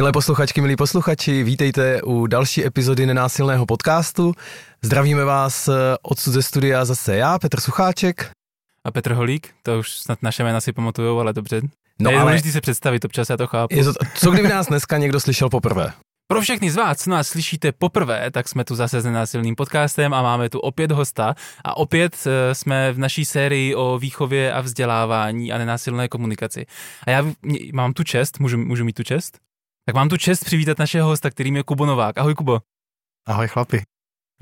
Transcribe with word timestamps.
Milé 0.00 0.12
posluchačky, 0.12 0.60
milí 0.60 0.76
posluchači, 0.76 1.42
vítejte 1.42 2.02
u 2.02 2.26
další 2.26 2.66
epizody 2.66 3.06
nenásilného 3.06 3.66
podcastu. 3.66 4.32
Zdravíme 4.82 5.24
vás 5.24 5.68
eh, 5.68 5.72
odsud 6.02 6.32
ze 6.32 6.42
studia 6.42 6.84
zase 6.84 7.16
já, 7.16 7.38
Petr 7.38 7.60
Sucháček. 7.60 8.30
A 8.84 8.90
Petr 8.90 9.12
Holík, 9.12 9.48
to 9.62 9.78
už 9.78 9.90
snad 9.90 10.22
naše 10.22 10.44
jména 10.44 10.60
si 10.60 10.72
pamatujou, 10.72 11.18
ale 11.18 11.32
dobře. 11.32 11.60
No, 11.98 12.10
je 12.10 12.16
ale... 12.16 12.24
důležité 12.24 12.52
se 12.52 12.60
představit, 12.60 13.04
občas 13.04 13.30
já 13.30 13.36
to 13.36 13.46
chápu. 13.46 13.76
Je 13.76 13.84
to, 13.84 13.92
co 14.14 14.30
kdyby 14.30 14.48
nás 14.48 14.66
dneska 14.66 14.98
někdo 14.98 15.20
slyšel 15.20 15.48
poprvé? 15.48 15.92
Pro 16.28 16.40
všechny 16.40 16.70
z 16.70 16.76
vás, 16.76 16.98
co 16.98 17.10
nás 17.10 17.28
slyšíte 17.28 17.72
poprvé, 17.72 18.30
tak 18.30 18.48
jsme 18.48 18.64
tu 18.64 18.74
zase 18.74 19.00
s 19.00 19.04
nenásilným 19.04 19.56
podcastem 19.56 20.14
a 20.14 20.22
máme 20.22 20.48
tu 20.48 20.58
opět 20.58 20.92
hosta. 20.92 21.34
A 21.64 21.76
opět 21.76 22.26
eh, 22.26 22.54
jsme 22.54 22.92
v 22.92 22.98
naší 22.98 23.24
sérii 23.24 23.74
o 23.74 23.98
výchově 23.98 24.52
a 24.52 24.60
vzdělávání 24.60 25.52
a 25.52 25.58
nenásilné 25.58 26.08
komunikaci. 26.08 26.66
A 27.06 27.10
já 27.10 27.24
mám 27.72 27.92
tu 27.92 28.04
čest, 28.04 28.40
můžu, 28.40 28.58
můžu 28.58 28.84
mít 28.84 28.96
tu 28.96 29.02
čest? 29.02 29.38
Tak 29.86 29.94
mám 29.94 30.08
tu 30.08 30.16
čest 30.16 30.44
přivítat 30.44 30.78
našeho 30.78 31.08
hosta, 31.08 31.30
kterým 31.30 31.56
je 31.56 31.62
Kubo 31.62 31.86
Novák. 31.86 32.18
Ahoj 32.18 32.34
Kubo. 32.34 32.60
Ahoj 33.28 33.48
chlapi. 33.48 33.82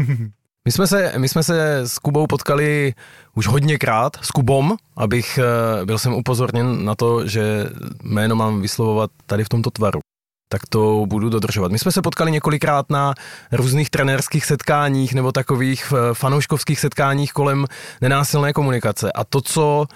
My 0.65 0.73
jsme, 0.73 0.87
se, 0.87 1.13
my 1.19 1.29
jsme 1.29 1.43
se 1.43 1.79
s 1.79 1.99
Kubou 1.99 2.27
potkali 2.27 2.95
už 3.35 3.47
hodněkrát, 3.47 4.17
s 4.23 4.31
Kubom, 4.31 4.77
abych 4.97 5.39
eh, 5.39 5.87
byl 5.87 5.99
jsem 5.99 6.15
upozorněn 6.15 6.85
na 6.85 6.95
to, 6.95 7.27
že 7.27 7.67
jméno 8.03 8.37
mám 8.37 8.61
vyslovovat 8.61 9.11
tady 9.27 9.45
v 9.45 9.49
tomto 9.49 9.71
tvaru. 9.71 10.01
Tak 10.49 10.63
to 10.69 11.07
budu 11.07 11.29
dodržovat. 11.29 11.73
My 11.73 11.79
jsme 11.79 11.93
se 11.93 12.03
potkali 12.03 12.31
několikrát 12.31 12.91
na 12.91 13.15
různých 13.53 13.91
trenérských 13.91 14.45
setkáních 14.45 15.15
nebo 15.15 15.33
takových 15.33 15.93
eh, 15.93 16.15
fanouškovských 16.15 16.81
setkáních 16.81 17.33
kolem 17.33 17.67
nenásilné 18.01 18.53
komunikace. 18.53 19.13
A 19.13 19.25
to, 19.25 19.41
co 19.41 19.87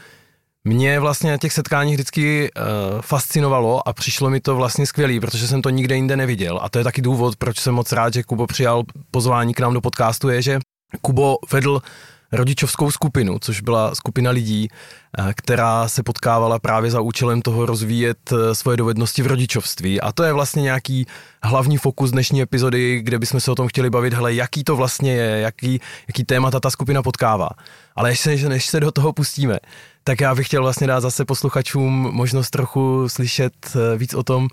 mě 0.64 1.00
vlastně 1.00 1.30
na 1.30 1.36
těch 1.36 1.52
setkáních 1.52 1.94
vždycky 1.94 2.50
uh, 2.52 3.00
fascinovalo 3.00 3.88
a 3.88 3.92
přišlo 3.92 4.30
mi 4.30 4.40
to 4.40 4.56
vlastně 4.56 4.86
skvělý, 4.86 5.20
protože 5.20 5.48
jsem 5.48 5.62
to 5.62 5.70
nikde 5.70 5.94
jinde 5.94 6.16
neviděl. 6.16 6.60
A 6.62 6.68
to 6.68 6.78
je 6.78 6.84
taky 6.84 7.02
důvod, 7.02 7.36
proč 7.36 7.58
jsem 7.58 7.74
moc 7.74 7.92
rád, 7.92 8.14
že 8.14 8.22
Kubo 8.22 8.46
přijal 8.46 8.82
pozvání 9.10 9.54
k 9.54 9.60
nám 9.60 9.74
do 9.74 9.80
podcastu, 9.80 10.28
je, 10.28 10.42
že 10.42 10.58
Kubo 11.00 11.36
vedl 11.52 11.82
rodičovskou 12.32 12.90
skupinu, 12.90 13.38
což 13.38 13.60
byla 13.60 13.94
skupina 13.94 14.30
lidí, 14.30 14.68
eh, 14.68 15.34
která 15.36 15.88
se 15.88 16.02
potkávala 16.02 16.58
právě 16.58 16.90
za 16.90 17.00
účelem 17.00 17.42
toho 17.42 17.66
rozvíjet 17.66 18.32
eh, 18.32 18.54
svoje 18.54 18.76
dovednosti 18.76 19.22
v 19.22 19.26
rodičovství. 19.26 20.00
A 20.00 20.12
to 20.12 20.22
je 20.22 20.32
vlastně 20.32 20.62
nějaký 20.62 21.06
hlavní 21.42 21.78
fokus 21.78 22.10
dnešní 22.10 22.42
epizody, 22.42 23.00
kde 23.02 23.18
bychom 23.18 23.40
se 23.40 23.50
o 23.50 23.54
tom 23.54 23.68
chtěli 23.68 23.90
bavit, 23.90 24.14
hele, 24.14 24.34
jaký 24.34 24.64
to 24.64 24.76
vlastně 24.76 25.12
je, 25.12 25.40
jaký, 25.40 25.80
jaký 26.08 26.24
témata 26.24 26.60
ta 26.60 26.70
skupina 26.70 27.02
potkává. 27.02 27.48
Ale 27.96 28.08
než 28.08 28.20
se, 28.20 28.36
než 28.48 28.66
se 28.66 28.80
do 28.80 28.92
toho 28.92 29.12
pustíme, 29.12 29.58
tak 30.04 30.20
já 30.20 30.34
bych 30.34 30.46
chtěl 30.46 30.62
vlastně 30.62 30.86
dát 30.86 31.00
zase 31.00 31.24
posluchačům 31.24 31.92
možnost 32.12 32.50
trochu 32.50 33.08
slyšet 33.08 33.52
eh, 33.76 33.96
víc 33.96 34.14
o 34.14 34.22
tom, 34.22 34.48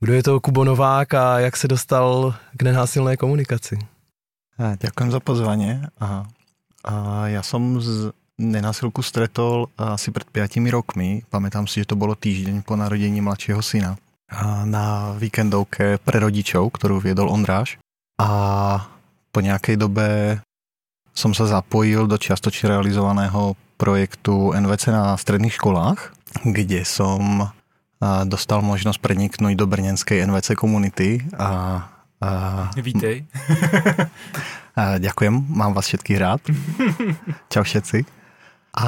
kdo 0.00 0.12
je 0.12 0.22
to 0.22 0.40
Kubo 0.40 0.64
Novák 0.64 1.14
a 1.14 1.38
jak 1.38 1.56
se 1.56 1.68
dostal 1.68 2.34
k 2.56 2.62
nenásilné 2.62 3.16
komunikaci. 3.16 3.78
Ďakujem 4.54 5.10
za 5.10 5.20
pozvanie. 5.20 5.90
A, 5.98 6.30
a 6.84 7.26
ja 7.32 7.40
som 7.40 7.80
z 7.80 8.12
nenásilku 8.36 9.00
stretol 9.00 9.72
asi 9.78 10.12
pred 10.12 10.28
5 10.28 10.60
rokmi. 10.68 11.24
Pamätám 11.32 11.64
si, 11.64 11.82
že 11.82 11.94
to 11.94 11.96
bolo 11.96 12.12
týždeň 12.18 12.66
po 12.66 12.76
narodení 12.76 13.24
mladšieho 13.24 13.62
syna 13.64 13.96
na 14.66 15.14
víkendovke 15.16 16.02
pre 16.02 16.16
rodičov, 16.18 16.74
ktorú 16.74 16.98
viedol 16.98 17.30
Ondráš. 17.30 17.78
A 18.18 18.28
po 19.30 19.38
nejakej 19.40 19.78
dobe 19.78 20.38
som 21.14 21.30
sa 21.30 21.46
zapojil 21.46 22.10
do 22.10 22.18
čiastočne 22.18 22.74
realizovaného 22.74 23.54
projektu 23.78 24.54
NVC 24.54 24.90
na 24.90 25.14
stredných 25.14 25.54
školách, 25.54 26.10
kde 26.42 26.82
som 26.82 27.54
dostal 28.26 28.60
možnosť 28.60 28.98
preniknúť 28.98 29.54
do 29.54 29.66
brněnskej 29.70 30.26
NVC 30.26 30.58
komunity 30.58 31.22
a 31.38 31.82
a, 32.24 32.70
Vítej. 32.80 33.26
ďakujem, 34.74 35.34
mám 35.54 35.72
vás 35.72 35.86
všetkých 35.86 36.18
rád. 36.18 36.40
Čau 37.52 37.62
všetci. 37.62 38.02
A 38.74 38.86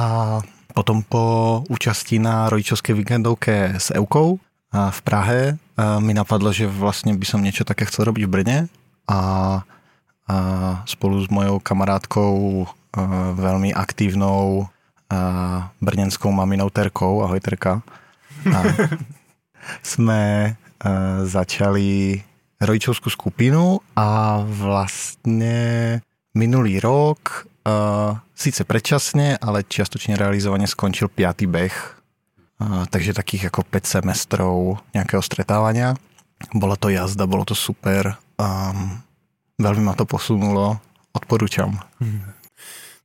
potom 0.75 0.99
po 1.01 1.23
účasti 1.71 2.19
na 2.19 2.51
rodičovské 2.51 2.91
víkendovke 2.91 3.79
s 3.79 3.95
Eukou 3.95 4.37
v 4.71 4.99
Prahe 5.01 5.55
mi 6.03 6.11
napadlo, 6.11 6.51
že 6.51 6.67
vlastne 6.67 7.15
by 7.15 7.25
som 7.25 7.39
niečo 7.39 7.63
také 7.63 7.87
chcel 7.87 8.11
robiť 8.11 8.23
v 8.27 8.33
Brne 8.33 8.57
a, 9.07 9.19
a 9.19 9.19
spolu 10.83 11.23
s 11.23 11.31
mojou 11.31 11.63
kamarátkou 11.63 12.67
veľmi 13.39 13.71
aktívnou 13.71 14.67
brněnskou 15.79 16.29
maminou 16.35 16.67
Terkou, 16.67 17.23
ahoj 17.23 17.39
Terka, 17.39 17.79
a 18.43 18.59
sme 19.95 20.53
začali 21.23 22.21
rodičovskú 22.61 23.09
skupinu 23.09 23.81
a 23.93 24.41
vlastne 24.41 25.57
minulý 26.33 26.81
rok 26.81 27.45
uh, 27.65 28.17
síce 28.33 28.65
predčasne, 28.65 29.37
ale 29.37 29.65
čiastočne 29.65 30.17
realizovane 30.17 30.65
skončil 30.65 31.09
piatý 31.09 31.45
beh. 31.45 31.75
Uh, 32.57 32.89
takže 32.89 33.13
takých 33.13 33.53
ako 33.53 33.61
5 33.69 34.01
semestrov 34.01 34.81
nejakého 34.97 35.21
stretávania. 35.21 35.93
Bola 36.53 36.77
to 36.77 36.89
jazda, 36.89 37.29
bolo 37.29 37.45
to 37.45 37.53
super. 37.53 38.17
Um, 38.37 39.01
veľmi 39.61 39.83
ma 39.85 39.93
to 39.93 40.05
posunulo. 40.05 40.81
Odporúčam. 41.13 41.81
Hmm. 41.97 42.37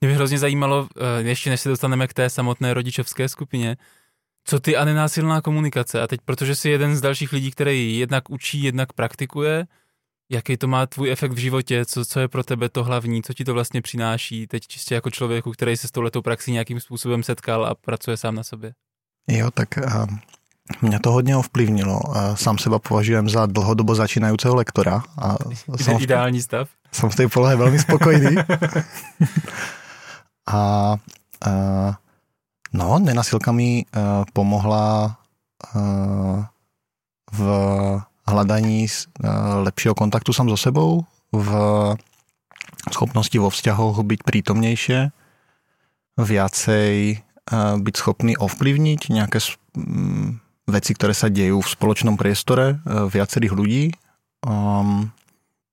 Mě 0.03 0.09
by 0.09 0.15
hrozně 0.15 0.39
zajímalo, 0.39 0.89
eh, 0.97 1.23
ještě 1.23 1.51
než 1.51 1.61
se 1.61 1.69
dostaneme 1.69 2.07
k 2.07 2.15
té 2.15 2.31
samotné 2.31 2.75
rodičovské 2.75 3.29
skupině, 3.29 3.77
co 4.45 4.61
ty 4.61 4.77
a 4.77 4.85
nenásilná 4.85 5.41
komunikace. 5.41 6.03
A 6.03 6.07
teď, 6.07 6.21
protože 6.25 6.55
jsi 6.55 6.71
jeden 6.71 6.97
z 6.97 7.01
dalších 7.01 7.33
lidí, 7.33 7.51
který 7.51 7.99
jednak 7.99 8.31
učí, 8.31 8.63
jednak 8.63 8.93
praktikuje, 8.93 9.67
jaký 10.33 10.57
to 10.57 10.69
má 10.69 10.87
tvůj 10.87 11.11
efekt 11.11 11.33
v 11.33 11.39
životě, 11.39 11.85
co, 11.85 12.05
co 12.05 12.21
je 12.21 12.29
pro 12.29 12.45
tebe 12.45 12.69
to 12.69 12.85
hlavní, 12.85 13.23
co 13.23 13.35
ti 13.35 13.45
to 13.45 13.55
vlastně 13.55 13.83
přináší, 13.83 14.47
teď 14.47 14.67
čistě 14.67 14.95
jako 14.95 15.11
člověku, 15.11 15.53
který 15.53 15.77
se 15.77 15.89
s 15.89 15.91
touhletou 15.91 16.23
praxí 16.23 16.53
nějakým 16.53 16.81
způsobem 16.81 17.23
setkal 17.23 17.67
a 17.67 17.75
pracuje 17.75 18.17
sám 18.17 18.35
na 18.35 18.43
sobě. 18.43 18.73
Jo, 19.29 19.51
tak 19.51 19.69
uh, 19.77 20.07
mě 20.83 21.01
to 21.01 21.13
hodně 21.13 21.37
ovplyvnilo. 21.37 22.01
Uh, 22.09 22.35
sám 22.35 22.59
seba 22.59 22.79
považujem 22.79 23.29
za 23.29 23.47
dlhodobo 23.47 23.95
začínajícího 23.95 24.55
lektora. 24.55 25.03
A 25.19 25.37
jsem 25.77 25.97
ideální 26.01 26.43
stav? 26.43 26.69
Jsem 26.93 27.11
v 27.11 27.17
té 27.17 27.29
polohe 27.29 27.57
velmi 27.57 27.79
spokojný. 27.79 28.37
A 30.47 30.95
uh, 31.47 31.95
no, 32.73 32.99
nenasilka 32.99 33.53
mi 33.53 33.85
uh, 33.85 34.25
pomohla 34.33 35.17
uh, 35.77 36.37
v 37.33 37.43
hľadaní 38.29 38.89
uh, 38.89 39.65
lepšieho 39.65 39.97
kontaktu 39.97 40.33
sám 40.33 40.53
so 40.53 40.59
sebou, 40.59 41.05
v 41.33 41.51
schopnosti 42.91 43.37
vo 43.39 43.49
vzťahoch 43.49 44.03
byť 44.05 44.21
prítomnejšie, 44.27 44.99
viacej 46.21 46.95
uh, 47.17 47.77
byť 47.81 47.95
schopný 47.97 48.37
ovplyvniť 48.37 49.01
nejaké 49.09 49.39
um, 49.79 50.43
veci, 50.69 50.93
ktoré 50.93 51.15
sa 51.17 51.33
dejú 51.33 51.63
v 51.63 51.73
spoločnom 51.73 52.21
priestore 52.21 52.83
uh, 52.85 53.07
viacerých 53.09 53.53
ľudí. 53.55 53.85
Um, 54.43 55.15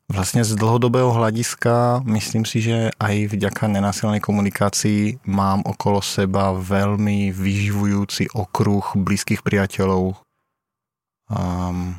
Vlastne 0.10 0.42
z 0.42 0.58
dlhodobého 0.58 1.14
hľadiska 1.14 2.02
myslím 2.10 2.42
si, 2.42 2.66
že 2.66 2.90
aj 2.98 3.30
vďaka 3.30 3.70
nenásilnej 3.70 4.18
komunikácii 4.18 5.22
mám 5.30 5.62
okolo 5.62 6.02
seba 6.02 6.50
veľmi 6.58 7.30
vyživujúci 7.30 8.34
okruh 8.34 8.98
blízkych 8.98 9.46
priateľov. 9.46 10.18
Um, 11.30 11.94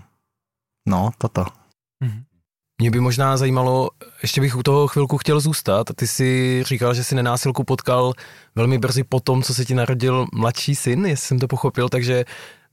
no, 0.91 1.15
toto. 1.19 1.47
Mhm. 2.03 2.27
Mě 2.81 2.91
by 2.91 3.01
možná 3.01 3.37
zajímalo, 3.37 3.91
ještě 4.23 4.41
bych 4.41 4.57
u 4.57 4.63
toho 4.63 4.89
chvilku 4.89 5.19
chtěl 5.19 5.41
zůstat. 5.41 5.87
Ty 5.95 6.07
si 6.07 6.63
říkal, 6.67 6.95
že 6.95 7.05
si 7.05 7.15
nenásilku 7.15 7.65
potkal 7.65 8.13
velmi 8.55 8.79
brzy 8.79 9.05
po 9.05 9.21
tom, 9.21 9.43
co 9.43 9.55
se 9.55 9.65
ti 9.65 9.75
narodil 9.75 10.27
mladší 10.33 10.75
syn, 10.75 11.07
jestli 11.07 11.27
jsem 11.27 11.39
to 11.39 11.49
pochopil, 11.49 11.89
takže 11.89 12.25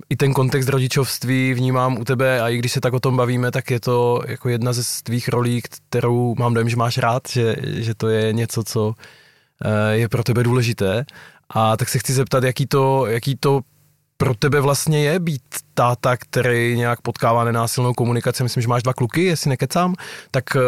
i 0.10 0.16
ten 0.16 0.34
kontext 0.34 0.70
rodičovství 0.70 1.54
vnímám 1.54 1.98
u 1.98 2.04
tebe 2.04 2.42
a 2.42 2.50
i 2.50 2.58
když 2.58 2.72
se 2.72 2.82
tak 2.82 2.94
o 2.94 3.00
tom 3.00 3.18
bavíme, 3.18 3.52
tak 3.52 3.72
je 3.72 3.80
to 3.80 4.22
jako 4.28 4.50
jedna 4.50 4.74
ze 4.74 4.82
tvých 5.04 5.28
rolí, 5.28 5.62
kterou 5.62 6.36
mám 6.40 6.54
dojem, 6.54 6.70
že 6.70 6.76
máš 6.76 6.98
rád, 6.98 7.24
že, 7.30 7.56
že 7.64 7.96
to 7.96 8.08
je 8.08 8.34
něco, 8.34 8.64
co 8.64 8.94
eh, 9.66 9.96
je 9.96 10.10
pro 10.10 10.24
tebe 10.24 10.44
důležité. 10.44 11.06
A 11.50 11.78
tak 11.78 11.90
se 11.90 12.00
chci 12.00 12.14
zeptat, 12.14 12.44
jaký 12.44 12.66
to, 12.66 13.06
jaký 13.06 13.36
to 13.36 13.62
pro 14.18 14.36
tebe 14.36 14.62
vlastně 14.62 15.04
je 15.04 15.20
být 15.20 15.42
táta, 15.74 16.18
který 16.18 16.78
nějak 16.78 17.02
potkává 17.02 17.44
nenásilnou 17.44 17.94
komunikaci, 17.94 18.44
myslím, 18.44 18.62
že 18.62 18.68
máš 18.68 18.84
dva 18.84 18.94
kluky, 18.94 19.24
jestli 19.24 19.50
nekecám, 19.50 19.96
tak 20.32 20.44
uh, 20.56 20.62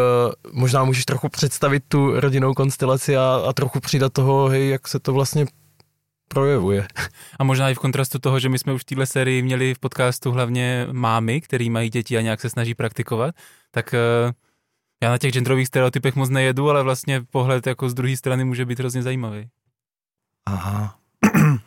možná 0.60 0.84
můžeš 0.84 1.04
trochu 1.04 1.28
představit 1.28 1.82
tu 1.88 2.20
rodinnou 2.20 2.54
konstelaci 2.54 3.16
a, 3.16 3.42
a 3.48 3.52
trochu 3.52 3.80
přidat 3.80 4.12
toho, 4.12 4.48
hej, 4.48 4.68
jak 4.68 4.88
se 4.88 4.98
to 4.98 5.12
vlastně 5.12 5.46
projevuje. 6.30 6.86
A 7.38 7.44
možná 7.44 7.70
i 7.70 7.74
v 7.74 7.82
kontrastu 7.82 8.18
toho, 8.18 8.38
že 8.38 8.48
my 8.48 8.58
jsme 8.58 8.72
už 8.72 8.82
v 8.82 8.84
téhle 8.84 9.06
sérii 9.06 9.42
měli 9.42 9.74
v 9.74 9.78
podcastu 9.78 10.30
hlavně 10.30 10.86
mámy, 10.92 11.40
který 11.40 11.70
mají 11.70 11.90
děti 11.90 12.18
a 12.18 12.20
nějak 12.20 12.40
se 12.40 12.50
snaží 12.50 12.74
praktikovat, 12.74 13.34
tak 13.70 13.94
uh, 13.94 14.32
já 15.02 15.10
na 15.10 15.18
těch 15.18 15.32
genderových 15.32 15.66
stereotypech 15.66 16.14
moc 16.14 16.30
nejedu, 16.30 16.70
ale 16.70 16.82
vlastně 16.82 17.22
pohled 17.30 17.66
jako 17.66 17.90
z 17.90 17.94
druhé 17.94 18.16
strany 18.16 18.44
může 18.44 18.64
být 18.64 18.78
hrozně 18.78 19.02
zajímavý. 19.02 19.48
Aha. 20.46 20.96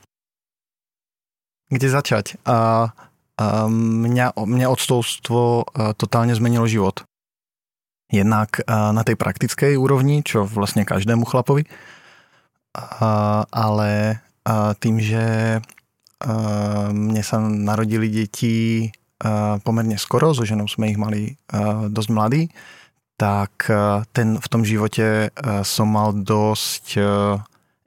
Kde 1.70 1.90
začať? 1.90 2.38
A 2.46 2.88
mňa, 3.68 4.38
mňa 4.38 4.68
odstoustvo 4.70 5.66
totálne 5.98 6.38
zmenilo 6.38 6.70
život. 6.70 7.02
Jednak 8.14 8.62
na 8.70 9.02
tej 9.02 9.18
praktickej 9.18 9.74
úrovni, 9.74 10.22
čo 10.22 10.46
vlastne 10.46 10.86
každému 10.86 11.26
chlapovi, 11.26 11.66
ale 13.50 14.22
tým, 14.80 14.96
že 15.00 15.24
mne 16.94 17.24
sa 17.24 17.40
narodili 17.40 18.08
deti 18.08 18.88
pomerne 19.64 19.96
skoro, 20.00 20.36
so 20.36 20.44
ženou 20.44 20.68
sme 20.68 20.92
ich 20.92 21.00
mali 21.00 21.36
dosť 21.92 22.10
mladí, 22.12 22.52
tak 23.20 23.68
ten 24.12 24.40
v 24.40 24.48
tom 24.52 24.64
živote 24.64 25.32
som 25.64 25.88
mal 25.92 26.16
dosť 26.16 27.00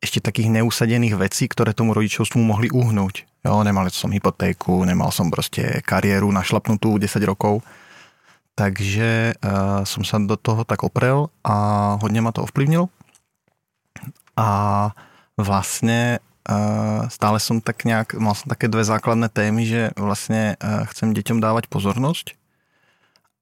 ešte 0.01 0.21
takých 0.21 0.53
neusadených 0.63 1.17
vecí, 1.17 1.49
ktoré 1.49 1.73
tomu 1.73 1.97
rodičovstvu 1.97 2.39
mohli 2.39 2.69
uhnúť. 2.71 3.27
Jo, 3.43 3.63
nemal 3.67 3.89
som 3.91 4.13
hypotéku, 4.13 4.87
nemal 4.87 5.11
som 5.11 5.33
proste 5.33 5.83
kariéru 5.83 6.31
našlapnutú 6.31 6.99
10 7.01 7.11
rokov. 7.27 7.65
Takže 8.57 9.37
uh, 9.37 9.85
som 9.85 10.01
sa 10.01 10.17
do 10.17 10.39
toho 10.41 10.65
tak 10.65 10.81
oprel 10.81 11.29
a 11.45 11.55
hodne 12.01 12.25
ma 12.25 12.33
to 12.33 12.41
ovplyvnilo. 12.47 12.89
A 14.37 14.49
vlastne 15.37 16.17
uh, 16.17 16.36
stále 17.11 17.39
som 17.43 17.59
tak 17.59 17.83
nejak, 17.83 18.15
mal 18.19 18.39
som 18.39 18.47
také 18.47 18.71
dve 18.71 18.87
základné 18.87 19.29
témy, 19.29 19.63
že 19.67 19.83
vlastne 19.99 20.55
uh, 20.63 20.87
chcem 20.91 21.11
deťom 21.11 21.43
dávať 21.43 21.67
pozornosť 21.67 22.39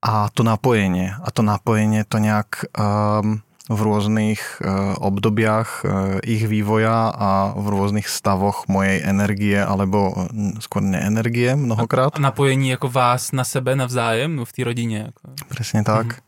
a 0.04 0.28
to 0.32 0.44
napojenie. 0.44 1.16
A 1.16 1.28
to 1.32 1.40
napojenie 1.40 2.04
to 2.04 2.20
nejak 2.20 2.68
um, 2.76 3.40
v 3.64 3.80
rôznych 3.80 4.60
e, 4.60 4.68
obdobiach 5.00 5.80
e, 5.80 6.20
ich 6.28 6.44
vývoja 6.44 7.08
a 7.08 7.56
v 7.56 7.64
rôznych 7.72 8.04
stavoch 8.04 8.68
mojej 8.68 9.00
energie 9.00 9.56
alebo 9.56 10.28
skôr 10.60 10.84
neenergie 10.84 11.56
mnohokrát. 11.56 12.12
A 12.12 12.20
napojení 12.20 12.68
jako 12.68 12.88
vás 12.88 13.32
na 13.32 13.44
sebe 13.44 13.76
navzájem 13.76 14.36
no 14.36 14.44
v 14.44 14.52
té 14.52 14.64
rodině? 14.64 14.98
Jako... 14.98 15.20
Presne 15.48 15.84
tak. 15.84 16.06
Mhm. 16.06 16.20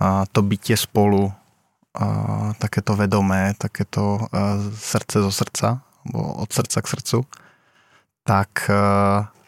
A 0.00 0.24
to 0.32 0.42
bytie 0.42 0.76
spolu, 0.76 1.32
a 1.94 2.54
takéto 2.58 2.96
vedomé, 2.96 3.52
takéto 3.58 4.18
e, 4.32 4.40
srdce 4.72 5.22
zo 5.22 5.32
srdca, 5.32 5.82
od 6.12 6.50
srdca 6.52 6.84
k 6.84 6.90
srdcu, 6.90 7.18
tak, 8.24 8.68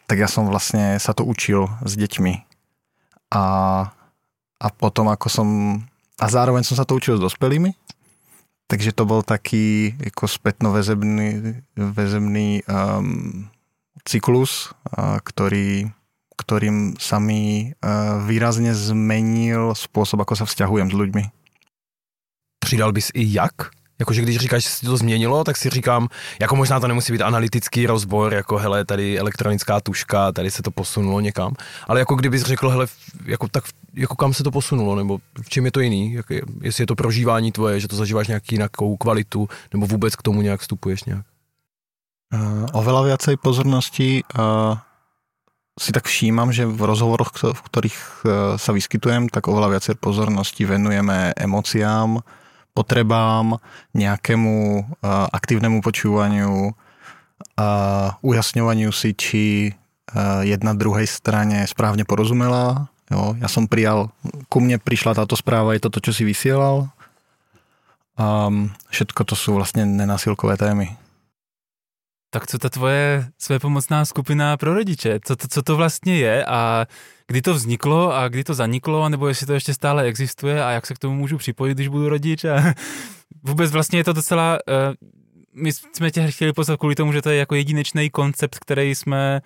tak 0.05 0.17
ja 0.17 0.29
som 0.29 0.49
vlastne 0.49 0.97
sa 0.97 1.13
to 1.13 1.21
učil 1.21 1.69
s 1.85 1.93
deťmi. 1.93 2.33
A, 3.33 3.43
a 4.57 4.67
potom, 4.73 5.11
ako 5.11 5.27
som 5.29 5.47
a 6.17 6.25
zároveň 6.25 6.65
som 6.65 6.73
sa 6.73 6.85
to 6.85 6.97
učil 6.97 7.21
s 7.21 7.23
dospelými, 7.23 7.77
takže 8.65 8.89
to 8.89 9.05
bol 9.05 9.21
taký 9.21 9.93
ako 10.01 10.25
spätno-väzebný 10.25 11.61
väzebný, 11.77 12.65
um, 12.65 13.45
cyklus, 14.01 14.73
uh, 14.97 15.21
ktorý, 15.21 15.93
ktorým 16.41 16.97
sa 16.97 17.21
mi 17.21 17.69
uh, 17.69 18.17
výrazne 18.25 18.73
zmenil 18.73 19.77
spôsob, 19.77 20.25
ako 20.25 20.33
sa 20.41 20.45
vzťahujem 20.49 20.89
s 20.89 20.95
ľuďmi. 20.97 21.23
Přidal 22.65 22.91
bys 22.91 23.13
i 23.13 23.23
jak? 23.29 23.69
Jakože 23.99 24.21
když 24.21 24.37
říkáš, 24.37 24.63
že 24.63 24.69
se 24.69 24.85
to 24.85 24.97
změnilo, 24.97 25.43
tak 25.43 25.57
si 25.57 25.69
říkám, 25.69 26.07
jako 26.39 26.55
možná 26.55 26.79
to 26.79 26.87
nemusí 26.87 27.13
být 27.13 27.21
analytický 27.21 27.87
rozbor, 27.87 28.33
jako 28.33 28.57
hele, 28.57 28.85
tady 28.85 29.19
elektronická 29.19 29.81
tuška, 29.81 30.31
tady 30.31 30.51
se 30.51 30.63
to 30.63 30.71
posunulo 30.71 31.19
někam, 31.19 31.53
ale 31.87 31.99
jako 31.99 32.15
kdybys 32.15 32.41
řekl, 32.43 32.69
hele, 32.69 32.87
jako, 33.25 33.47
tak, 33.47 33.63
jako 33.93 34.15
kam 34.15 34.33
se 34.33 34.43
to 34.43 34.51
posunulo, 34.51 34.95
nebo 34.95 35.17
v 35.41 35.49
čem 35.49 35.65
je 35.65 35.71
to 35.71 35.79
jiný, 35.79 36.13
jak 36.13 36.29
je, 36.29 36.41
jestli 36.61 36.81
je 36.81 36.87
to 36.87 36.95
prožívání 36.95 37.51
tvoje, 37.51 37.79
že 37.79 37.87
to 37.87 37.95
zažíváš 37.95 38.27
nějaký 38.27 38.55
jinou 38.55 38.97
kvalitu, 38.97 39.49
nebo 39.73 39.87
vůbec 39.87 40.15
k 40.15 40.21
tomu 40.21 40.41
nějak 40.41 40.61
vstupuješ 40.61 41.03
nějak? 41.03 41.25
Uh, 42.27 42.67
oveľa 42.75 43.07
viacej 43.07 43.39
pozornosti 43.39 44.19
uh, 44.35 44.75
si 45.79 45.95
tak 45.95 46.11
všímam, 46.11 46.51
že 46.51 46.67
v 46.67 46.83
rozhovoroch, 46.83 47.31
v 47.31 47.61
ktorých 47.71 47.97
uh, 47.97 48.59
sa 48.59 48.75
vyskytujem, 48.75 49.31
tak 49.31 49.47
oveľa 49.47 49.79
viacej 49.79 49.95
pozornosti 49.95 50.67
venujeme 50.67 51.31
emóciám, 51.39 52.19
potrebám, 52.77 53.57
nejakému 53.97 54.85
uh, 55.01 55.25
aktívnemu 55.33 55.81
počúvaniu, 55.81 56.77
uh, 57.57 58.09
ujasňovaniu 58.21 58.93
si, 58.93 59.17
či 59.17 59.43
uh, 59.73 60.45
jedna 60.45 60.77
druhej 60.77 61.09
strane 61.09 61.65
správne 61.65 62.05
porozumela. 62.05 62.93
Jo, 63.09 63.33
ja 63.41 63.49
som 63.49 63.65
prijal, 63.65 64.13
ku 64.51 64.61
mne 64.61 64.77
prišla 64.77 65.17
táto 65.17 65.33
správa, 65.33 65.73
je 65.73 65.81
to 65.81 65.89
to, 65.97 65.99
čo 66.05 66.11
si 66.13 66.23
vysielal. 66.27 66.93
Um, 68.19 68.75
všetko 68.93 69.25
to 69.25 69.33
sú 69.33 69.57
vlastne 69.57 69.89
nenasilkové 69.89 70.59
témy. 70.59 70.93
Tak 72.29 72.47
co 72.47 72.57
ta 72.57 72.69
tvoje 72.69 73.27
svépomocná 73.37 74.05
skupina 74.05 74.57
pro 74.57 74.73
rodiče? 74.73 75.19
Co 75.23 75.35
to, 75.35 75.47
co 75.47 75.61
to 75.61 75.75
vlastně 75.75 76.17
je 76.17 76.45
a 76.45 76.87
kdy 77.27 77.41
to 77.41 77.53
vzniklo 77.53 78.15
a 78.15 78.27
kdy 78.27 78.43
to 78.43 78.53
zaniklo, 78.53 79.09
nebo 79.09 79.27
jestli 79.27 79.47
to 79.47 79.53
ještě 79.53 79.73
stále 79.73 80.03
existuje 80.03 80.63
a 80.63 80.71
jak 80.71 80.87
se 80.87 80.93
k 80.93 80.99
tomu 80.99 81.15
můžu 81.15 81.37
připojit, 81.37 81.73
když 81.73 81.87
budu 81.87 82.09
rodič 82.09 82.45
a 82.45 82.73
vůbec 83.43 83.71
vlastně 83.71 83.99
je 83.99 84.03
to 84.03 84.13
docela, 84.13 84.59
uh, 84.67 84.93
my 85.53 85.73
jsme 85.73 86.11
tě 86.11 86.31
chtěli 86.31 86.53
pozvat 86.53 86.79
kvůli 86.79 86.95
tomu, 86.95 87.13
že 87.13 87.21
to 87.21 87.29
je 87.29 87.37
jako 87.37 87.55
jedinečný 87.55 88.09
koncept, 88.09 88.59
který 88.59 88.95
jsme 88.95 89.41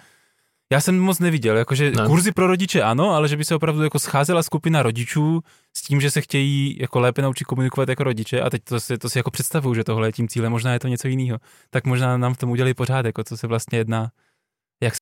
já 0.72 0.82
jsem 0.82 1.00
moc 1.00 1.20
neviděl, 1.20 1.58
jakože 1.58 1.92
ne. 1.92 2.06
kurzy 2.08 2.32
pro 2.32 2.48
rodiče 2.48 2.82
ano, 2.82 3.10
ale 3.10 3.28
že 3.28 3.38
by 3.38 3.46
se 3.46 3.56
opravdu 3.56 3.84
jako 3.84 4.00
scházela 4.00 4.44
skupina 4.44 4.84
rodičů 4.84 5.42
s 5.78 5.82
tím, 5.82 6.02
že 6.02 6.12
se 6.12 6.22
chtějí 6.22 6.78
jako 6.80 7.00
lépe 7.00 7.22
naučit 7.22 7.46
komunikovat 7.46 7.90
jako 7.90 8.04
rodiče 8.04 8.42
a 8.42 8.50
teď 8.50 8.64
to 8.64 8.80
si, 8.80 8.98
to 8.98 9.10
si 9.10 9.20
jako 9.20 9.32
představuju, 9.32 9.76
že 9.76 9.84
tohle 9.84 10.08
je 10.08 10.12
tím 10.12 10.28
cílem, 10.28 10.52
možná 10.52 10.74
je 10.74 10.80
to 10.80 10.88
něco 10.88 11.08
jiného. 11.08 11.40
Tak 11.70 11.86
možná 11.86 12.18
nám 12.18 12.34
v 12.34 12.38
tom 12.38 12.50
udělali 12.50 12.74
pořádek, 12.74 13.10
jako 13.10 13.24
co 13.24 13.38
se 13.38 13.48
vlastně 13.48 13.78
jedná. 13.78 14.12
Jak... 14.82 14.94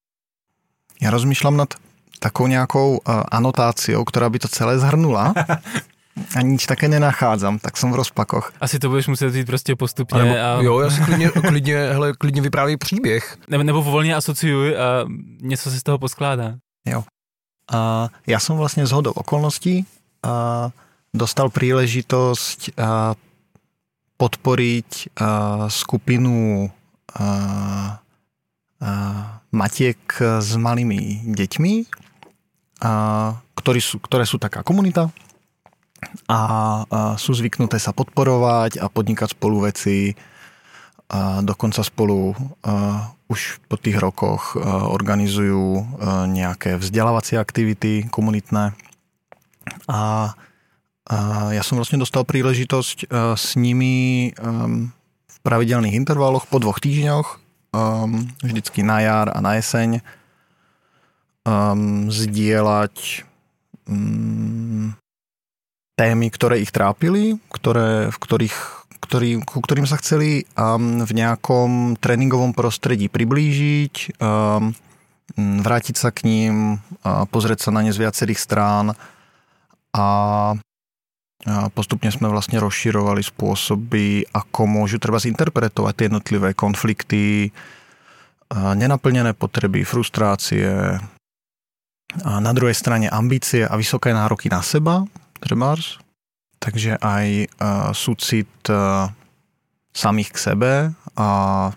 Já 1.01 1.11
rozmýšlám 1.11 1.57
nad 1.57 1.73
takou 2.19 2.47
nějakou 2.47 2.91
uh, 2.91 3.23
anotáciou, 3.31 4.03
která 4.03 4.29
by 4.29 4.39
to 4.39 4.47
celé 4.47 4.79
zhrnula. 4.79 5.33
A 6.35 6.41
nič 6.41 6.65
také 6.65 6.87
nenachádzam, 6.87 7.59
tak 7.59 7.77
som 7.77 7.91
v 7.91 8.01
rozpakoch. 8.03 8.53
Asi 8.61 8.79
to 8.79 8.89
budeš 8.89 9.07
muset 9.07 9.33
říct 9.33 9.45
prostě 9.45 9.75
postupně. 9.75 10.23
Nebo, 10.23 10.35
a... 10.35 10.61
Jo, 10.61 10.79
já 10.79 10.89
si 10.89 11.01
klidně, 11.01 11.29
klidně, 11.29 11.77
hele, 11.77 12.13
klidně 12.13 12.41
vyprávěj 12.41 12.77
příběh. 12.77 13.37
Nebo, 13.47 13.63
nebo 13.63 13.81
volně 13.81 14.15
asociuj 14.15 14.77
a 14.77 15.05
něco 15.41 15.71
se 15.71 15.79
z 15.79 15.83
toho 15.83 15.97
poskládá. 15.97 16.55
Jo. 16.85 17.03
A 17.71 18.09
já 18.27 18.39
jsem 18.39 18.57
vlastně 18.57 18.87
z 18.87 18.91
hodou 18.91 19.11
okolností 19.11 19.85
a 20.23 20.69
dostal 21.13 21.49
príležitosť 21.49 22.77
a 22.77 23.15
podporiť 24.19 25.15
a 25.15 25.29
skupinu 25.71 26.69
a, 27.15 27.25
a 28.83 28.91
matiek 29.51 29.97
s 30.21 30.53
malými 30.59 31.23
deťmi, 31.33 31.73
a, 32.83 32.91
ktorí 33.55 33.79
sú, 33.79 33.97
ktoré 34.03 34.27
sú 34.27 34.37
taká 34.37 34.61
komunita, 34.61 35.09
a, 36.27 36.39
sú 37.19 37.31
zvyknuté 37.35 37.77
sa 37.79 37.91
podporovať 37.91 38.79
a 38.79 38.87
podnikať 38.87 39.35
spolu 39.35 39.67
veci 39.67 40.13
a 41.09 41.41
dokonca 41.41 41.81
spolu 41.81 42.37
už 43.33 43.41
po 43.65 43.75
tých 43.81 43.97
rokoch 43.97 44.53
organizujú 44.93 45.97
nejaké 46.29 46.77
vzdelávacie 46.77 47.41
aktivity 47.41 48.05
komunitné. 48.13 48.77
A, 49.89 50.33
ja 51.49 51.63
som 51.65 51.81
vlastne 51.81 51.97
dostal 51.97 52.21
príležitosť 52.29 53.09
s 53.33 53.57
nimi 53.57 54.29
v 54.37 55.37
pravidelných 55.41 55.97
intervaloch 55.97 56.45
po 56.45 56.61
dvoch 56.61 56.77
týždňoch 56.77 57.41
vždycky 58.45 58.85
na 58.85 59.01
jar 59.01 59.27
a 59.33 59.41
na 59.41 59.57
jeseň 59.57 60.05
zdieľať 62.09 63.25
mm, 63.89 64.93
témy, 65.99 66.31
ktoré 66.31 66.63
ich 66.63 66.71
trápili, 66.71 67.35
ktoré, 67.51 68.07
v 68.07 68.17
ktorých, 68.23 68.57
ktorý, 69.03 69.29
ku 69.43 69.59
ktorým 69.59 69.83
sa 69.83 69.99
chceli 69.99 70.47
um, 70.55 71.03
v 71.03 71.11
nejakom 71.11 71.99
tréningovom 71.99 72.55
prostredí 72.55 73.11
priblížiť, 73.11 74.15
um, 74.23 74.71
vrátiť 75.35 75.95
sa 75.99 76.15
k 76.15 76.23
ním, 76.23 76.79
uh, 77.03 77.27
pozrieť 77.27 77.67
sa 77.67 77.75
na 77.75 77.83
ne 77.83 77.91
z 77.91 77.99
viacerých 77.99 78.39
strán 78.39 78.95
a 79.91 80.07
postupne 81.71 82.11
sme 82.11 82.27
vlastne 82.27 82.59
rozširovali 82.59 83.23
spôsoby, 83.23 84.27
ako 84.27 84.67
môžu 84.67 84.99
treba 84.99 85.23
zinterpretovať 85.23 85.93
tie 85.95 86.05
jednotlivé 86.11 86.51
konflikty, 86.51 87.47
nenaplnené 88.51 89.31
potreby, 89.39 89.87
frustrácie, 89.87 90.99
a 92.27 92.31
na 92.43 92.51
druhej 92.51 92.75
strane 92.75 93.07
ambície 93.07 93.63
a 93.63 93.71
vysoké 93.79 94.11
nároky 94.11 94.51
na 94.51 94.59
seba, 94.59 95.07
trebárs. 95.39 95.97
Takže 96.59 96.99
aj 96.99 97.47
uh, 97.47 97.95
súcit 97.95 98.51
uh, 98.67 99.07
samých 99.95 100.35
k 100.35 100.37
sebe 100.51 100.71
a 101.15 101.27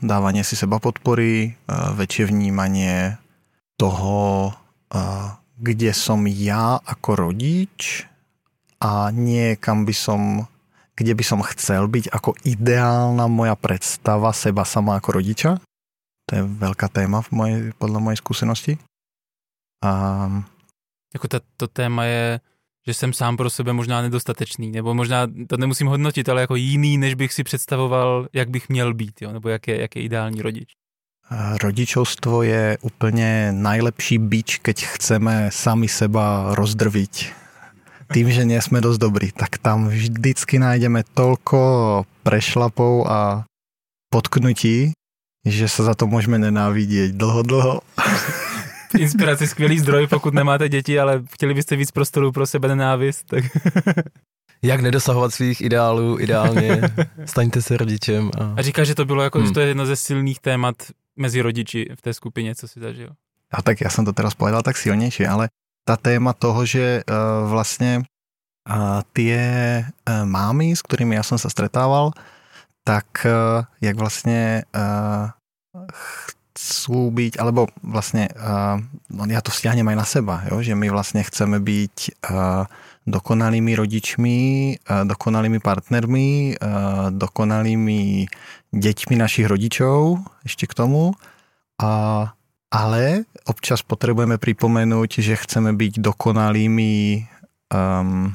dávanie 0.02 0.42
si 0.42 0.58
seba 0.58 0.82
podpory, 0.82 1.54
uh, 1.70 1.94
väčšie 1.94 2.34
vnímanie 2.34 3.16
toho, 3.78 4.50
uh, 4.50 5.28
kde 5.62 5.94
som 5.94 6.26
ja 6.26 6.82
ako 6.82 7.30
rodič 7.30 8.10
a 8.82 9.14
nie 9.14 9.54
kam 9.54 9.86
by 9.86 9.94
som, 9.94 10.50
kde 10.98 11.14
by 11.14 11.22
som 11.22 11.38
chcel 11.54 11.86
byť 11.86 12.10
ako 12.10 12.34
ideálna 12.42 13.30
moja 13.30 13.54
predstava 13.54 14.34
seba 14.34 14.66
sama 14.66 14.98
ako 14.98 15.22
rodiča. 15.22 15.62
To 16.26 16.30
je 16.34 16.42
veľká 16.42 16.90
téma 16.90 17.22
v 17.22 17.30
mojej, 17.30 17.60
podľa 17.78 17.98
mojej 18.02 18.18
skúsenosti. 18.18 18.74
Um, 19.82 20.46
jako 21.14 21.26
ta, 21.30 21.38
to 21.58 21.66
téma 21.70 22.06
je, 22.06 22.24
že 22.86 22.94
jsem 22.94 23.12
sám 23.12 23.36
pro 23.36 23.50
sebe 23.50 23.72
možná 23.72 24.02
nedostatečný, 24.02 24.70
nebo 24.70 24.94
možná 24.94 25.26
to 25.46 25.56
nemusím 25.56 25.86
hodnotit, 25.86 26.28
ale 26.28 26.40
jako 26.40 26.56
jiný, 26.56 26.98
než 26.98 27.14
bych 27.14 27.32
si 27.32 27.44
představoval, 27.44 28.28
jak 28.32 28.50
bych 28.50 28.68
měl 28.68 28.94
být, 28.94 29.22
jo? 29.22 29.32
nebo 29.32 29.48
jak 29.48 29.68
je, 29.68 29.80
jak 29.80 29.96
je 29.96 30.02
ideální 30.02 30.42
rodič. 30.42 30.68
Rodičovstvo 31.62 32.42
je 32.42 32.78
úplně 32.80 33.52
najlepší 33.56 34.18
bič, 34.18 34.58
keď 34.58 34.84
chceme 34.84 35.48
sami 35.48 35.88
seba 35.88 36.52
rozdrviť. 36.54 37.32
Tým, 38.12 38.28
že 38.28 38.44
nie 38.44 38.60
sme 38.60 38.84
dosť 38.84 39.00
dobrí, 39.00 39.28
tak 39.32 39.56
tam 39.56 39.88
vždycky 39.88 40.60
nájdeme 40.60 41.00
toľko 41.16 41.58
prešlapov 42.20 43.08
a 43.08 43.48
potknutí, 44.12 44.92
že 45.48 45.66
sa 45.72 45.88
za 45.88 45.94
to 45.96 46.04
môžeme 46.04 46.36
nenávidieť 46.36 47.16
dlho, 47.16 47.40
dlho. 47.40 47.74
Inspirace 48.98 49.46
skvělý 49.46 49.78
zdroj, 49.78 50.06
pokud 50.06 50.34
nemáte 50.34 50.68
děti, 50.68 51.00
ale 51.00 51.22
chtěli 51.32 51.54
byste 51.54 51.76
víc 51.76 51.90
prostoru 51.90 52.32
pro 52.32 52.46
sebe 52.46 52.68
nenávist, 52.68 53.26
tak... 53.26 53.44
Jak 54.64 54.80
nedosahovat 54.80 55.34
svých 55.34 55.60
ideálů 55.60 56.20
ideálně, 56.20 56.80
staňte 57.24 57.62
se 57.62 57.76
rodičem. 57.76 58.30
A, 58.40 58.54
a 58.56 58.62
říká, 58.62 58.84
že 58.84 58.94
to 58.94 59.04
bylo 59.04 59.22
jako, 59.22 59.38
hmm. 59.38 59.46
že 59.46 59.52
to 59.52 59.60
je 59.60 59.66
jedno 59.66 59.86
ze 59.86 59.96
silných 59.96 60.40
témat 60.40 60.74
mezi 61.16 61.42
rodiči 61.42 61.88
v 61.94 62.02
té 62.02 62.14
skupině, 62.14 62.54
co 62.54 62.68
si 62.68 62.80
zažil. 62.80 63.10
A 63.52 63.62
tak 63.62 63.80
já 63.80 63.90
jsem 63.90 64.04
to 64.04 64.12
teraz 64.12 64.34
povedal 64.34 64.62
tak 64.62 64.76
silnější, 64.76 65.26
ale 65.26 65.48
ta 65.84 65.96
téma 65.96 66.32
toho, 66.32 66.66
že 66.66 67.02
uh, 67.10 67.50
vlastně 67.50 68.02
uh, 68.70 69.00
tie 69.12 69.84
uh, 70.08 70.24
mámy, 70.24 70.76
s 70.76 70.82
kterými 70.82 71.14
já 71.14 71.22
jsem 71.22 71.38
se 71.38 71.50
stretával, 71.50 72.10
tak 72.84 73.06
uh, 73.24 73.64
jak 73.80 73.96
vlastně 73.96 74.62
uh, 74.76 75.82
chcú 76.62 77.10
byť, 77.10 77.42
alebo 77.42 77.66
vlastne, 77.82 78.30
uh, 78.38 78.78
no 79.10 79.22
ja 79.26 79.42
to 79.42 79.50
stiahnem 79.50 79.90
aj 79.90 79.96
na 79.98 80.06
seba, 80.06 80.46
jo? 80.46 80.62
že 80.62 80.78
my 80.78 80.86
vlastne 80.94 81.26
chceme 81.26 81.58
byť 81.58 81.96
uh, 82.30 82.70
dokonalými 83.02 83.74
rodičmi, 83.74 84.38
uh, 84.86 85.02
dokonalými 85.02 85.58
partnermi, 85.58 86.54
uh, 86.54 87.10
dokonalými 87.10 88.30
deťmi 88.72 89.14
našich 89.18 89.50
rodičov, 89.50 90.22
ešte 90.46 90.70
k 90.70 90.76
tomu. 90.78 91.12
A, 91.82 92.30
ale 92.72 93.28
občas 93.44 93.84
potrebujeme 93.84 94.40
pripomenúť, 94.40 95.20
že 95.20 95.36
chceme 95.36 95.76
byť 95.76 96.00
dokonalými 96.00 96.92
um, 97.68 98.32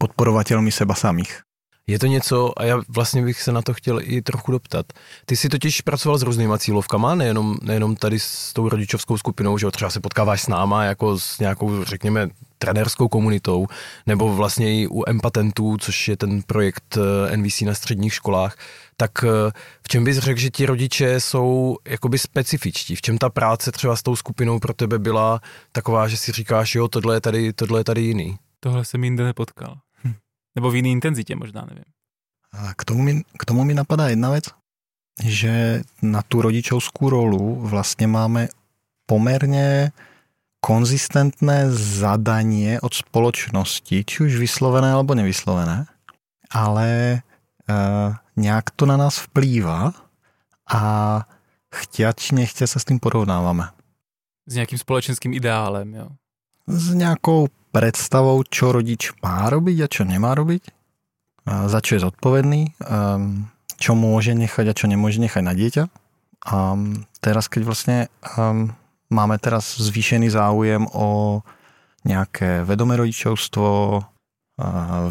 podporovateľmi 0.00 0.74
seba 0.74 0.98
samých. 0.98 1.45
Je 1.88 1.98
to 1.98 2.06
něco, 2.06 2.52
a 2.56 2.64
já 2.64 2.80
vlastně 2.88 3.22
bych 3.22 3.42
se 3.42 3.52
na 3.52 3.62
to 3.62 3.74
chtěl 3.74 4.00
i 4.02 4.22
trochu 4.22 4.52
doptat. 4.52 4.86
Ty 5.26 5.36
jsi 5.36 5.48
totiž 5.48 5.80
pracoval 5.80 6.18
s 6.18 6.22
různýma 6.22 6.58
cílovkama, 6.58 7.14
nejenom, 7.14 7.56
nejenom 7.62 7.96
tady 7.96 8.20
s 8.20 8.52
tou 8.52 8.68
rodičovskou 8.68 9.18
skupinou, 9.18 9.58
že 9.58 9.70
třeba 9.70 9.90
se 9.90 10.00
potkáváš 10.00 10.42
s 10.42 10.48
náma 10.48 10.84
jako 10.84 11.18
s 11.18 11.38
nějakou, 11.38 11.84
řekněme, 11.84 12.28
trenérskou 12.58 13.08
komunitou, 13.08 13.66
nebo 14.06 14.34
vlastně 14.34 14.82
i 14.82 14.86
u 14.86 15.02
empatentů, 15.06 15.76
což 15.80 16.08
je 16.08 16.16
ten 16.16 16.42
projekt 16.42 16.98
eh, 17.30 17.36
NVC 17.36 17.60
na 17.60 17.74
středních 17.74 18.14
školách, 18.14 18.56
tak 18.96 19.10
eh, 19.24 19.52
v 19.82 19.88
čem 19.88 20.04
bys 20.04 20.18
řekl, 20.18 20.40
že 20.40 20.50
ti 20.50 20.66
rodiče 20.66 21.20
jsou 21.20 21.76
jakoby 21.88 22.18
specifičtí? 22.18 22.96
V 22.96 23.02
čem 23.02 23.18
ta 23.18 23.30
práce 23.30 23.72
třeba 23.72 23.96
s 23.96 24.02
tou 24.02 24.16
skupinou 24.16 24.58
pro 24.58 24.74
tebe 24.74 24.98
byla 24.98 25.40
taková, 25.72 26.08
že 26.08 26.16
si 26.16 26.32
říkáš, 26.32 26.74
jo, 26.74 26.88
tohle 26.88 27.16
je 27.16 27.20
tady, 27.20 27.52
tohle 27.52 27.80
je 27.80 27.84
tady 27.84 28.00
jiný? 28.00 28.36
Tohle 28.60 28.84
jsem 28.84 29.04
jinde 29.04 29.24
nepotkal. 29.24 29.76
Nebo 30.56 30.70
v 30.70 30.76
jiné 30.76 30.88
intenzitě 30.88 31.36
možná, 31.36 31.66
nevím. 31.68 31.84
A 32.52 32.74
k 32.74 32.84
tomu, 32.84 33.02
mi, 33.02 33.22
k 33.38 33.44
tomu 33.44 33.64
mi 33.64 33.74
napadá 33.74 34.08
jedna 34.08 34.30
věc, 34.30 34.44
že 35.24 35.82
na 36.02 36.22
tu 36.22 36.42
rodičovskou 36.42 37.10
rolu 37.10 37.54
vlastně 37.60 38.06
máme 38.06 38.48
poměrně 39.06 39.92
konzistentné 40.60 41.70
zadanie 41.72 42.80
od 42.80 42.94
spoločnosti, 42.94 44.04
či 44.04 44.22
už 44.22 44.36
vyslovené 44.36 44.92
alebo 44.92 45.14
nevyslovené, 45.14 45.86
ale 46.50 46.88
e, 46.90 47.22
nějak 48.36 48.70
to 48.70 48.86
na 48.86 48.96
nás 48.96 49.18
vplývá 49.18 49.92
a 50.74 51.22
chtěč 51.74 52.30
nechtě 52.30 52.66
se 52.66 52.80
s 52.80 52.84
tím 52.84 52.98
porovnáváme. 52.98 53.68
S 54.46 54.54
nějakým 54.54 54.78
společenským 54.78 55.34
ideálem, 55.34 55.94
jo? 55.94 56.08
S 56.66 56.94
nějakou 56.94 57.48
predstavou, 57.76 58.40
čo 58.48 58.72
rodič 58.72 59.12
má 59.20 59.52
robiť 59.52 59.84
a 59.84 59.92
čo 59.92 60.08
nemá 60.08 60.32
robiť, 60.32 60.64
za 61.44 61.84
čo 61.84 62.00
je 62.00 62.04
zodpovedný, 62.08 62.72
čo 63.76 63.92
môže 63.92 64.32
nechať 64.32 64.72
a 64.72 64.76
čo 64.76 64.88
nemôže 64.88 65.20
nechať 65.20 65.42
na 65.44 65.52
dieťa. 65.52 65.84
A 66.48 66.56
teraz, 67.20 67.52
keď 67.52 67.62
vlastne 67.68 67.98
máme 69.12 69.36
teraz 69.36 69.76
zvýšený 69.76 70.32
záujem 70.32 70.88
o 70.96 71.44
nejaké 72.08 72.64
vedomé 72.64 72.96
rodičovstvo, 72.96 74.00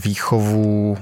výchovu, 0.02 0.98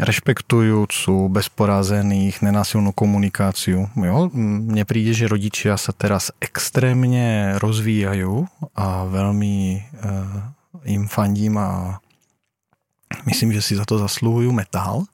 rešpektujúcu, 0.00 1.28
bezporazených, 1.28 2.40
nenásilnú 2.40 2.96
komunikáciu. 2.96 3.92
Jo? 3.92 4.32
Mne 4.32 4.88
príde, 4.88 5.12
že 5.12 5.28
rodičia 5.28 5.76
sa 5.76 5.92
teraz 5.92 6.32
extrémne 6.40 7.60
rozvíjajú 7.60 8.48
a 8.72 9.04
veľmi 9.04 9.84
im 10.84 11.08
fandím 11.08 11.58
a 11.58 11.98
myslím, 13.26 13.52
že 13.52 13.62
si 13.62 13.76
za 13.76 13.84
to 13.84 13.98
zasluhujú 13.98 14.52
metal, 14.52 15.04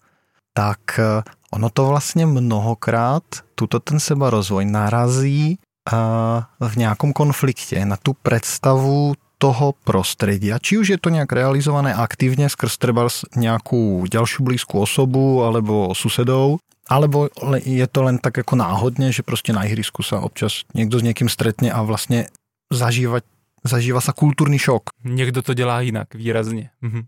tak 0.53 0.99
eh, 0.99 1.23
ono 1.51 1.71
to 1.71 1.87
vlastně 1.87 2.27
mnohokrát, 2.27 3.23
tuto 3.55 3.81
ten 3.81 4.01
seba 4.01 4.31
rozvoj 4.31 4.65
narazí 4.65 5.59
eh, 5.59 5.97
v 6.69 6.77
nějakom 6.77 7.13
konflikte 7.13 7.85
na 7.85 7.97
tu 7.97 8.15
predstavu 8.15 9.15
toho 9.39 9.75
prostredia, 9.87 10.59
či 10.59 10.79
už 10.79 10.89
je 10.89 10.99
to 10.99 11.15
nejak 11.15 11.31
realizované 11.33 11.95
aktivně 11.95 12.49
skrz 12.49 12.79
třeba 12.79 13.09
nějakou 13.37 14.07
ďalšiu 14.11 14.45
blízku 14.45 14.81
osobu 14.81 15.45
alebo 15.45 15.95
susedov, 15.95 16.59
alebo 16.91 17.29
je 17.63 17.87
to 17.87 18.03
len 18.03 18.19
tak 18.19 18.37
jako 18.37 18.57
náhodně, 18.57 19.13
že 19.13 19.23
prostě 19.23 19.53
na 19.53 19.65
ihrisku 19.65 20.03
sa 20.03 20.21
občas 20.21 20.53
někdo 20.75 20.99
s 20.99 21.03
někým 21.03 21.29
stretne 21.29 21.73
a 21.73 21.83
vlastně 21.83 22.27
zažívať 22.73 23.25
zažívá 23.69 24.01
sa 24.01 24.13
kulturní 24.13 24.59
šok. 24.59 24.83
Někdo 25.05 25.43
to 25.43 25.55
dělá 25.55 25.81
jinak, 25.81 26.15
výrazně. 26.15 26.71
Mhm. 26.83 27.03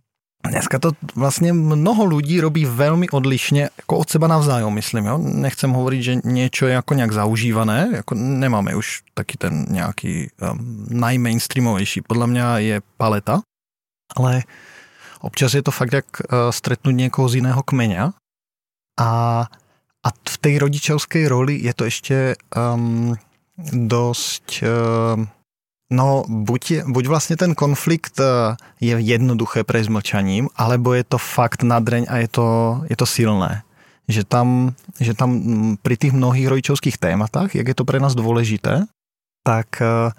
Dneska 0.48 0.78
to 0.78 0.92
vlastně 1.14 1.52
mnoho 1.52 2.04
lidí 2.04 2.40
robí 2.40 2.64
velmi 2.64 3.08
odlišně 3.08 3.68
jako 3.76 3.98
od 3.98 4.10
seba 4.10 4.26
navzájem, 4.26 4.72
myslím. 4.72 5.06
Jo? 5.06 5.18
Nechcem 5.18 5.70
hovoriť, 5.70 6.02
že 6.02 6.14
něco 6.24 6.66
je 6.66 6.74
jako 6.74 6.94
nějak 6.94 7.12
zaužívané, 7.12 7.88
jako 7.92 8.14
nemáme 8.14 8.74
už 8.74 9.02
taky 9.14 9.36
ten 9.36 9.66
nějaký 9.68 10.28
um, 10.52 10.86
najmainstreamovější. 10.90 12.00
Podle 12.00 12.26
mě 12.26 12.42
je 12.56 12.80
paleta, 12.96 13.40
ale 14.16 14.42
občas 15.20 15.54
je 15.54 15.62
to 15.62 15.70
fakt 15.70 15.92
jak 15.92 16.04
uh, 16.20 16.50
stretnout 16.50 16.96
někoho 16.96 17.28
z 17.28 17.34
jiného 17.34 17.62
kmeňa 17.62 18.12
a, 19.00 19.46
a 20.06 20.08
v 20.28 20.38
té 20.38 20.58
rodičovské 20.58 21.28
roli 21.28 21.60
je 21.62 21.74
to 21.74 21.84
ještě 21.84 22.36
um, 22.74 23.14
dost 23.72 24.62
uh, 24.62 25.24
No, 25.90 26.24
buď, 26.28 26.86
buď 26.86 27.06
vlastně 27.06 27.36
ten 27.36 27.54
konflikt 27.54 28.20
eh, 28.20 28.56
je 28.80 28.94
jednoduché 29.00 29.64
pre 29.64 29.82
mlčaním, 29.88 30.48
alebo 30.56 30.94
je 30.94 31.04
to 31.04 31.18
fakt 31.18 31.62
nadreň 31.62 32.06
a 32.08 32.16
je 32.22 32.28
to, 32.28 32.46
je 32.86 32.96
to 32.96 33.06
silné. 33.06 33.62
Že 34.08 34.24
tam, 34.24 34.74
že 35.00 35.14
tam 35.14 35.30
mm, 35.34 35.76
pri 35.82 35.96
tých 35.98 36.14
mnohých 36.14 36.46
rodičovských 36.46 36.98
tématách, 36.98 37.54
jak 37.54 37.66
je 37.66 37.74
to 37.74 37.82
pre 37.82 37.98
nás 37.98 38.14
dôležité, 38.14 38.86
tak 39.42 39.82
eh, 39.82 40.14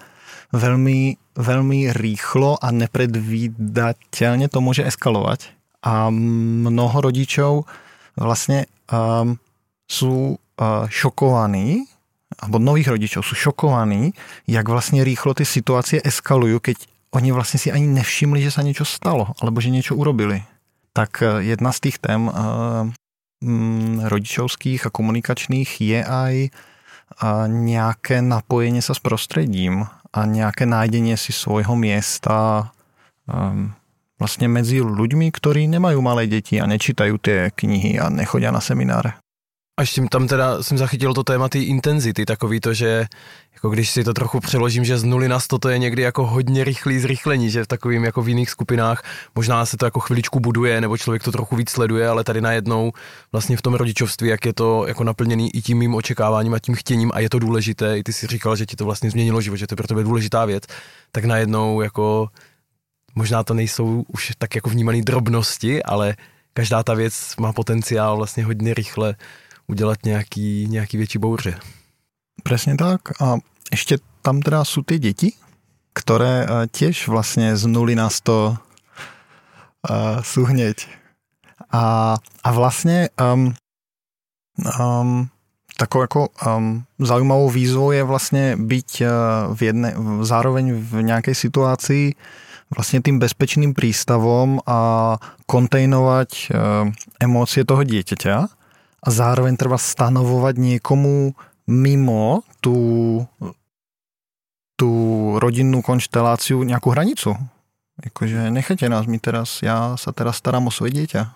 veľmi, 0.52 1.16
veľmi 1.40 1.80
rýchlo 1.96 2.60
a 2.60 2.68
nepredvídateľne 2.68 4.52
to 4.52 4.58
môže 4.60 4.84
eskalovať. 4.84 5.56
A 5.82 6.12
mnoho 6.12 6.94
rodičov 7.00 7.66
vlastne 8.14 8.70
um, 8.86 9.34
sú 9.90 10.36
uh, 10.36 10.86
šokovaní 10.86 11.90
alebo 12.42 12.58
nových 12.58 12.88
rodičov 12.88 13.22
sú 13.22 13.34
šokovaní, 13.34 14.12
jak 14.46 14.68
vlastně 14.68 15.04
rýchlo 15.04 15.34
ty 15.34 15.44
situace 15.44 16.00
eskalují, 16.04 16.58
keď 16.60 16.76
oni 17.14 17.32
vlastně 17.32 17.58
si 17.58 17.72
ani 17.72 17.86
nevšimli, 17.86 18.42
že 18.42 18.50
se 18.50 18.62
něco 18.62 18.84
stalo, 18.84 19.28
alebo 19.42 19.60
že 19.60 19.70
něco 19.70 19.94
urobili. 19.94 20.42
Tak 20.92 21.22
eh, 21.22 21.26
jedna 21.38 21.72
z 21.72 21.80
těch 21.80 21.98
tém 21.98 22.28
uh, 22.28 22.34
rodičovských 24.02 24.86
a 24.86 24.90
komunikačných 24.90 25.80
je 25.80 26.04
aj 26.04 26.34
uh, 26.48 27.48
nějaké 27.48 28.22
napojení 28.22 28.82
se 28.82 28.94
s 28.94 28.98
prostředím 28.98 29.86
a 30.12 30.26
nějaké 30.26 30.66
nájdení 30.66 31.16
si 31.16 31.32
svojho 31.32 31.76
města 31.76 32.70
um, 33.26 33.72
vlastně 34.22 34.48
mezi 34.48 34.78
ľuďmi, 34.78 35.34
ktorí 35.34 35.66
nemajú 35.66 35.98
malé 35.98 36.30
děti 36.30 36.62
a 36.62 36.70
nečítajú 36.70 37.18
tie 37.18 37.50
knihy 37.50 37.98
a 37.98 38.06
nechodia 38.06 38.54
na 38.54 38.62
semináre. 38.62 39.21
A 39.82 39.84
A 39.84 39.90
ještě 39.90 40.02
tam 40.10 40.28
teda 40.28 40.62
jsem 40.62 40.78
zachytil 40.78 41.14
to 41.14 41.24
téma 41.24 41.48
ty 41.48 41.62
intenzity, 41.62 42.24
takový 42.24 42.60
to, 42.60 42.74
že 42.74 43.06
jako 43.54 43.70
když 43.70 43.90
si 43.90 44.04
to 44.04 44.14
trochu 44.14 44.40
přeložím, 44.40 44.84
že 44.84 44.98
z 44.98 45.04
nuly 45.04 45.28
na 45.28 45.40
100 45.40 45.58
to 45.58 45.68
je 45.68 45.78
někdy 45.78 46.02
jako 46.02 46.26
hodně 46.26 46.64
rychlý 46.64 46.98
zrychlení, 46.98 47.50
že 47.50 47.64
v 47.64 47.66
takovým 47.66 48.04
jako 48.04 48.22
v 48.22 48.28
jiných 48.28 48.50
skupinách 48.50 49.04
možná 49.34 49.66
se 49.66 49.76
to 49.76 49.84
jako 49.84 50.00
chviličku 50.00 50.40
buduje, 50.40 50.80
nebo 50.80 50.96
člověk 50.96 51.22
to 51.22 51.32
trochu 51.32 51.56
víc 51.56 51.70
sleduje, 51.70 52.08
ale 52.08 52.24
tady 52.24 52.40
najednou 52.40 52.92
vlastně 53.32 53.56
v 53.56 53.62
tom 53.62 53.74
rodičovství, 53.74 54.28
jak 54.28 54.46
je 54.46 54.52
to 54.52 54.86
jako 54.86 55.04
naplněný 55.04 55.56
i 55.56 55.62
tím 55.62 55.78
mým 55.78 55.94
očekáváním 55.94 56.54
a 56.54 56.58
tím 56.58 56.74
chtěním 56.74 57.10
a 57.14 57.20
je 57.20 57.30
to 57.30 57.38
důležité, 57.38 57.98
i 57.98 58.02
ty 58.02 58.12
si 58.12 58.26
říkal, 58.26 58.56
že 58.56 58.66
ti 58.66 58.76
to 58.76 58.84
vlastně 58.84 59.10
změnilo 59.10 59.40
život, 59.40 59.56
že 59.56 59.66
to 59.66 59.72
je 59.72 59.76
pro 59.76 59.86
tebe 59.86 60.02
důležitá 60.02 60.44
věc, 60.44 60.64
tak 61.12 61.24
najednou 61.24 61.80
jako 61.80 62.28
možná 63.14 63.42
to 63.42 63.54
nejsou 63.54 64.04
už 64.08 64.32
tak 64.38 64.54
jako 64.54 64.70
vnímané 64.70 65.02
drobnosti, 65.02 65.82
ale 65.82 66.16
každá 66.54 66.82
ta 66.82 66.94
věc 66.94 67.34
má 67.40 67.52
potenciál 67.52 68.16
vlastně 68.16 68.44
hodně 68.44 68.74
rychle 68.74 69.14
udělat 69.66 69.98
nějaký, 70.04 70.66
nějaký 70.70 70.96
větší 70.96 71.18
bouře. 71.18 71.58
Presne 72.42 72.76
tak. 72.76 73.22
A 73.22 73.38
ešte 73.70 74.02
tam 74.22 74.42
teda 74.42 74.66
sú 74.66 74.82
tie 74.82 74.98
deti, 74.98 75.38
ktoré 75.94 76.42
eh, 76.42 76.48
tiež 76.66 77.06
vlastne 77.06 77.54
z 77.54 77.62
nuly 77.70 77.94
na 77.94 78.10
100 78.10 78.58
uh, 79.82 80.22
sú 80.22 80.46
hneď. 80.46 80.86
A, 81.72 82.16
a 82.18 82.48
vlastne 82.52 83.08
um, 83.16 83.54
um, 84.78 85.30
takou 85.78 86.00
jako 86.00 86.28
um, 86.46 86.84
zaujímavou 86.98 87.50
výzvou 87.50 87.92
je 87.92 88.02
vlastně 88.02 88.56
byť 88.56 88.90
uh, 89.00 89.08
v 89.56 89.62
jedne, 89.62 89.94
zároveň 90.20 90.72
v 90.74 91.02
nějaké 91.02 91.34
situaci 91.34 92.14
vlastně 92.76 93.00
tým 93.00 93.18
bezpečným 93.18 93.74
prístavom 93.74 94.60
a 94.66 95.16
kontejnovať 95.46 96.30
uh, 96.48 96.88
emócie 97.20 97.64
toho 97.64 97.84
dieťaťa 97.84 98.61
a 99.02 99.08
zároveň 99.10 99.58
treba 99.58 99.78
stanovovať 99.78 100.54
niekomu 100.58 101.34
mimo 101.66 102.46
tú, 102.62 102.78
tú 104.78 104.90
rodinnú 105.42 105.82
konšteláciu 105.82 106.62
nejakú 106.62 106.94
hranicu. 106.94 107.34
Jakože 107.98 108.50
nechajte 108.50 108.88
nás, 108.88 109.06
my 109.06 109.18
teraz, 109.18 109.62
já 109.62 109.96
se 109.96 110.12
teraz 110.12 110.36
starám 110.36 110.66
o 110.66 110.70
svoje 110.70 110.92
dieťa. 110.92 111.34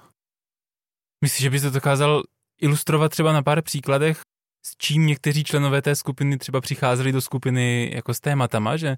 Myslíš, 1.25 1.43
že 1.43 1.51
bys 1.51 1.63
to 1.63 1.71
dokázal 1.71 2.23
ilustrovat 2.61 3.13
třeba 3.13 3.33
na 3.33 3.43
pár 3.43 3.63
příkladech, 3.63 4.21
s 4.67 4.77
čím 4.79 5.07
někteří 5.07 5.45
členové 5.45 5.83
té 5.83 5.97
skupiny 5.97 6.39
třeba 6.39 6.61
přicházeli 6.61 7.13
do 7.13 7.21
skupiny 7.21 7.91
jako 7.95 8.15
s 8.15 8.21
tématama, 8.21 8.77
že 8.77 8.97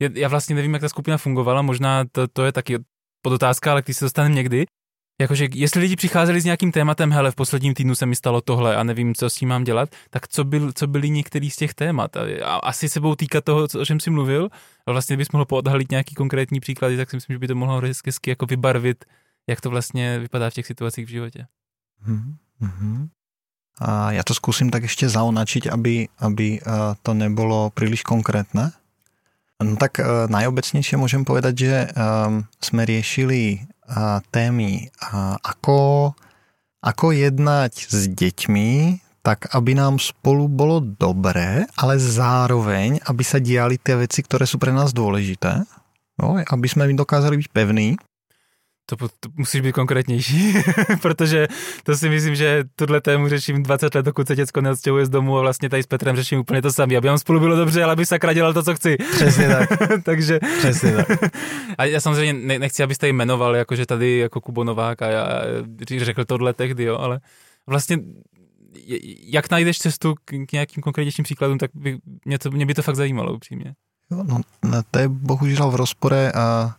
já 0.00 0.28
vlastně 0.28 0.54
nevím, 0.54 0.72
jak 0.72 0.80
ta 0.80 0.88
skupina 0.88 1.18
fungovala, 1.18 1.62
možná 1.62 2.04
to, 2.12 2.28
to 2.28 2.44
je 2.44 2.52
taky 2.52 2.78
podotázka, 3.22 3.70
ale 3.72 3.82
když 3.82 3.96
se 3.96 4.04
dostaneme 4.04 4.34
někdy, 4.34 4.66
Jakože 5.20 5.48
jestli 5.52 5.80
lidi 5.80 5.96
přicházeli 5.96 6.40
s 6.40 6.44
nějakým 6.44 6.72
tématem, 6.72 7.12
hele, 7.12 7.30
v 7.30 7.34
posledním 7.34 7.74
týdnu 7.74 7.94
se 7.94 8.06
mi 8.06 8.16
stalo 8.16 8.40
tohle 8.40 8.76
a 8.76 8.82
nevím, 8.82 9.14
co 9.14 9.30
s 9.30 9.34
tím 9.34 9.48
mám 9.48 9.64
dělat, 9.64 9.88
tak 10.10 10.28
co, 10.28 10.44
byl, 10.44 10.72
co 10.72 10.86
byly 10.86 11.10
některý 11.10 11.50
z 11.50 11.56
těch 11.56 11.74
témat? 11.74 12.16
A, 12.16 12.56
asi 12.56 12.88
se 12.88 13.00
budou 13.00 13.14
týkat 13.14 13.44
toho, 13.44 13.68
o 13.80 13.84
čem 13.84 14.00
jsi 14.00 14.10
mluvil, 14.10 14.48
a 14.86 14.92
vlastně 14.92 15.16
bys 15.16 15.32
mohl 15.32 15.44
poodhalit 15.44 15.90
nějaký 15.90 16.14
konkrétní 16.14 16.60
příklady, 16.60 16.96
tak 16.96 17.10
si 17.10 17.16
myslím, 17.16 17.34
že 17.34 17.38
by 17.38 17.48
to 17.48 17.54
mohlo 17.54 17.80
hezky 17.80 18.30
jako 18.30 18.46
vybarvit, 18.46 19.04
jak 19.46 19.60
to 19.60 19.70
vlastně 19.70 20.18
vypadá 20.18 20.50
v 20.50 20.54
těch 20.54 20.66
situacích 20.66 21.06
v 21.06 21.10
životě. 21.10 21.46
Mm-hmm. 22.08 23.08
A 23.78 24.12
já 24.12 24.22
to 24.22 24.34
zkusím 24.34 24.70
tak 24.70 24.82
ještě 24.82 25.08
zaonačiť, 25.08 25.66
aby, 25.66 26.08
aby 26.18 26.60
eh, 26.60 26.70
to 27.02 27.14
nebylo 27.14 27.70
příliš 27.70 28.02
konkrétne. 28.02 28.72
No 29.56 29.80
tak 29.80 30.04
uh, 30.04 30.28
najobecnejšie 30.28 31.00
môžem 31.00 31.24
povedať, 31.24 31.54
že 31.56 31.72
um, 31.96 32.44
sme 32.60 32.84
riešili 32.84 33.64
témy, 34.34 34.90
ako, 35.42 36.12
ako 36.82 37.06
jednať 37.14 37.72
s 37.86 38.10
deťmi, 38.10 38.70
tak 39.26 39.50
aby 39.50 39.74
nám 39.74 39.98
spolu 39.98 40.46
bolo 40.46 40.78
dobré, 40.78 41.66
ale 41.74 41.98
zároveň, 41.98 43.02
aby 43.10 43.22
sa 43.26 43.42
diali 43.42 43.74
tie 43.74 43.98
veci, 43.98 44.22
ktoré 44.22 44.46
sú 44.46 44.62
pre 44.62 44.70
nás 44.70 44.94
dôležité. 44.94 45.66
No, 46.16 46.38
aby 46.38 46.66
sme 46.70 46.88
dokázali 46.88 47.36
byť 47.42 47.48
pevní 47.50 47.98
to, 48.86 48.96
to 48.96 49.28
musíš 49.36 49.60
být 49.60 49.72
konkrétnější, 49.72 50.54
protože 51.02 51.48
to 51.82 51.96
si 51.96 52.08
myslím, 52.08 52.34
že 52.34 52.64
tuhle 52.76 53.00
tému 53.00 53.28
řeším 53.28 53.62
20 53.62 53.94
let, 53.94 54.04
dokud 54.04 54.26
se 54.26 54.36
děcko 54.36 54.60
neodstěhuje 54.60 55.06
z 55.06 55.08
domu 55.08 55.38
a 55.38 55.40
vlastně 55.40 55.68
tady 55.68 55.82
s 55.82 55.86
Petrem 55.86 56.16
řeším 56.16 56.38
úplně 56.38 56.62
to 56.62 56.72
samé. 56.72 56.96
Aby 56.96 57.08
nám 57.08 57.18
spolu 57.18 57.40
bylo 57.40 57.56
dobře, 57.56 57.82
ale 57.82 57.92
aby 57.92 58.06
se 58.06 58.18
dělal 58.34 58.52
to, 58.52 58.62
co 58.62 58.74
chci. 58.74 58.96
Přesně 58.96 59.48
tak. 59.48 59.68
Takže... 60.02 60.40
Přesně 60.58 60.92
tak. 60.92 61.06
a 61.78 61.84
já 61.84 62.00
samozřejmě 62.00 62.58
nechci, 62.58 62.82
abyste 62.82 63.06
jim 63.06 63.16
jmenoval, 63.16 63.56
jakože 63.56 63.86
tady 63.86 64.18
jako 64.18 64.40
Kubo 64.40 64.64
Novák 64.64 65.02
a 65.02 65.06
já 65.06 65.28
řekl 65.98 66.24
tohle 66.24 66.52
tehdy, 66.52 66.84
jo, 66.84 66.96
ale 66.96 67.20
vlastně 67.66 67.98
jak 69.22 69.50
najdeš 69.50 69.78
cestu 69.78 70.14
k 70.24 70.52
nějakým 70.52 70.82
konkrétnějším 70.82 71.22
příkladům, 71.22 71.58
tak 71.58 71.70
by, 71.74 71.98
mě, 72.24 72.38
to, 72.38 72.50
mě 72.50 72.66
by 72.66 72.74
to 72.74 72.82
fakt 72.82 72.96
zajímalo 72.96 73.34
upřímně. 73.34 73.74
Jo, 74.10 74.24
no, 74.24 74.40
to 74.90 74.98
je 74.98 75.08
bohužel 75.08 75.70
v 75.70 75.74
rozpore 75.74 76.32
a 76.34 76.74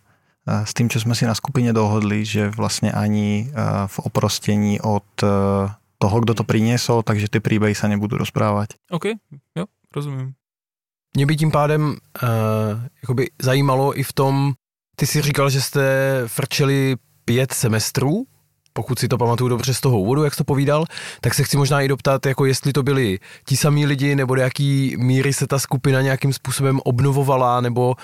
s 0.48 0.72
tým, 0.72 0.88
čo 0.88 1.04
sme 1.04 1.12
si 1.12 1.28
na 1.28 1.36
skupine 1.36 1.76
dohodli, 1.76 2.24
že 2.24 2.48
vlastne 2.48 2.90
ani 2.96 3.52
v 3.88 3.98
oprostení 4.00 4.80
od 4.80 5.04
e, 5.20 5.28
toho, 6.00 6.18
kdo 6.24 6.34
to 6.34 6.44
priniesol, 6.48 7.04
takže 7.04 7.28
ty 7.28 7.44
príbehy 7.44 7.76
sa 7.76 7.92
nebudú 7.92 8.18
rozprávať. 8.18 8.80
OK, 8.92 9.06
jo, 9.56 9.66
rozumím. 9.96 10.34
Mě 11.16 11.26
by 11.26 11.36
tím 11.36 11.52
pádem 11.52 11.82
uh, 11.90 12.30
jakoby 13.02 13.30
zajímalo 13.42 14.00
i 14.00 14.04
v 14.04 14.14
tom, 14.14 14.54
ty 14.96 15.08
si 15.08 15.22
říkal, 15.22 15.50
že 15.50 15.62
jste 15.62 15.84
frčeli 16.28 16.96
pět 17.26 17.54
semestrů, 17.54 18.26
pokud 18.74 19.00
si 19.00 19.08
to 19.08 19.18
pamatuju 19.18 19.50
dobře 19.50 19.74
z 19.74 19.82
toho 19.82 20.00
úvodu, 20.00 20.24
jak 20.24 20.34
jsi 20.34 20.38
to 20.38 20.44
povídal, 20.44 20.86
tak 21.22 21.34
se 21.34 21.44
chci 21.44 21.58
možná 21.58 21.82
i 21.82 21.88
doptat, 21.88 22.26
jako 22.26 22.46
jestli 22.46 22.74
to 22.74 22.84
byli 22.84 23.20
ti 23.46 23.58
samí 23.58 23.86
lidi, 23.86 24.16
nebo 24.16 24.36
do 24.36 24.42
jaký 24.42 24.96
míry 24.98 25.34
se 25.34 25.48
ta 25.48 25.60
skupina 25.60 26.02
nějakým 26.02 26.34
způsobem 26.34 26.80
obnovovala, 26.84 27.62
nebo 27.62 27.96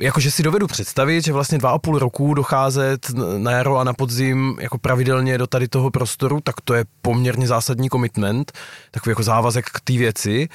jakože 0.00 0.30
si 0.30 0.42
dovedu 0.42 0.66
představit, 0.66 1.24
že 1.24 1.32
vlastně 1.32 1.58
dva 1.58 1.70
a 1.70 1.78
půl 1.78 1.98
roku 1.98 2.34
docházet 2.34 3.10
na 3.38 3.50
jaro 3.50 3.78
a 3.78 3.84
na 3.84 3.92
podzim 3.92 4.56
jako 4.60 4.78
pravidelně 4.78 5.38
do 5.38 5.46
tady 5.46 5.68
toho 5.68 5.90
prostoru, 5.90 6.40
tak 6.40 6.60
to 6.60 6.74
je 6.74 6.84
poměrně 7.02 7.46
zásadní 7.46 7.88
commitment, 7.88 8.52
takový 8.90 9.10
jako 9.10 9.22
závazek 9.22 9.66
k 9.66 9.80
té 9.80 9.92
věci 9.92 10.48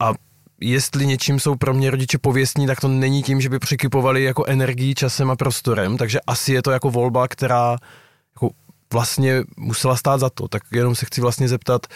a 0.00 0.12
jestli 0.60 1.06
něčím 1.06 1.40
jsou 1.40 1.54
pro 1.54 1.74
mě 1.74 1.90
rodiče 1.90 2.18
pověstní, 2.18 2.66
tak 2.66 2.80
to 2.80 2.88
není 2.88 3.22
tím, 3.22 3.40
že 3.40 3.48
by 3.48 3.58
přikypovali 3.58 4.22
jako 4.22 4.44
energii, 4.44 4.94
časem 4.94 5.30
a 5.30 5.36
prostorem, 5.36 5.96
takže 5.96 6.20
asi 6.26 6.52
je 6.52 6.62
to 6.62 6.70
jako 6.70 6.90
volba, 6.90 7.28
která 7.28 7.76
jako 8.36 8.50
vlastně 8.92 9.42
musela 9.56 9.96
stát 9.96 10.20
za 10.20 10.30
to. 10.30 10.48
Tak 10.48 10.62
jenom 10.72 10.94
se 10.94 11.06
chci 11.06 11.20
vlastně 11.20 11.48
zeptat, 11.48 11.86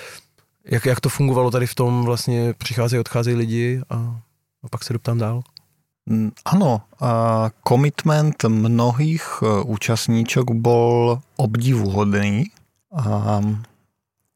jak, 0.64 0.86
jak 0.86 1.00
to 1.00 1.08
fungovalo 1.08 1.50
tady 1.50 1.66
v 1.66 1.74
tom 1.74 2.04
vlastně 2.04 2.54
přicházejí, 2.58 3.00
odcházejí 3.00 3.36
lidi 3.36 3.80
a, 3.90 3.94
a 4.62 4.68
pak 4.70 4.84
se 4.84 4.92
doptám 4.92 5.18
dál. 5.18 5.42
Áno, 6.42 6.82
komitment 7.62 8.34
mnohých 8.42 9.38
e, 9.38 9.62
účastníčok 9.62 10.50
bol 10.50 11.22
obdivuhodný. 11.38 12.50
A, 12.90 13.38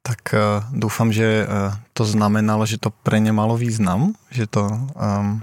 tak 0.06 0.30
e, 0.30 0.62
dúfam, 0.70 1.10
že 1.10 1.42
e, 1.42 1.44
to 1.90 2.06
znamenalo, 2.06 2.62
že 2.70 2.78
to 2.78 2.94
pre 3.02 3.18
ne 3.18 3.34
malo 3.34 3.58
význam, 3.58 4.14
že 4.30 4.46
to 4.46 4.62
um, 4.94 5.42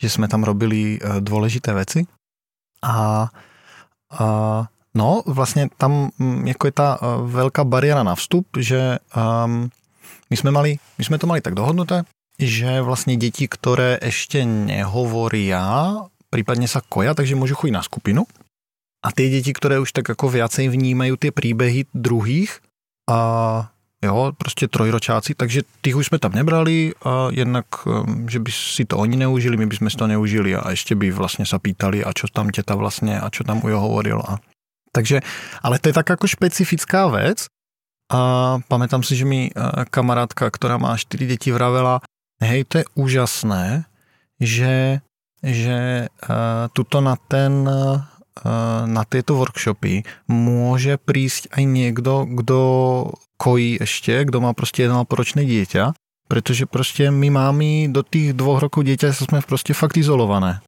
že 0.00 0.08
sme 0.08 0.32
tam 0.32 0.40
robili 0.40 0.96
dôležité 1.20 1.76
veci. 1.76 2.08
A, 2.80 3.28
a 4.10 4.24
no, 4.96 5.08
vlastne 5.28 5.68
tam 5.76 6.08
jako 6.48 6.64
je 6.64 6.74
tá 6.74 6.96
veľká 7.20 7.68
bariéra 7.68 8.00
na 8.00 8.16
vstup, 8.16 8.48
že 8.56 8.96
um, 9.12 9.68
my 10.32 10.36
sme, 10.40 10.50
mali, 10.50 10.80
my 10.96 11.04
sme 11.04 11.20
to 11.20 11.28
mali 11.28 11.44
tak 11.44 11.52
dohodnuté, 11.52 12.08
že 12.36 12.84
vlastne 12.84 13.16
deti, 13.16 13.48
ktoré 13.48 13.96
ešte 14.00 14.44
nehovoria, 14.44 15.96
prípadne 16.28 16.68
sa 16.68 16.84
koja, 16.84 17.16
takže 17.16 17.38
môžu 17.38 17.56
chodiť 17.56 17.74
na 17.74 17.84
skupinu. 17.84 18.22
A 19.00 19.12
tie 19.12 19.30
deti, 19.30 19.52
ktoré 19.52 19.78
už 19.80 19.92
tak 19.92 20.08
ako 20.08 20.32
viacej 20.32 20.68
vnímajú 20.68 21.16
tie 21.16 21.30
príbehy 21.32 21.88
druhých, 21.94 22.60
a 23.06 23.70
jo, 24.02 24.32
prostě 24.38 24.68
trojročáci, 24.68 25.34
takže 25.34 25.62
tých 25.80 25.96
už 25.96 26.06
jsme 26.06 26.18
tam 26.18 26.32
nebrali 26.32 26.92
a 27.04 27.28
jednak, 27.30 27.86
um, 27.86 28.28
že 28.28 28.38
by 28.38 28.50
si 28.52 28.84
to 28.84 28.98
oni 28.98 29.16
neužili, 29.16 29.56
my 29.56 29.66
by 29.66 29.76
sme 29.76 29.90
si 29.90 29.96
to 29.96 30.06
neužili 30.06 30.56
a 30.56 30.70
ještě 30.70 30.94
by 30.94 31.10
vlastně 31.10 31.46
sa 31.46 31.58
pýtali, 31.58 32.04
a 32.04 32.12
čo 32.12 32.26
tam 32.28 32.50
teta 32.50 32.74
vlastně, 32.74 33.20
a 33.20 33.30
čo 33.30 33.44
tam 33.44 33.64
Ujo 33.64 33.80
hovoril. 33.80 34.22
A... 34.28 34.38
Takže, 34.92 35.20
ale 35.62 35.78
to 35.78 35.88
je 35.88 35.92
tak 35.92 36.08
jako 36.08 36.26
špecifická 36.26 37.06
vec 37.06 37.46
a 38.12 38.58
pamätám 38.68 39.02
si, 39.02 39.16
že 39.16 39.24
mi 39.24 39.50
kamarádka, 39.90 40.50
ktorá 40.50 40.78
má 40.78 40.94
4 40.94 41.26
deti, 41.26 41.50
vravela, 41.50 42.00
Hej, 42.40 42.68
to 42.68 42.74
je 42.78 42.86
úžasné, 42.94 43.64
že, 44.40 45.00
že 45.40 46.08
uh, 46.08 46.68
tuto 46.76 47.00
na 47.00 47.16
ten 47.16 47.64
uh, 47.64 48.04
na 48.86 49.02
tieto 49.08 49.40
workshopy 49.40 50.04
môže 50.28 51.00
prísť 51.00 51.48
aj 51.56 51.62
niekto, 51.64 52.28
kdo 52.28 52.60
kojí 53.36 53.80
ešte, 53.80 54.24
kdo 54.24 54.40
má 54.40 54.52
prostě 54.52 54.88
poročné 55.08 55.44
dieťa, 55.44 55.92
pretože 56.28 56.66
prostě 56.66 57.10
my 57.10 57.30
mámy 57.30 57.88
do 57.88 58.02
tých 58.02 58.32
dvoch 58.32 58.60
rokov 58.60 58.84
dieťa 58.84 59.12
sme 59.12 59.40
prostě 59.40 59.74
fakt 59.74 59.96
izolované. 59.96 60.60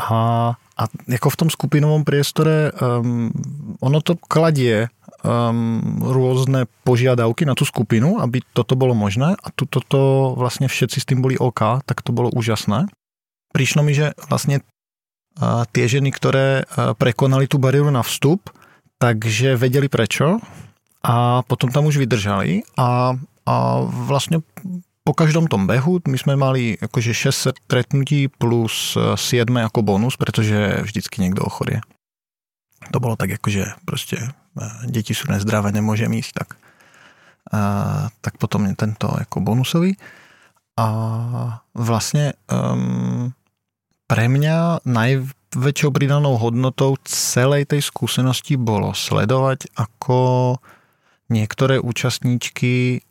A, 0.00 0.56
a 0.76 0.82
jako 1.08 1.30
v 1.30 1.36
tom 1.36 1.50
skupinovom 1.50 2.04
priestore 2.04 2.72
um, 2.72 3.32
ono 3.80 4.00
to 4.00 4.16
kladie 4.16 4.88
um, 5.24 5.80
rôzne 6.00 6.66
požiadavky 6.84 7.44
na 7.44 7.56
tú 7.56 7.68
skupinu, 7.68 8.20
aby 8.20 8.40
toto 8.52 8.76
bolo 8.76 8.96
možné 8.96 9.36
a 9.36 9.48
tu 9.52 9.68
toto 9.68 10.32
vlastne 10.36 10.66
všetci 10.68 10.98
s 11.00 11.08
tým 11.08 11.20
boli 11.20 11.36
OK, 11.36 11.84
tak 11.84 12.00
to 12.00 12.10
bolo 12.12 12.32
úžasné. 12.32 12.88
Prišlo 13.50 13.82
mi, 13.82 13.92
že 13.96 14.16
vlastne 14.30 14.62
uh, 15.40 15.66
tie 15.70 15.84
ženy, 15.90 16.14
ktoré 16.14 16.64
uh, 16.64 16.94
prekonali 16.96 17.50
tú 17.50 17.60
bariéru 17.60 17.90
na 17.92 18.04
vstup, 18.04 18.52
takže 19.00 19.56
vedeli 19.56 19.88
prečo 19.88 20.38
a 21.00 21.40
potom 21.48 21.72
tam 21.72 21.88
už 21.88 21.96
vydržali 21.96 22.60
a, 22.76 23.16
a 23.48 23.54
vlastne 23.88 24.44
po 25.00 25.16
každom 25.16 25.48
tom 25.48 25.64
behu 25.64 26.04
my 26.04 26.18
sme 26.20 26.36
mali 26.36 26.76
akože 26.76 27.16
6 27.16 27.66
stretnutí 27.66 28.28
plus 28.28 28.94
7 28.94 29.48
ako 29.48 29.80
bonus, 29.80 30.20
pretože 30.20 30.84
vždycky 30.84 31.24
niekto 31.24 31.40
ochorie. 31.40 31.80
To 32.92 33.00
bolo 33.00 33.16
tak 33.16 33.32
akože 33.40 33.80
proste 33.88 34.20
deti 34.86 35.14
sú 35.14 35.30
nezdravé, 35.30 35.70
nemôžem 35.70 36.10
ísť, 36.10 36.32
tak, 36.34 36.50
tak 38.20 38.34
potom 38.38 38.66
je 38.66 38.74
tento 38.74 39.06
ako 39.10 39.42
bonusový. 39.42 39.94
A 40.80 40.86
vlastne 41.76 42.34
um, 42.48 43.36
pre 44.08 44.26
mňa 44.26 44.82
najväčšou 44.88 45.90
pridanou 45.92 46.40
hodnotou 46.40 46.96
celej 47.04 47.68
tej 47.70 47.84
skúsenosti 47.84 48.56
bolo 48.56 48.96
sledovať, 48.96 49.70
ako 49.76 50.56
niektoré 51.30 51.78
účastníčky 51.78 53.06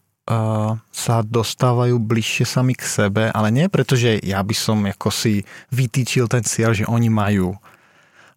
sa 0.93 1.25
dostávajú 1.25 1.97
bližšie 1.97 2.45
sami 2.45 2.77
k 2.77 2.85
sebe, 2.85 3.33
ale 3.33 3.49
nie 3.49 3.65
preto, 3.65 3.97
že 3.97 4.21
ja 4.21 4.45
by 4.45 4.53
som 4.53 4.85
ako 4.85 5.09
si 5.09 5.41
vytýčil 5.73 6.29
ten 6.29 6.45
cieľ, 6.45 6.77
že 6.77 6.85
oni 6.85 7.09
majú. 7.09 7.57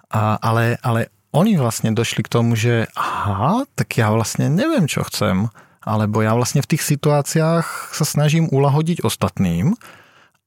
A, 0.09 0.41
ale, 0.41 0.81
ale 0.81 1.13
oni 1.33 1.57
vlastne 1.57 1.97
došli 1.97 2.23
k 2.25 2.33
tomu, 2.33 2.57
že 2.57 2.87
aha, 2.93 3.65
tak 3.75 3.97
ja 3.97 4.13
vlastne 4.13 4.53
neviem, 4.53 4.85
čo 4.85 5.05
chcem. 5.09 5.49
Alebo 5.83 6.23
ja 6.23 6.37
vlastne 6.37 6.63
v 6.63 6.77
tých 6.77 6.87
situáciách 6.87 7.91
sa 7.91 8.05
snažím 8.07 8.47
ulahodiť 8.53 9.03
ostatným 9.03 9.75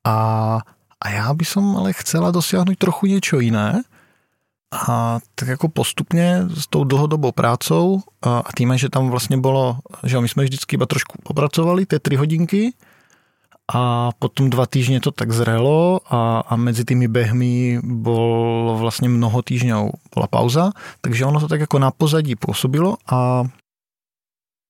a, 0.07 0.17
a 1.01 1.05
ja 1.11 1.27
by 1.33 1.43
som 1.43 1.75
ale 1.75 1.91
chcela 1.97 2.31
dosiahnuť 2.31 2.77
trochu 2.79 3.11
niečo 3.11 3.43
iné 3.43 3.83
a 4.71 5.19
tak 5.35 5.47
jako 5.47 5.67
postupně 5.67 6.45
s 6.53 6.67
tou 6.67 6.83
dlhodobou 6.83 7.31
prácou 7.31 8.01
a 8.21 8.49
tým, 8.55 8.77
že 8.77 8.89
tam 8.89 9.09
vlastně 9.09 9.37
bylo, 9.37 9.77
že 10.03 10.19
my 10.19 10.27
jsme 10.29 10.43
vždycky 10.43 10.75
iba 10.75 10.85
trošku 10.85 11.17
popracovali, 11.23 11.85
ty 11.85 11.99
tři 11.99 12.15
hodinky 12.15 12.73
a 13.73 14.11
potom 14.19 14.49
dva 14.49 14.65
týždně 14.65 14.99
to 14.99 15.11
tak 15.11 15.31
zrelo 15.31 15.99
a, 16.05 16.39
a 16.39 16.55
mezi 16.55 16.85
tými 16.85 17.07
behmi 17.07 17.79
bolo 17.83 18.77
vlastně 18.77 19.09
mnoho 19.09 19.41
týždňov 19.41 19.89
bola 20.15 20.27
pauza, 20.27 20.71
takže 21.01 21.25
ono 21.25 21.39
to 21.39 21.47
tak 21.47 21.59
jako 21.59 21.79
na 21.79 21.91
pozadí 21.91 22.35
působilo 22.35 22.97
a 23.09 23.43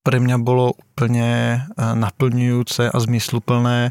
pre 0.05 0.21
mňa 0.21 0.37
bolo 0.37 0.77
úplne 0.77 1.65
naplňujúce 1.75 2.93
a 2.93 2.97
zmysluplné 3.01 3.89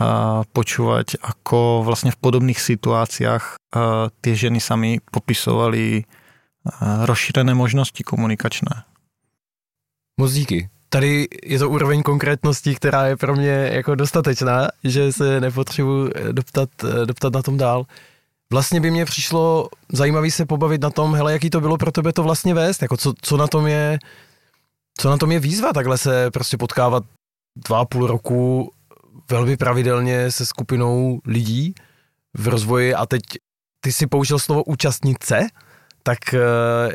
a 0.00 0.08
počúvať, 0.48 1.20
ako 1.20 1.84
vlastne 1.84 2.08
v 2.08 2.20
podobných 2.24 2.56
situáciách 2.56 3.60
tie 4.24 4.32
ženy 4.32 4.64
sami 4.64 4.96
popisovali 5.12 6.08
rozšířené 7.04 7.52
možnosti 7.52 8.00
komunikačné. 8.00 8.88
Moc 10.16 10.32
díky. 10.32 10.72
Tady 10.92 11.28
je 11.42 11.58
to 11.58 11.70
úroveň 11.70 12.02
konkrétnosti, 12.02 12.74
která 12.74 13.06
je 13.06 13.16
pro 13.16 13.36
mě 13.36 13.70
jako 13.72 13.94
dostatečná, 13.94 14.68
že 14.84 15.12
se 15.12 15.40
nepotřebuji 15.40 16.10
doptat, 16.32 16.68
doptat 17.04 17.32
na 17.32 17.42
tom 17.42 17.56
dál. 17.56 17.86
Vlastně 18.52 18.80
by 18.80 18.90
mě 18.90 19.04
přišlo 19.04 19.68
zajímavý 19.92 20.30
se 20.30 20.46
pobavit 20.46 20.82
na 20.82 20.90
tom, 20.90 21.14
hele, 21.14 21.32
jaký 21.32 21.50
to 21.50 21.60
bylo 21.60 21.76
pro 21.76 21.92
tebe 21.92 22.12
to 22.12 22.22
vlastně 22.22 22.54
vést, 22.54 22.82
jako 22.82 22.96
co, 22.96 23.14
co 23.22 23.36
na 23.36 23.46
tom 23.46 23.66
je, 23.66 23.98
co 24.98 25.10
na 25.10 25.16
tom 25.16 25.32
je 25.32 25.40
výzva 25.40 25.72
takhle 25.72 25.98
se 25.98 26.30
prostě 26.30 26.56
potkávat 26.56 27.04
dva 27.66 27.80
a 27.80 27.84
půl 27.84 28.06
roku 28.06 28.72
velmi 29.30 29.56
pravidelně 29.56 30.30
se 30.30 30.46
skupinou 30.46 31.20
lidí 31.26 31.74
v 32.36 32.48
rozvoji 32.48 32.94
a 32.94 33.06
teď 33.06 33.22
ty 33.80 33.92
si 33.92 34.06
použil 34.06 34.38
slovo 34.38 34.64
účastnice, 34.64 35.46
tak 36.02 36.18
uh, 36.34 36.40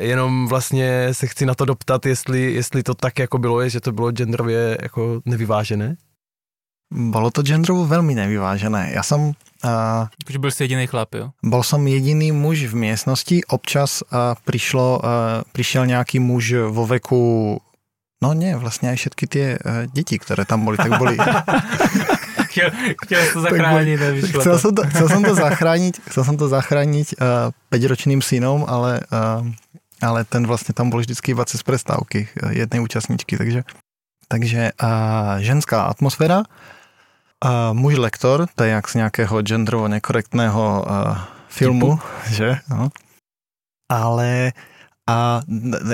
jenom 0.00 0.48
vlastně 0.48 1.08
se 1.12 1.26
chci 1.26 1.46
na 1.46 1.54
to 1.54 1.64
doptat, 1.64 2.06
jestli, 2.06 2.52
jestli 2.52 2.82
to 2.82 2.94
tak 2.94 3.18
jako 3.18 3.38
bylo, 3.38 3.60
je, 3.60 3.70
že 3.70 3.80
to 3.80 3.92
bylo 3.92 4.10
genderově 4.10 4.78
jako 4.82 5.20
nevyvážené? 5.24 5.96
Bolo 6.86 7.34
to 7.34 7.42
genderovo 7.42 7.82
veľmi 7.82 8.14
nevyvážené. 8.14 8.94
Ja 8.94 9.02
som... 9.02 9.34
Uh, 9.66 10.06
byl 10.38 10.50
jsi 10.50 10.62
jediný 10.62 10.86
chlap, 10.86 11.14
jo? 11.14 11.30
Bol 11.42 11.62
som 11.66 11.82
jediný 11.86 12.30
muž 12.32 12.70
v 12.70 12.74
miestnosti. 12.74 13.42
Občas 13.50 14.06
uh, 14.06 14.38
prišlo, 14.46 15.02
uh, 15.02 15.42
prišiel 15.50 15.90
nejaký 15.90 16.22
muž 16.22 16.70
vo 16.70 16.86
veku 16.86 17.58
No 18.16 18.32
nie, 18.32 18.56
vlastne 18.56 18.88
aj 18.88 18.96
všetky 18.96 19.24
tie 19.28 19.46
uh, 19.60 19.84
deti, 19.92 20.16
ktoré 20.16 20.48
tam 20.48 20.64
boli, 20.64 20.80
tak 20.80 20.96
boli... 20.96 21.20
chtěl, 22.56 22.70
chtěl 23.04 23.22
to 23.32 23.40
zachránit, 23.40 24.00
nevyšlo 24.00 24.40
chcel 24.40 24.56
to. 24.56 24.58
Som 24.58 24.72
to. 24.74 24.82
Chcel 24.88 25.08
som 25.12 25.22
to 25.22 25.34
zachrániť, 25.36 25.94
chcel 26.08 26.22
som 26.24 26.36
to 26.40 26.46
zachrániť 26.48 27.08
uh, 27.20 27.52
5-ročným 27.68 28.24
synom, 28.24 28.64
ale, 28.64 29.04
uh, 29.12 29.44
ale 30.00 30.24
ten 30.24 30.48
vlastne 30.48 30.72
tam 30.72 30.88
bol 30.88 31.04
vždycky 31.04 31.36
cez 31.44 31.60
prestávky 31.60 32.32
uh, 32.40 32.56
jednej 32.56 32.80
účastničky, 32.80 33.36
takže, 33.36 33.68
takže 34.32 34.72
uh, 34.72 35.36
ženská 35.44 35.92
atmosféra, 35.92 36.48
uh, 36.48 37.76
muž 37.76 38.00
lektor, 38.00 38.48
to 38.56 38.64
je 38.64 38.70
jak 38.72 38.88
z 38.88 38.94
nějakého 39.04 39.36
genderovo 39.44 39.88
nekorektného 39.92 40.64
uh, 40.80 41.18
filmu, 41.48 42.00
Typu. 42.00 42.32
že? 42.32 42.48
No. 42.72 42.88
Ale 43.92 44.56
a 45.06 45.40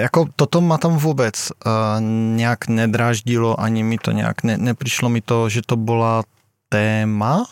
jako 0.01 0.29
toto 0.37 0.61
ma 0.61 0.79
tam 0.79 0.96
vůbec 0.96 1.53
uh, 1.53 2.01
nějak 2.37 2.68
nedráždilo, 2.68 3.61
ani 3.61 3.83
mi 3.83 3.98
to 3.98 4.12
nějak 4.12 4.42
ne, 4.42 4.57
neprišlo 4.57 5.09
mi 5.09 5.20
to, 5.20 5.48
že 5.48 5.61
to 5.62 5.77
bola 5.77 6.25
téma. 6.72 7.44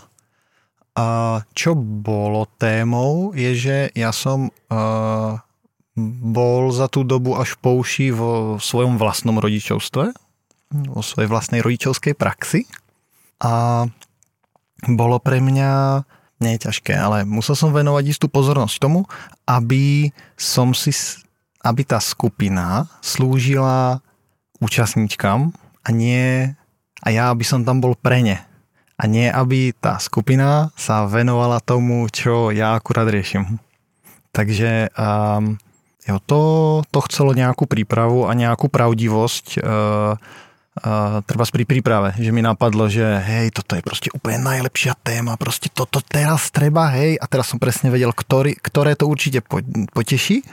A 0.97 1.07
čo 1.53 1.77
bolo 1.77 2.49
témou, 2.57 3.37
je, 3.37 3.53
že 3.53 3.77
ja 3.93 4.11
som 4.11 4.49
uh, 4.49 5.39
bol 6.25 6.73
za 6.73 6.89
tú 6.89 7.05
dobu 7.05 7.37
až 7.37 7.61
pouší 7.61 8.11
vo 8.11 8.57
svojom 8.57 8.97
vlastnom 8.97 9.37
rodičovstve, 9.37 10.05
vo 10.91 11.03
svojej 11.05 11.29
vlastnej 11.29 11.61
rodičovskej 11.61 12.17
praxi. 12.17 12.65
A 13.45 13.85
bolo 14.89 15.17
pre 15.21 15.45
mňa 15.45 16.03
nie 16.41 16.57
je 16.57 16.65
ťažké, 16.69 16.97
ale 16.97 17.29
musel 17.29 17.53
som 17.53 17.77
venovať 17.77 18.05
istú 18.17 18.27
pozornosť 18.33 18.77
tomu, 18.81 19.05
aby 19.45 20.09
som 20.41 20.73
si 20.73 20.91
aby 21.61 21.85
tá 21.85 22.01
skupina 22.01 22.89
slúžila 23.05 24.01
účastníčkam 24.65 25.53
a 25.85 25.89
nie 25.93 26.57
a 27.01 27.07
ja, 27.09 27.33
aby 27.33 27.45
som 27.45 27.65
tam 27.65 27.81
bol 27.81 27.97
pre 27.97 28.25
ne. 28.25 28.41
A 29.01 29.09
nie, 29.09 29.33
aby 29.33 29.73
tá 29.73 29.97
skupina 29.97 30.69
sa 30.77 31.09
venovala 31.09 31.65
tomu, 31.65 32.05
čo 32.13 32.53
ja 32.53 32.77
akurát 32.77 33.09
riešim. 33.09 33.57
Takže 34.29 34.93
um, 34.93 35.57
jo, 36.05 36.21
to, 36.29 36.43
to 36.93 36.99
chcelo 37.09 37.33
nejakú 37.33 37.65
prípravu 37.65 38.29
a 38.29 38.37
nejakú 38.37 38.69
pravdivosť 38.69 39.57
uh, 39.57 40.21
uh, 40.85 41.25
treba 41.25 41.45
pri 41.49 41.65
príprave, 41.65 42.13
že 42.21 42.29
mi 42.29 42.45
napadlo, 42.45 42.93
že 42.93 43.03
hej, 43.25 43.57
toto 43.57 43.73
je 43.73 43.83
proste 43.83 44.13
úplne 44.13 44.45
najlepšia 44.45 44.93
téma, 45.01 45.41
proste 45.41 45.73
toto 45.73 46.05
teraz 46.05 46.53
treba, 46.53 46.93
hej, 46.93 47.17
a 47.17 47.25
teraz 47.25 47.49
som 47.49 47.57
presne 47.57 47.89
vedel, 47.89 48.13
ktorý, 48.13 48.53
ktoré 48.61 49.01
to 49.01 49.09
určite 49.09 49.41
poteší 49.97 50.45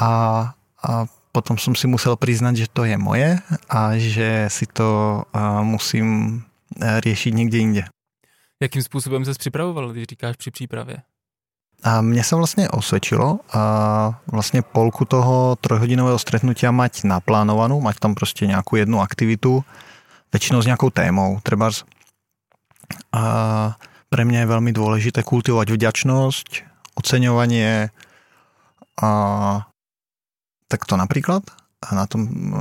a, 0.00 0.10
a 0.80 0.90
potom 1.34 1.60
som 1.60 1.76
si 1.76 1.84
musel 1.90 2.16
priznať, 2.16 2.66
že 2.66 2.72
to 2.72 2.88
je 2.88 2.96
moje 2.96 3.36
a 3.68 4.00
že 4.00 4.48
si 4.48 4.64
to 4.64 5.22
musím 5.66 6.40
e, 6.82 7.00
riešiť 7.00 7.34
někde 7.34 7.58
jinde. 7.58 7.84
Jakým 8.62 8.82
způsobem 8.82 9.24
se 9.24 9.34
připravoval, 9.34 9.92
když 9.92 10.04
říkáš 10.06 10.36
při 10.36 10.50
přípravě? 10.50 10.96
A 11.84 12.00
mne 12.00 12.24
sa 12.24 12.40
vlastne 12.40 12.64
osvedčilo 12.72 13.44
a 13.52 13.62
vlastne 14.24 14.64
polku 14.64 15.04
toho 15.04 15.60
trojhodinového 15.60 16.16
stretnutia 16.16 16.72
mať 16.72 17.04
naplánovanú, 17.04 17.76
mať 17.76 18.00
tam 18.00 18.16
proste 18.16 18.48
nejakú 18.48 18.80
jednu 18.80 19.04
aktivitu, 19.04 19.60
väčšinou 20.32 20.64
s 20.64 20.68
nejakou 20.70 20.88
témou. 20.88 21.44
Trebárs 21.44 21.84
a 23.12 23.22
pre 24.08 24.22
mňa 24.24 24.44
je 24.44 24.52
veľmi 24.56 24.72
dôležité 24.72 25.20
kultivovať 25.20 25.76
vďačnosť, 25.76 26.48
oceňovanie 26.96 27.92
a 29.00 29.10
tak 30.72 30.80
to 30.88 30.94
napríklad, 30.96 31.44
a 31.84 31.88
na 31.92 32.08
tom, 32.08 32.54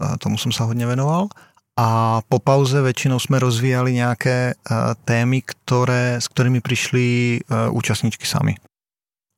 a 0.00 0.16
tomu 0.16 0.40
som 0.40 0.48
sa 0.48 0.64
hodne 0.64 0.88
venoval. 0.88 1.28
A 1.72 2.20
po 2.28 2.36
pauze 2.36 2.84
väčšinou 2.84 3.16
sme 3.16 3.40
rozvíjali 3.40 3.96
nejaké 3.96 4.60
témy, 5.08 5.40
ktoré, 5.40 6.20
s 6.20 6.28
ktorými 6.28 6.60
prišli 6.60 7.40
účastníčky 7.48 8.28
sami. 8.28 8.60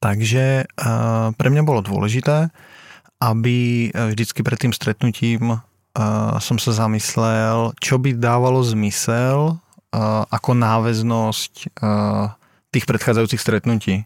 Takže 0.02 0.66
pre 1.38 1.48
mňa 1.48 1.62
bolo 1.62 1.80
dôležité, 1.80 2.50
aby 3.22 3.88
vždycky 3.94 4.42
pred 4.42 4.58
tým 4.58 4.74
stretnutím 4.74 5.62
som 6.42 6.56
sa 6.58 6.72
zamyslel, 6.74 7.70
čo 7.78 8.02
by 8.02 8.18
dávalo 8.18 8.66
zmysel 8.66 9.62
ako 10.26 10.50
náväznosť 10.58 11.52
tých 12.74 12.84
predchádzajúcich 12.84 13.38
stretnutí. 13.38 14.02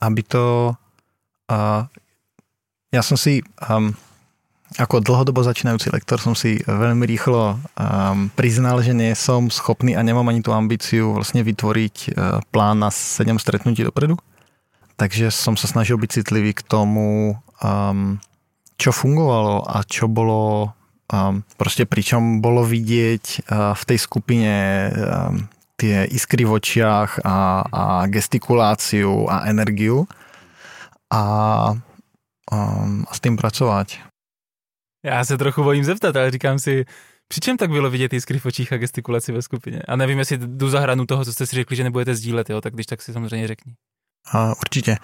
Aby 0.00 0.24
to 0.24 0.72
ja 2.92 3.00
som 3.00 3.16
si, 3.16 3.40
um, 3.68 3.96
ako 4.78 5.04
dlhodobo 5.04 5.44
začínajúci 5.44 5.92
lektor 5.92 6.16
som 6.16 6.32
si 6.32 6.60
veľmi 6.64 7.04
rýchlo 7.04 7.56
um, 7.56 8.28
priznal, 8.32 8.80
že 8.80 8.96
nie 8.96 9.12
som 9.12 9.52
schopný 9.52 9.96
a 9.96 10.04
nemám 10.04 10.28
ani 10.28 10.40
tú 10.40 10.52
ambíciu 10.54 11.16
vlastne 11.16 11.44
vytvoriť 11.44 11.96
uh, 12.12 12.40
plán 12.52 12.80
na 12.80 12.88
7 12.88 13.36
stretnutí 13.36 13.84
dopredu. 13.84 14.16
Takže 14.96 15.32
som 15.34 15.58
sa 15.58 15.66
snažil 15.66 15.98
byť 15.98 16.22
citlivý 16.22 16.54
k 16.56 16.62
tomu, 16.62 17.36
um, 17.60 18.20
čo 18.76 18.94
fungovalo 18.94 19.66
a 19.66 19.82
čo 19.84 20.06
bolo 20.06 20.72
um, 21.10 21.42
proste 21.56 21.88
pričom 21.88 22.44
bolo 22.44 22.62
vidieť 22.62 23.24
uh, 23.48 23.72
v 23.76 23.82
tej 23.88 23.98
skupine 23.98 24.54
um, 24.92 25.48
tie 25.80 26.06
iskry 26.06 26.46
v 26.46 26.54
očiach 26.62 27.26
a, 27.26 27.66
a 27.66 27.82
gestikuláciu 28.06 29.26
a 29.26 29.50
energiu 29.50 30.06
a, 31.10 31.22
um, 32.46 33.02
a 33.02 33.12
s 33.12 33.18
tým 33.18 33.34
pracovať. 33.34 34.11
Já 35.04 35.24
se 35.24 35.38
trochu 35.38 35.62
bojím 35.62 35.84
zeptat, 35.84 36.16
ale 36.16 36.30
říkám 36.30 36.58
si, 36.58 36.84
při 37.28 37.40
čem 37.40 37.56
tak 37.56 37.70
bylo 37.70 37.90
vidět 37.90 38.12
jiskry 38.12 38.38
v 38.38 38.46
očích 38.46 38.72
a 38.72 38.76
gestikulaci 38.76 39.32
ve 39.32 39.42
skupině? 39.42 39.82
A 39.88 39.96
nevím, 39.96 40.18
jestli 40.18 40.38
jdu 40.38 40.70
za 40.70 40.80
hranu 40.80 41.06
toho, 41.06 41.24
co 41.24 41.32
jste 41.32 41.46
si 41.46 41.56
řekli, 41.56 41.76
že 41.76 41.84
nebudete 41.84 42.14
sdílet, 42.14 42.50
jo? 42.50 42.60
tak 42.60 42.74
když 42.74 42.86
tak 42.86 43.02
si 43.02 43.12
samozřejmě 43.12 43.48
řekni. 43.48 43.74
A, 44.32 44.54
určitě. 44.56 44.96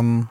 Um, 0.00 0.28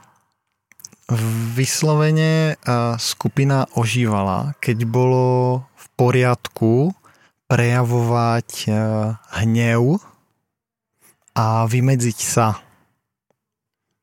vyslovene 1.54 2.56
uh, 2.56 2.98
skupina 2.98 3.66
ožívala, 3.76 4.56
keď 4.60 4.86
bolo 4.86 5.64
v 5.76 5.86
poriadku 5.96 6.96
prejavovať 7.48 8.72
uh, 8.72 8.76
hnev 9.44 10.00
a 11.36 11.68
vymedziť 11.68 12.20
sa 12.24 12.64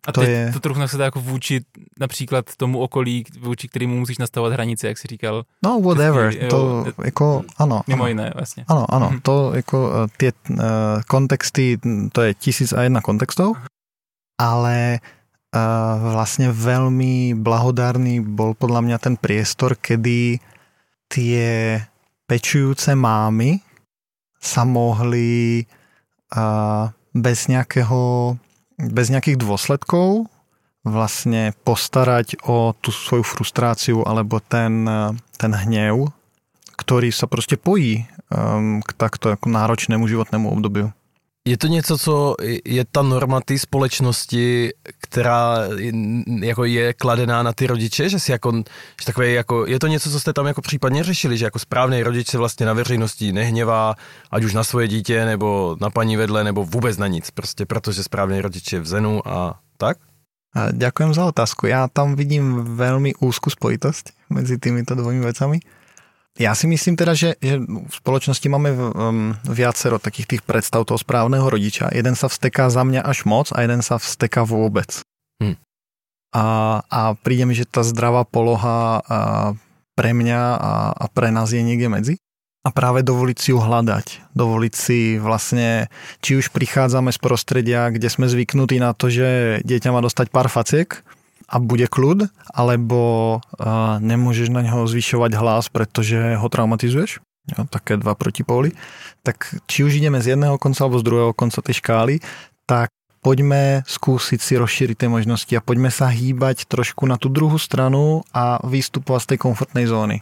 a 0.08 0.12
to 0.12 0.22
je... 0.22 0.52
to 0.52 0.60
trochu 0.60 0.88
se 0.88 1.02
jako 1.02 1.20
vůči 1.20 1.60
například 2.00 2.56
tomu 2.56 2.78
okolí, 2.78 3.24
vůči 3.40 3.68
kterému 3.68 3.98
musíš 3.98 4.18
nastavovat 4.18 4.52
hranice, 4.52 4.88
jak 4.88 4.98
jsi 4.98 5.08
říkal. 5.08 5.44
No, 5.64 5.80
whatever, 5.80 6.32
Český, 6.32 6.48
to 6.48 6.56
jo, 6.56 6.92
jako, 7.04 7.44
ano. 7.58 7.80
Mimo 7.86 8.02
ano. 8.02 8.08
jiné, 8.08 8.32
vlastně. 8.34 8.64
Ano, 8.68 8.86
ano, 8.88 9.10
mm-hmm. 9.10 9.20
to 9.22 9.52
jako 9.54 9.92
eh, 9.92 10.08
tie 10.16 10.32
uh, 10.50 10.56
kontexty, 11.06 11.78
to 12.12 12.22
je 12.22 12.34
tisíc 12.34 12.72
a 12.72 12.82
jedna 12.82 13.00
kontextov, 13.00 13.56
ale 14.40 15.00
uh, 15.00 16.12
vlastne 16.12 16.52
veľmi 16.52 17.34
blahodárny 17.34 18.20
bol 18.20 18.54
podľa 18.54 18.80
mňa 18.80 18.96
ten 18.98 19.14
priestor, 19.16 19.74
kedy 19.74 20.38
tie 21.08 21.80
pečujúce 22.28 22.94
mámy 22.94 23.58
sa 24.38 24.62
mohli 24.62 25.64
uh, 26.36 26.92
bez 27.16 27.48
nejakého 27.48 28.36
bez 28.78 29.10
nejakých 29.10 29.42
dôsledkov 29.42 30.30
vlastne 30.90 31.52
postarať 31.64 32.42
o 32.44 32.74
tú 32.80 32.90
svoju 32.90 33.22
frustráciu 33.22 34.02
alebo 34.04 34.40
ten, 34.40 34.88
ten 35.36 35.52
hnev, 35.52 36.12
ktorý 36.76 37.10
sa 37.10 37.26
proste 37.26 37.58
pojí 37.58 38.06
um, 38.30 38.80
k 38.80 38.90
takto 38.94 39.34
ako 39.34 39.50
náročnému 39.50 40.08
životnému 40.08 40.50
obdobiu. 40.50 40.92
Je 41.48 41.56
to 41.56 41.66
něco, 41.66 41.98
co 41.98 42.34
je 42.64 42.84
ta 42.84 43.02
norma 43.02 43.40
té 43.40 43.58
společnosti, 43.58 44.70
která 45.00 45.58
jako 46.40 46.64
je 46.64 46.92
kladená 46.92 47.42
na 47.42 47.52
ty 47.52 47.66
rodiče, 47.66 48.08
že 48.08 48.20
si 48.20 48.32
jako, 48.32 48.52
že 49.00 49.06
takové 49.06 49.30
jako, 49.30 49.66
je 49.66 49.78
to 49.78 49.86
něco, 49.86 50.10
co 50.10 50.20
jste 50.20 50.32
tam 50.32 50.46
jako 50.46 50.62
případně 50.62 51.04
řešili, 51.04 51.38
že 51.38 51.44
jako 51.44 51.58
správný 51.58 52.02
rodič 52.02 52.28
se 52.28 52.38
vlastně 52.38 52.66
na 52.66 52.72
veřejnosti 52.72 53.32
nehněvá, 53.32 53.94
ať 54.30 54.44
už 54.44 54.54
na 54.54 54.64
svoje 54.64 54.88
dítě, 54.88 55.24
nebo 55.24 55.76
na 55.80 55.90
paní 55.90 56.16
vedle, 56.16 56.44
nebo 56.44 56.64
vůbec 56.64 56.98
na 56.98 57.06
nic, 57.06 57.30
prostě 57.30 57.66
protože 57.66 58.02
správný 58.02 58.40
rodič 58.40 58.72
je 58.72 58.80
v 58.80 58.86
zenu 58.86 59.28
a 59.28 59.60
tak? 59.76 59.98
Ďakujem 60.56 61.12
za 61.12 61.28
otázku. 61.28 61.68
Ja 61.68 61.92
tam 61.92 62.16
vidím 62.16 62.76
veľmi 62.76 63.20
úzku 63.20 63.52
spojitosť 63.52 64.32
medzi 64.32 64.56
týmito 64.56 64.96
dvomi 64.96 65.20
vecami. 65.20 65.60
Ja 66.38 66.54
si 66.54 66.70
myslím 66.70 66.94
teda, 66.94 67.18
že, 67.18 67.34
že 67.42 67.58
v 67.66 67.90
spoločnosti 67.90 68.46
máme 68.46 68.70
um, 68.70 69.34
viacero 69.42 69.98
takých 69.98 70.38
tých 70.38 70.42
predstav 70.46 70.86
toho 70.86 70.94
správneho 70.94 71.42
rodiča. 71.42 71.90
Jeden 71.90 72.14
sa 72.14 72.30
vsteká 72.30 72.70
za 72.70 72.86
mňa 72.86 73.02
až 73.02 73.26
moc 73.26 73.50
a 73.50 73.58
jeden 73.58 73.82
sa 73.82 73.98
vsteká 73.98 74.46
vôbec. 74.46 75.02
Hm. 75.42 75.58
A, 76.30 76.44
a 76.86 77.00
príde 77.18 77.42
mi, 77.42 77.58
že 77.58 77.66
tá 77.66 77.82
zdravá 77.82 78.22
poloha 78.22 79.02
a 79.02 79.18
pre 79.98 80.14
mňa 80.14 80.40
a, 80.54 80.72
a 80.94 81.04
pre 81.10 81.34
nás 81.34 81.50
je 81.50 81.58
niekde 81.58 81.90
medzi. 81.90 82.14
A 82.66 82.74
práve 82.74 83.06
dovoliť 83.06 83.38
si 83.38 83.48
ju 83.54 83.58
hľadať. 83.62 84.34
Dovoliť 84.34 84.74
si 84.74 84.98
vlastne, 85.16 85.88
či 86.20 86.36
už 86.36 86.50
prichádzame 86.50 87.14
z 87.14 87.18
prostredia, 87.22 87.88
kde 87.88 88.10
sme 88.10 88.26
zvyknutí 88.26 88.82
na 88.82 88.92
to, 88.92 89.08
že 89.08 89.60
dieťa 89.62 89.94
má 89.94 90.02
dostať 90.02 90.26
pár 90.28 90.50
faciek, 90.50 91.00
a 91.48 91.56
bude 91.56 91.88
kľud, 91.88 92.28
alebo 92.52 93.00
uh, 93.40 93.96
nemôžeš 94.04 94.52
na 94.52 94.60
neho 94.60 94.84
zvyšovať 94.84 95.32
hlas, 95.32 95.72
pretože 95.72 96.36
ho 96.36 96.46
traumatizuješ. 96.52 97.24
Jo, 97.48 97.64
také 97.72 97.96
dva 97.96 98.12
protipóly. 98.12 98.76
Tak 99.24 99.64
či 99.64 99.80
už 99.80 99.96
ideme 99.96 100.20
z 100.20 100.36
jedného 100.36 100.60
konca 100.60 100.84
alebo 100.84 101.00
z 101.00 101.06
druhého 101.08 101.32
konca 101.32 101.64
tej 101.64 101.80
škály, 101.80 102.20
tak 102.68 102.92
poďme 103.24 103.80
skúsiť 103.88 104.36
si 104.36 104.60
rozšíriť 104.60 104.96
tie 105.00 105.08
možnosti 105.08 105.52
a 105.56 105.64
poďme 105.64 105.88
sa 105.88 106.12
hýbať 106.12 106.68
trošku 106.68 107.08
na 107.08 107.16
tú 107.16 107.32
druhú 107.32 107.56
stranu 107.56 108.28
a 108.36 108.60
vystupovať 108.60 109.20
z 109.24 109.28
tej 109.32 109.38
komfortnej 109.48 109.88
zóny. 109.88 110.20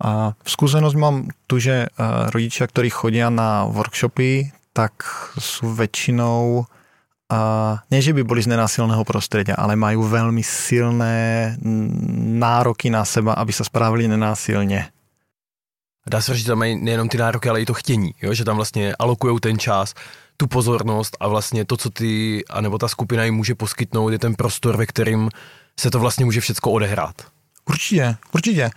A 0.00 0.32
skúsenosť 0.48 0.96
mám 0.96 1.28
tu, 1.44 1.60
že 1.60 1.92
rodičia, 2.32 2.66
ktorí 2.66 2.88
chodia 2.88 3.28
na 3.28 3.68
workshopy, 3.68 4.52
tak 4.72 5.04
sú 5.38 5.70
väčšinou 5.72 6.66
Uh, 7.30 7.78
nie, 7.94 8.02
že 8.02 8.10
by 8.10 8.26
boli 8.26 8.42
z 8.42 8.50
nenásilného 8.50 9.06
prostredia, 9.06 9.54
ale 9.54 9.78
majú 9.78 10.02
veľmi 10.02 10.42
silné 10.42 11.54
nároky 12.42 12.90
na 12.90 13.06
seba, 13.06 13.38
aby 13.38 13.54
sa 13.54 13.62
správili 13.62 14.10
nenásilně. 14.10 14.90
Dá 16.10 16.20
se 16.20 16.34
říct, 16.34 16.42
že 16.42 16.50
tam 16.50 16.58
mají 16.58 16.76
nejenom 16.76 17.08
ty 17.08 17.18
nároky, 17.18 17.48
ale 17.48 17.60
i 17.60 17.66
to 17.66 17.74
chtění, 17.74 18.14
jo? 18.22 18.34
že 18.34 18.44
tam 18.44 18.56
vlastně 18.56 18.94
alokují 18.98 19.40
ten 19.40 19.58
čas, 19.58 19.94
tu 20.36 20.46
pozornost 20.46 21.16
a 21.20 21.28
vlastně 21.28 21.64
to, 21.64 21.76
co 21.76 21.90
ty, 21.90 22.42
anebo 22.50 22.78
ta 22.78 22.88
skupina 22.88 23.24
jim 23.24 23.34
může 23.34 23.54
poskytnout, 23.54 24.10
je 24.10 24.18
ten 24.18 24.34
prostor, 24.34 24.76
ve 24.76 24.86
kterým 24.86 25.30
se 25.80 25.90
to 25.90 25.98
vlastně 25.98 26.24
může 26.24 26.40
všecko 26.40 26.70
odehrát. 26.70 27.14
Určitě, 27.68 28.16
určitě. 28.34 28.70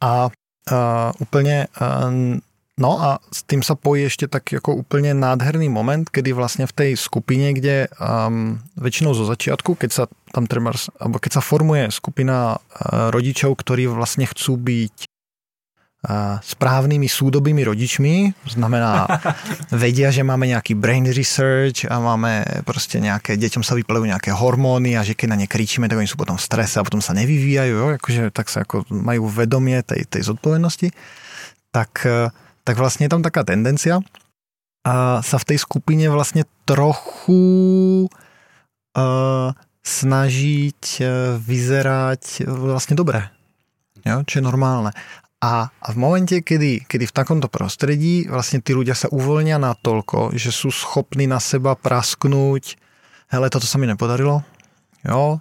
A 0.00 0.28
uh, 0.72 1.12
úplně 1.18 1.66
uh, 1.80 2.40
No 2.78 2.94
a 3.02 3.18
s 3.34 3.42
tým 3.42 3.58
sa 3.66 3.74
pojí 3.74 4.06
ešte 4.06 4.30
tak 4.30 4.54
ako 4.54 4.86
úplne 4.86 5.10
nádherný 5.10 5.66
moment, 5.66 6.06
kedy 6.06 6.30
vlastne 6.30 6.70
v 6.70 6.76
tej 6.78 6.90
skupine, 6.94 7.50
kde 7.50 7.90
um, 7.98 8.62
väčšinou 8.78 9.18
zo 9.18 9.26
začiatku, 9.26 9.74
keď 9.74 9.90
sa 9.90 10.04
tam 10.30 10.46
treba, 10.46 10.70
alebo 11.02 11.18
keď 11.18 11.32
sa 11.34 11.42
formuje 11.42 11.90
skupina 11.90 12.54
uh, 12.54 13.10
rodičov, 13.10 13.58
ktorí 13.58 13.90
vlastne 13.90 14.30
chcú 14.30 14.54
byť 14.54 15.10
správnymi 16.38 17.10
súdobými 17.10 17.66
rodičmi, 17.66 18.30
znamená 18.46 19.10
vedia, 19.82 20.14
že 20.14 20.22
máme 20.22 20.46
nejaký 20.46 20.78
brain 20.78 21.10
research 21.10 21.90
a 21.90 21.98
máme 21.98 22.46
proste 22.62 23.02
nejaké, 23.02 23.34
deťom 23.34 23.66
sa 23.66 23.74
vyplejú 23.74 24.06
nejaké 24.06 24.30
hormóny 24.30 24.94
a 24.94 25.02
že 25.02 25.18
keď 25.18 25.34
na 25.34 25.38
ne 25.42 25.50
kričíme, 25.50 25.90
tak 25.90 25.98
oni 25.98 26.06
sú 26.06 26.14
potom 26.14 26.38
v 26.38 26.46
strese 26.46 26.78
a 26.78 26.86
potom 26.86 27.02
sa 27.02 27.18
nevyvíjajú, 27.18 27.74
jo? 27.74 27.86
Akože, 27.98 28.30
tak 28.30 28.46
sa 28.46 28.62
ako 28.62 28.86
majú 28.94 29.26
vedomie 29.26 29.82
tej, 29.82 30.06
tej 30.06 30.22
zodpovednosti, 30.30 30.94
tak 31.74 32.06
tak 32.68 32.76
vlastne 32.76 33.08
je 33.08 33.12
tam 33.16 33.24
taká 33.24 33.48
tendencia 33.48 34.04
a 34.84 35.24
sa 35.24 35.40
v 35.40 35.48
tej 35.48 35.64
skupine 35.64 36.04
vlastne 36.12 36.44
trochu 36.68 38.04
uh, 38.04 39.56
snažiť 39.80 40.82
uh, 41.00 41.40
vyzerať 41.40 42.44
vlastne 42.44 42.92
dobre. 42.92 43.24
Jo? 44.04 44.20
Čo 44.28 44.34
je 44.36 44.44
normálne. 44.44 44.92
A, 45.38 45.70
a 45.70 45.88
v 45.94 45.96
momente, 45.96 46.42
kedy, 46.42 46.90
kedy 46.90 47.04
v 47.06 47.14
takomto 47.14 47.46
prostredí 47.46 48.26
vlastne 48.26 48.58
tí 48.58 48.74
ľudia 48.74 48.98
sa 48.98 49.06
uvoľnia 49.06 49.62
na 49.62 49.70
toľko, 49.78 50.34
že 50.34 50.50
sú 50.50 50.74
schopní 50.74 51.30
na 51.30 51.38
seba 51.38 51.78
prasknúť, 51.78 52.74
hele, 53.30 53.46
toto 53.46 53.62
sa 53.62 53.78
mi 53.78 53.86
nepodarilo, 53.86 54.42
jo, 55.06 55.38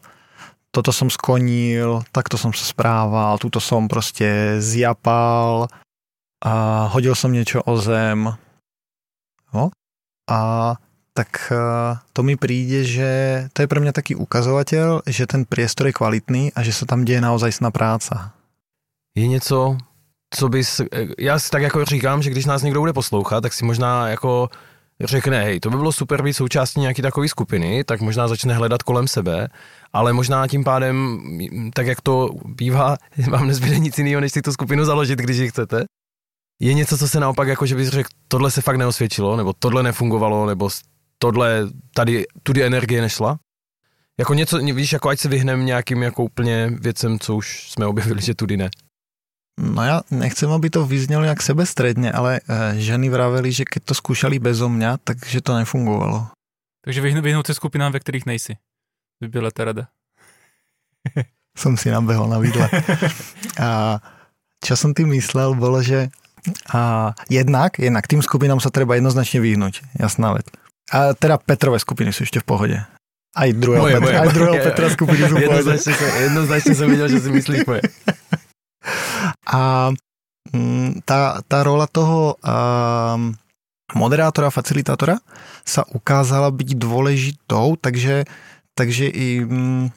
toto 0.69 0.93
som 0.93 1.09
skonil, 1.09 2.05
takto 2.13 2.37
som 2.37 2.53
sa 2.53 2.61
správal, 2.61 3.41
tuto 3.41 3.57
som 3.57 3.89
proste 3.89 4.61
zjapal, 4.61 5.65
a 6.37 6.85
hodil 6.93 7.17
som 7.17 7.33
niečo 7.33 7.65
o 7.65 7.73
zem. 7.81 8.29
No? 9.49 9.73
A 10.29 10.39
tak 11.17 11.49
e, 11.49 11.57
to 12.13 12.21
mi 12.21 12.37
príde, 12.37 12.85
že 12.85 13.09
to 13.57 13.65
je 13.65 13.71
pre 13.71 13.81
mňa 13.81 13.89
taký 13.89 14.13
ukazovateľ, 14.13 15.09
že 15.09 15.25
ten 15.25 15.49
priestor 15.49 15.89
je 15.89 15.97
kvalitný 15.97 16.53
a 16.53 16.61
že 16.61 16.77
sa 16.77 16.85
tam 16.85 17.01
děje 17.01 17.25
naozajstná 17.25 17.73
práca. 17.73 18.36
Je 19.17 19.27
něco, 19.27 19.77
co 20.33 20.49
bys, 20.49 20.81
já 21.19 21.39
si 21.39 21.49
tak 21.49 21.61
jako 21.61 21.85
říkám, 21.85 22.21
že 22.21 22.29
když 22.29 22.45
nás 22.45 22.61
někdo 22.61 22.79
bude 22.79 22.93
poslouchat, 22.93 23.41
tak 23.41 23.53
si 23.53 23.65
možná 23.65 24.07
jako 24.07 24.49
řekne, 25.03 25.43
hej, 25.43 25.59
to 25.59 25.69
by 25.69 25.77
bylo 25.77 25.91
super 25.91 26.21
být 26.21 26.33
součástí 26.33 26.79
nějaký 26.79 27.01
takové 27.01 27.27
skupiny, 27.27 27.83
tak 27.83 28.01
možná 28.01 28.27
začne 28.27 28.53
hledat 28.53 28.83
kolem 28.83 29.07
sebe, 29.07 29.47
ale 29.93 30.13
možná 30.13 30.47
tím 30.47 30.63
pádem, 30.63 31.19
tak 31.73 31.87
jak 31.87 32.01
to 32.01 32.29
bývá, 32.45 32.97
vám 33.29 33.47
nezbyde 33.47 33.79
nic 33.79 33.97
jiného, 33.97 34.21
než 34.21 34.31
si 34.31 34.41
tu 34.41 34.51
skupinu 34.51 34.85
založit, 34.85 35.19
když 35.19 35.37
ji 35.37 35.49
chcete. 35.49 35.85
Je 36.61 36.73
něco, 36.73 36.97
co 36.97 37.07
se 37.07 37.19
naopak, 37.19 37.47
jako 37.47 37.65
že 37.65 37.75
bys 37.75 37.89
řekl, 37.89 38.09
tohle 38.27 38.51
se 38.51 38.61
fakt 38.61 38.77
neosvědčilo, 38.77 39.37
nebo 39.37 39.53
tohle 39.59 39.83
nefungovalo, 39.83 40.45
nebo 40.45 40.69
tohle, 41.19 41.67
tady, 41.93 42.25
tudy 42.43 42.63
energie 42.63 43.01
nešla? 43.01 43.39
Jako 44.19 44.33
něco, 44.33 44.57
víš, 44.57 44.93
jako 44.93 45.09
ať 45.09 45.19
se 45.19 45.29
vyhneme 45.29 45.63
nějakým 45.63 46.03
jako 46.03 46.23
úplně 46.23 46.71
věcem, 46.81 47.19
co 47.19 47.35
už 47.35 47.71
jsme 47.71 47.85
objevili, 47.85 48.21
že 48.21 48.35
tudy 48.35 48.57
ne. 48.57 48.69
No 49.57 49.83
já 49.83 50.01
nechcem, 50.11 50.51
aby 50.51 50.69
to 50.69 50.85
vyznělo 50.85 51.23
jak 51.23 51.41
sebestredně, 51.41 52.11
ale 52.11 52.39
uh, 52.41 52.77
ženy 52.77 53.09
vraveli, 53.09 53.51
že 53.51 53.65
keď 53.65 53.83
to 53.83 53.93
zkoušeli 53.93 54.39
bezo 54.39 54.69
mňa, 54.69 54.97
takže 55.03 55.41
to 55.41 55.57
nefungovalo. 55.57 56.27
Takže 56.85 57.01
vyhnout, 57.01 57.23
vyhnout 57.23 57.47
se 57.47 57.53
skupinám, 57.53 57.91
ve 57.91 57.99
kterých 57.99 58.25
nejsi. 58.25 58.53
By 59.21 59.27
byla 59.27 59.51
ta 59.51 59.65
rada. 59.65 59.87
Som 61.57 61.73
si 61.77 61.89
nabehol 61.89 62.29
na 62.29 62.37
vidle. 62.37 62.69
A 63.65 63.97
čo 64.61 64.77
som 64.77 64.93
tým 64.93 65.09
myslel, 65.09 65.57
bolo, 65.57 65.81
že 65.81 66.13
a 66.71 67.11
jednak, 67.29 67.79
jednak 67.79 68.07
tým 68.07 68.21
skupinám 68.21 68.63
sa 68.63 68.71
treba 68.71 68.95
jednoznačne 68.95 69.43
vyhnúť. 69.43 69.83
Jasná 69.99 70.37
vec. 70.37 70.47
A 70.87 71.11
teda 71.11 71.35
Petrové 71.41 71.81
skupiny 71.81 72.15
sú 72.15 72.23
ešte 72.23 72.39
v 72.39 72.47
pohode. 72.47 72.77
Aj 73.35 73.49
druhého, 73.51 73.83
moje, 73.83 73.93
Petra, 73.99 74.05
moje, 74.07 74.15
aj 74.15 74.29
druhého 74.31 74.55
moje, 74.55 74.65
Petra 74.71 74.87
skupiny 74.87 75.21
sú 75.27 75.35
v 75.35 75.43
pohode. 75.43 75.59
Jednoznačne, 75.59 75.93
som, 75.93 76.09
jednoznačne 76.23 76.73
som 76.73 76.87
videl, 76.87 77.07
že 77.11 77.19
si 77.19 77.29
myslíš 77.29 77.61
moje. 77.67 77.83
A 79.47 79.91
mm, 80.53 81.01
tá, 81.03 81.41
tá 81.45 81.63
rola 81.63 81.87
toho 81.89 82.37
moderátora, 83.95 84.51
facilitátora 84.51 85.19
sa 85.63 85.87
ukázala 85.95 86.51
byť 86.51 86.75
dôležitou, 86.75 87.79
takže, 87.79 88.27
takže 88.75 89.07
i 89.07 89.39
um, 89.43 89.87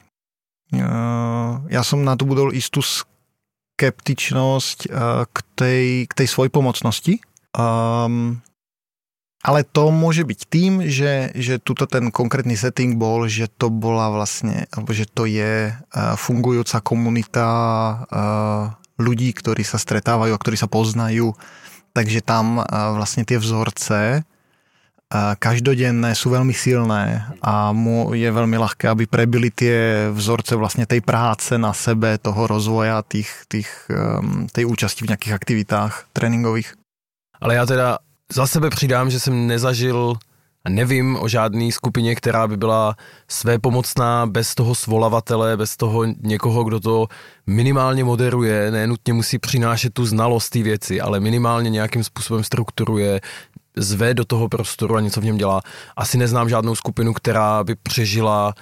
ja 1.66 1.82
som 1.82 2.06
na 2.06 2.14
to 2.14 2.30
budol 2.30 2.54
istú 2.54 2.78
skeptičnosť 2.78 4.86
k 5.26 5.36
tej, 5.58 6.06
k 6.06 6.12
tej 6.14 6.28
svojpomocnosti. 6.30 7.18
Ale 9.40 9.64
to 9.64 9.88
môže 9.88 10.24
byť 10.29 10.40
tým, 10.53 10.72
že, 10.85 11.33
že 11.33 11.57
tuto 11.57 11.88
ten 11.88 12.12
konkrétny 12.12 12.61
setting 12.61 13.00
bol, 13.00 13.24
že 13.24 13.48
to 13.48 13.72
bola 13.72 14.12
vlastne, 14.12 14.68
alebo 14.68 14.92
že 14.92 15.09
to 15.09 15.24
je 15.24 15.72
uh, 15.72 16.14
fungujúca 16.20 16.85
komunita 16.85 17.48
uh, 17.48 18.76
ľudí, 19.00 19.33
ktorí 19.33 19.64
sa 19.64 19.81
stretávajú 19.81 20.37
a 20.37 20.42
ktorí 20.42 20.61
sa 20.61 20.68
poznajú. 20.68 21.33
Takže 21.90 22.22
tam 22.22 22.62
vlastne 22.94 23.26
tie 23.26 23.35
vzorce 23.35 24.22
každodenné 25.42 26.14
sú 26.14 26.31
veľmi 26.31 26.55
silné 26.55 27.26
a 27.42 27.74
mu 27.74 28.14
je 28.14 28.31
veľmi 28.31 28.55
ľahké, 28.55 28.87
aby 28.87 29.11
prebili 29.11 29.50
tie 29.50 30.07
vzorce 30.14 30.55
vlastne 30.55 30.87
tej 30.87 31.03
práce 31.03 31.59
na 31.59 31.74
sebe, 31.74 32.14
toho 32.22 32.46
rozvoja, 32.46 33.03
tých, 33.03 33.26
tých, 33.50 33.66
účasti 34.55 35.03
v 35.03 35.11
nejakých 35.11 35.35
aktivitách 35.35 36.14
tréninkových. 36.14 36.79
Ale 37.42 37.59
já 37.59 37.66
teda 37.66 37.98
za 38.32 38.46
sebe 38.46 38.70
přidám, 38.70 39.10
že 39.10 39.20
jsem 39.20 39.46
nezažil 39.46 40.14
nevím 40.68 41.16
o 41.20 41.28
žádné 41.28 41.72
skupině, 41.72 42.14
která 42.14 42.48
by 42.48 42.56
byla 42.56 42.96
své 43.28 43.58
pomocná 43.58 44.26
bez 44.26 44.54
toho 44.54 44.74
svolavatele, 44.74 45.56
bez 45.56 45.76
toho 45.76 46.04
někoho, 46.04 46.64
kdo 46.64 46.80
to 46.80 47.06
minimálně 47.46 48.04
moderuje, 48.04 48.70
nenutně 48.70 49.12
musí 49.12 49.38
přinášet 49.38 49.94
tu 49.94 50.06
znalost 50.06 50.50
té 50.50 50.62
věci, 50.62 51.00
ale 51.00 51.20
minimálně 51.20 51.70
nějakým 51.70 52.04
způsobem 52.04 52.44
strukturuje, 52.44 53.20
zve 53.76 54.14
do 54.14 54.24
toho 54.24 54.48
prostoru 54.48 54.96
a 54.96 55.00
něco 55.00 55.20
v 55.20 55.24
něm 55.24 55.36
dělá. 55.36 55.60
Asi 55.96 56.18
neznám 56.18 56.48
žádnou 56.48 56.74
skupinu, 56.74 57.12
která 57.14 57.64
by 57.64 57.74
přežila 57.74 58.54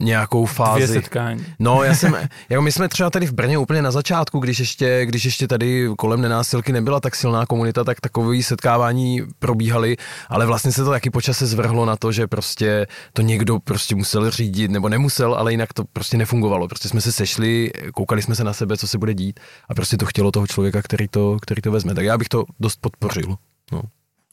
nějakou 0.00 0.46
fázi. 0.46 0.86
Dvě 0.86 1.02
setkání. 1.02 1.46
No, 1.58 1.82
já 1.82 1.94
jsem, 1.94 2.16
jako 2.48 2.62
my 2.62 2.72
jsme 2.72 2.88
třeba 2.88 3.10
tady 3.10 3.26
v 3.26 3.32
Brně 3.32 3.58
úplně 3.58 3.82
na 3.82 3.90
začátku, 3.90 4.38
když 4.38 4.58
ještě, 4.58 5.06
když 5.06 5.24
ještě 5.24 5.48
tady 5.48 5.88
kolem 5.98 6.20
nenásilky 6.20 6.72
nebyla 6.72 7.00
tak 7.00 7.16
silná 7.16 7.46
komunita, 7.46 7.84
tak 7.84 8.00
takové 8.00 8.42
setkávání 8.42 9.22
probíhaly, 9.38 9.96
ale 10.28 10.46
vlastně 10.46 10.72
se 10.72 10.84
to 10.84 10.90
taky 10.90 11.10
počase 11.10 11.46
zvrhlo 11.46 11.86
na 11.86 11.96
to, 11.96 12.12
že 12.12 12.26
prostě 12.26 12.86
to 13.12 13.22
někdo 13.22 13.58
prostě 13.58 13.94
musel 13.94 14.30
řídit, 14.30 14.70
nebo 14.70 14.88
nemusel, 14.88 15.34
ale 15.34 15.52
jinak 15.52 15.72
to 15.72 15.84
prostě 15.84 16.16
nefungovalo. 16.16 16.68
Prostě 16.68 16.88
jsme 16.88 17.00
se 17.00 17.12
sešli, 17.12 17.70
koukali 17.94 18.22
jsme 18.22 18.34
se 18.34 18.44
na 18.44 18.52
sebe, 18.52 18.76
co 18.76 18.86
se 18.86 18.98
bude 18.98 19.14
dít 19.14 19.40
a 19.68 19.74
prostě 19.74 19.96
to 19.96 20.06
chtělo 20.06 20.30
toho 20.30 20.46
člověka, 20.46 20.82
který 20.82 21.08
to, 21.08 21.36
který 21.42 21.62
to 21.62 21.72
vezme. 21.72 21.94
Tak 21.94 22.04
já 22.04 22.18
bych 22.18 22.28
to 22.28 22.44
dost 22.60 22.80
podpořil. 22.80 23.36
No. 23.72 23.82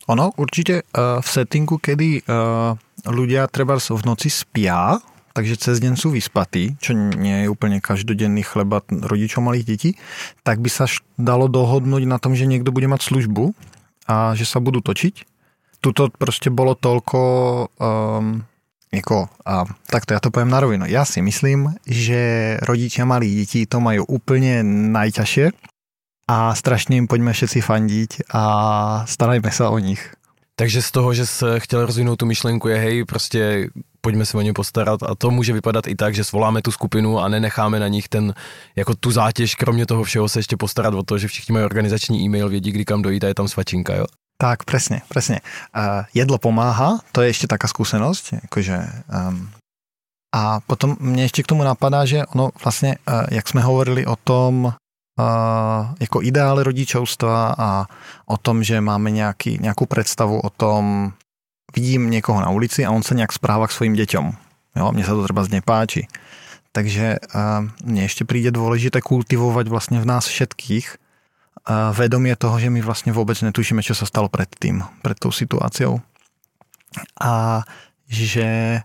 Ono 0.07 0.31
určitě 0.35 0.81
uh, 0.81 1.21
v 1.21 1.29
settingu, 1.29 1.77
kedy 1.77 2.21
uh, 2.21 2.77
ľudia 3.05 3.47
treba 3.51 3.75
v 3.79 4.05
noci 4.05 4.29
spia, 4.29 4.97
takže 5.37 5.61
cez 5.61 5.77
deň 5.77 5.93
sú 5.93 6.09
vyspatí, 6.09 6.81
čo 6.81 6.97
nie 6.97 7.45
je 7.45 7.51
úplne 7.53 7.77
každodenný 7.77 8.41
chleba 8.41 8.81
rodičov 8.89 9.45
malých 9.45 9.69
detí, 9.69 9.91
tak 10.41 10.57
by 10.57 10.69
sa 10.73 10.89
dalo 11.13 11.45
dohodnúť 11.45 12.09
na 12.09 12.17
tom, 12.17 12.33
že 12.33 12.49
niekto 12.49 12.73
bude 12.73 12.89
mať 12.89 13.05
službu 13.05 13.53
a 14.09 14.33
že 14.33 14.49
sa 14.49 14.57
budú 14.57 14.81
točiť. 14.81 15.37
Tuto 15.77 16.09
prostě 16.09 16.49
bolo 16.49 16.73
toľko 16.73 17.19
um, 17.77 18.41
jako, 18.89 19.29
a, 19.45 19.65
takto 19.85 20.17
ja 20.17 20.19
to 20.19 20.33
poviem 20.33 20.49
na 20.49 20.59
rovinu. 20.59 20.89
Ja 20.89 21.05
si 21.05 21.21
myslím, 21.21 21.77
že 21.85 22.57
rodičia 22.65 23.05
malých 23.05 23.33
detí 23.37 23.61
to 23.69 23.77
majú 23.77 24.01
úplne 24.09 24.65
najťažšie 24.65 25.53
a 26.27 26.55
strašně 26.55 26.95
jim 26.95 27.07
pojďme 27.07 27.33
všetci 27.33 27.61
fandiť 27.61 28.11
a 28.33 28.43
starajme 29.05 29.51
se 29.51 29.63
o 29.67 29.77
nich. 29.77 30.16
Takže 30.59 30.81
z 30.81 30.91
toho, 30.91 31.13
že 31.13 31.25
se 31.25 31.59
chtěl 31.59 31.85
rozvinout 31.85 32.15
tu 32.15 32.25
myšlenku 32.25 32.67
je, 32.67 32.77
hej, 32.77 33.05
prostě 33.05 33.69
pojďme 34.01 34.25
se 34.25 34.37
o 34.37 34.41
ně 34.41 34.53
postarat 34.53 35.03
a 35.03 35.15
to 35.15 35.31
může 35.31 35.53
vypadat 35.53 35.87
i 35.87 35.95
tak, 35.95 36.15
že 36.15 36.23
svoláme 36.23 36.61
tu 36.61 36.71
skupinu 36.71 37.19
a 37.19 37.27
nenecháme 37.27 37.79
na 37.79 37.87
nich 37.87 38.09
ten, 38.09 38.33
jako 38.75 38.95
tu 38.95 39.11
zátěž, 39.11 39.55
kromě 39.55 39.85
toho 39.85 40.03
všeho 40.03 40.29
se 40.29 40.39
ještě 40.39 40.57
postarat 40.57 40.93
o 40.93 41.03
to, 41.03 41.17
že 41.17 41.27
všichni 41.27 41.53
mají 41.53 41.65
organizační 41.65 42.25
e-mail, 42.25 42.49
vědí, 42.49 42.71
kdy 42.71 42.85
kam 42.85 43.01
dojít 43.01 43.23
a 43.23 43.27
je 43.27 43.33
tam 43.33 43.47
svačinka, 43.47 43.95
jo? 43.95 44.05
Tak, 44.37 44.63
presne, 44.63 45.01
presne. 45.09 45.41
Uh, 45.73 46.05
jedlo 46.13 46.37
pomáha, 46.37 47.01
to 47.11 47.25
je 47.25 47.33
ešte 47.33 47.49
taká 47.49 47.65
skúsenosť, 47.65 48.45
akože, 48.45 48.77
um, 49.09 49.49
a 50.29 50.61
potom 50.61 50.93
mne 51.01 51.25
ešte 51.25 51.41
k 51.41 51.49
tomu 51.53 51.65
napadá, 51.65 52.05
že 52.05 52.21
ono 52.33 52.53
vlastne, 52.61 53.01
uh, 53.09 53.25
jak 53.33 53.49
sme 53.49 53.65
hovorili 53.65 54.05
o 54.05 54.13
tom, 54.13 54.77
jako 55.99 56.21
ideály 56.21 56.63
rodičovstva 56.63 57.55
a 57.57 57.85
o 58.25 58.37
tom, 58.37 58.63
že 58.63 58.81
máme 58.81 59.11
nějaký, 59.11 59.57
nějakou 59.61 59.85
představu 59.85 60.39
o 60.39 60.49
tom, 60.49 61.13
vidím 61.75 62.09
někoho 62.09 62.41
na 62.41 62.49
ulici 62.49 62.85
a 62.85 62.91
on 62.91 63.03
se 63.03 63.15
nějak 63.15 63.33
správa 63.33 63.67
k 63.67 63.71
svým 63.71 63.93
děťom. 63.93 64.31
Jo, 64.75 64.91
mně 64.91 65.03
se 65.03 65.11
to 65.11 65.23
třeba 65.23 65.45
nepáči. 65.51 66.07
Takže 66.71 67.15
mně 67.83 68.01
ještě 68.01 68.25
přijde 68.25 68.51
důležité 68.51 69.01
kultivovat 69.01 69.67
vlastně 69.67 70.01
v 70.01 70.05
nás 70.05 70.25
všetkých 70.25 70.95
vedomě 71.93 72.35
toho, 72.35 72.59
že 72.59 72.69
my 72.69 72.81
vlastně 72.81 73.11
vůbec 73.13 73.41
netušíme, 73.41 73.83
co 73.83 73.95
se 73.95 74.05
stalo 74.05 74.29
předtím, 74.29 74.83
před 75.01 75.19
tou 75.19 75.31
situáciou. 75.31 76.01
A 77.21 77.61
že 78.07 78.81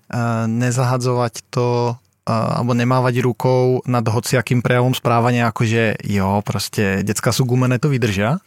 nezahadzovať 0.46 1.32
to 1.50 1.96
alebo 2.26 2.74
nemávať 2.74 3.18
rukou 3.18 3.82
nad 3.87 4.06
hociakým 4.06 4.62
prejavom 4.62 4.94
správania, 4.94 5.50
ako 5.50 5.64
že 5.64 5.94
jo, 6.04 6.42
prostě 6.44 7.02
děcka 7.02 7.32
sú 7.32 7.44
gumené, 7.44 7.78
to 7.78 7.88
vydržia. 7.88 8.38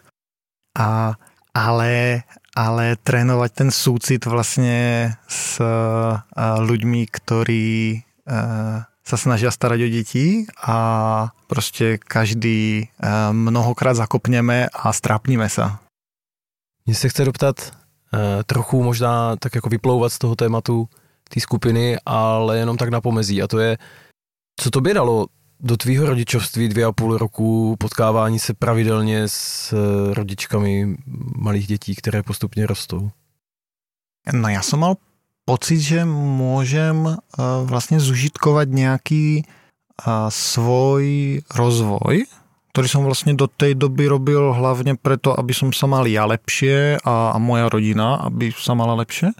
A, 0.78 1.14
ale, 1.54 2.24
ale 2.56 2.96
trénovať 3.04 3.52
ten 3.52 3.72
súcit 3.72 4.26
vlastně 4.26 5.14
s 5.28 5.60
uh, 5.60 6.20
ľuďmi, 6.60 7.08
ktorí 7.12 8.04
uh, 8.28 8.84
sa 9.08 9.18
snažia 9.18 9.52
starať 9.52 9.80
o 9.82 9.88
děti 9.88 10.48
a 10.64 10.78
prostě 11.48 11.98
každý 11.98 12.88
uh, 12.88 13.08
mnohokrát 13.32 13.94
zakopněme 13.94 14.68
a 14.74 14.94
strápníme 14.94 15.50
se. 15.50 15.72
Mně 16.86 16.96
se 16.96 17.10
chce 17.10 17.26
doptat 17.26 17.72
trochu 18.46 18.84
možná 18.84 19.36
tak 19.36 19.56
jako 19.56 19.70
vyplouvat 19.70 20.14
z 20.14 20.18
toho 20.18 20.36
tématu 20.36 20.90
té 21.30 21.40
skupiny, 21.40 21.98
ale 22.06 22.58
jenom 22.58 22.78
tak 22.78 22.90
na 22.90 23.02
pomezí. 23.02 23.42
A 23.42 23.48
to 23.48 23.60
je, 23.60 23.78
co 24.60 24.72
to 24.72 24.82
by 24.82 24.94
dalo 24.94 25.26
do 25.60 25.78
tvýho 25.78 26.06
rodičovství 26.06 26.70
dvě 26.70 26.86
a 26.86 26.92
půl 26.92 27.18
roku 27.18 27.76
potkávání 27.80 28.40
se 28.40 28.54
pravidelně 28.54 29.24
s 29.28 29.74
eh, 29.74 30.14
rodičkami 30.14 30.96
malých 31.36 31.68
dětí, 31.68 31.96
které 31.96 32.24
postupně 32.24 32.68
rostou? 32.68 33.12
No 34.34 34.50
já 34.50 34.62
jsem 34.62 34.80
mal 34.80 34.96
pocit, 35.46 35.80
že 35.80 36.06
můžem 36.06 37.06
uh, 37.06 37.16
vlastně 37.64 38.00
zužitkovat 38.00 38.70
nějaký 38.70 39.46
uh, 39.46 40.14
svoj 40.30 41.42
rozvoj, 41.56 42.26
ktorý 42.76 42.88
som 42.92 43.08
vlastne 43.08 43.40
do 43.40 43.48
tej 43.48 43.72
doby 43.80 44.04
robil 44.04 44.52
hlavne 44.52 45.00
preto, 45.00 45.32
aby 45.32 45.56
som 45.56 45.72
sa 45.72 45.88
mal 45.88 46.04
ja 46.12 46.28
lepšie 46.28 47.00
a, 47.00 47.32
a 47.32 47.38
moja 47.40 47.72
rodina, 47.72 48.20
aby 48.20 48.52
sa 48.52 48.76
mala 48.76 49.00
lepšie. 49.00 49.32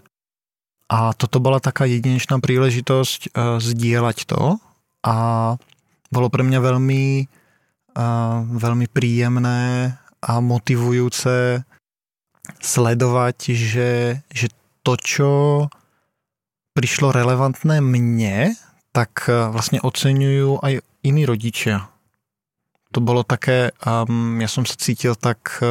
A 0.88 1.12
toto 1.14 1.40
byla 1.40 1.60
taká 1.60 1.84
jedinečná 1.84 2.38
příležitost 2.38 3.28
uh, 3.36 3.58
sdílet 3.58 4.24
to 4.24 4.56
a 5.06 5.56
bylo 6.12 6.30
pro 6.30 6.44
mě 6.44 6.60
velmi, 6.60 7.26
uh, 7.98 8.58
velmi 8.58 8.86
příjemné 8.86 9.98
a 10.22 10.40
motivující 10.40 11.28
sledovat, 12.62 13.34
že, 13.48 14.20
že 14.34 14.48
to, 14.82 14.96
čo 14.96 15.66
přišlo 16.74 17.12
relevantné 17.12 17.80
mně, 17.80 18.54
tak 18.92 19.10
uh, 19.28 19.52
vlastně 19.52 19.80
oceňují 19.80 20.58
i 20.68 20.80
jiní 21.02 21.26
rodiče. 21.26 21.80
To 22.92 23.00
bylo 23.00 23.22
také, 23.22 23.70
um, 24.08 24.40
já 24.40 24.48
jsem 24.48 24.66
se 24.66 24.74
cítil 24.78 25.14
tak, 25.14 25.38
uh, 25.62 25.68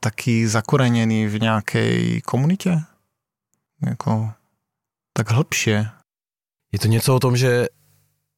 taky 0.00 0.48
zakoreněný 0.48 1.26
v 1.26 1.40
nějaké 1.40 2.20
komunitě. 2.20 2.82
Jako 3.86 4.32
tak 5.16 5.30
hlbšie. 5.30 5.90
Je 6.72 6.78
to 6.78 6.88
něco 6.88 7.14
o 7.14 7.20
tom, 7.20 7.36
že 7.36 7.66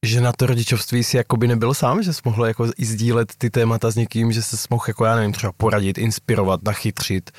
že 0.05 0.21
na 0.21 0.31
to 0.31 0.45
rodičovství 0.45 1.03
si 1.03 1.17
jakoby 1.17 1.47
nebyl 1.47 1.73
sám, 1.73 2.03
že 2.03 2.13
jsi 2.13 2.21
mohl 2.25 2.45
jako 2.45 2.67
i 2.77 2.85
sdílet 2.85 3.33
ty 3.37 3.49
témata 3.49 3.91
s 3.91 3.95
někým, 3.95 4.31
že 4.31 4.43
se 4.43 4.67
mohl 4.69 4.83
jako 4.87 5.05
já 5.05 5.15
nevím, 5.15 5.31
třeba 5.31 5.53
poradit, 5.57 5.97
inspirovat, 5.97 6.63
nachytřit, 6.63 7.31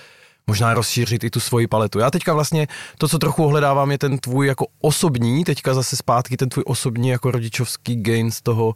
možná 0.47 0.75
rozšířit 0.75 1.25
i 1.25 1.31
tu 1.31 1.41
svoji 1.41 1.67
paletu. 1.67 1.99
Já 1.99 2.11
teďka 2.11 2.35
vlastně 2.35 2.67
to, 2.99 3.09
co 3.09 3.19
trochu 3.19 3.45
ohledávám, 3.45 3.91
je 3.91 3.99
ten 3.99 4.19
tvůj 4.19 4.47
jako 4.47 4.67
osobní, 4.81 5.45
teďka 5.45 5.75
zase 5.75 5.97
zpátky 5.97 6.37
ten 6.37 6.49
tvůj 6.49 6.65
osobní 6.67 7.09
jako 7.09 7.31
rodičovský 7.31 8.03
gain 8.03 8.31
z 8.31 8.43
toho, 8.43 8.75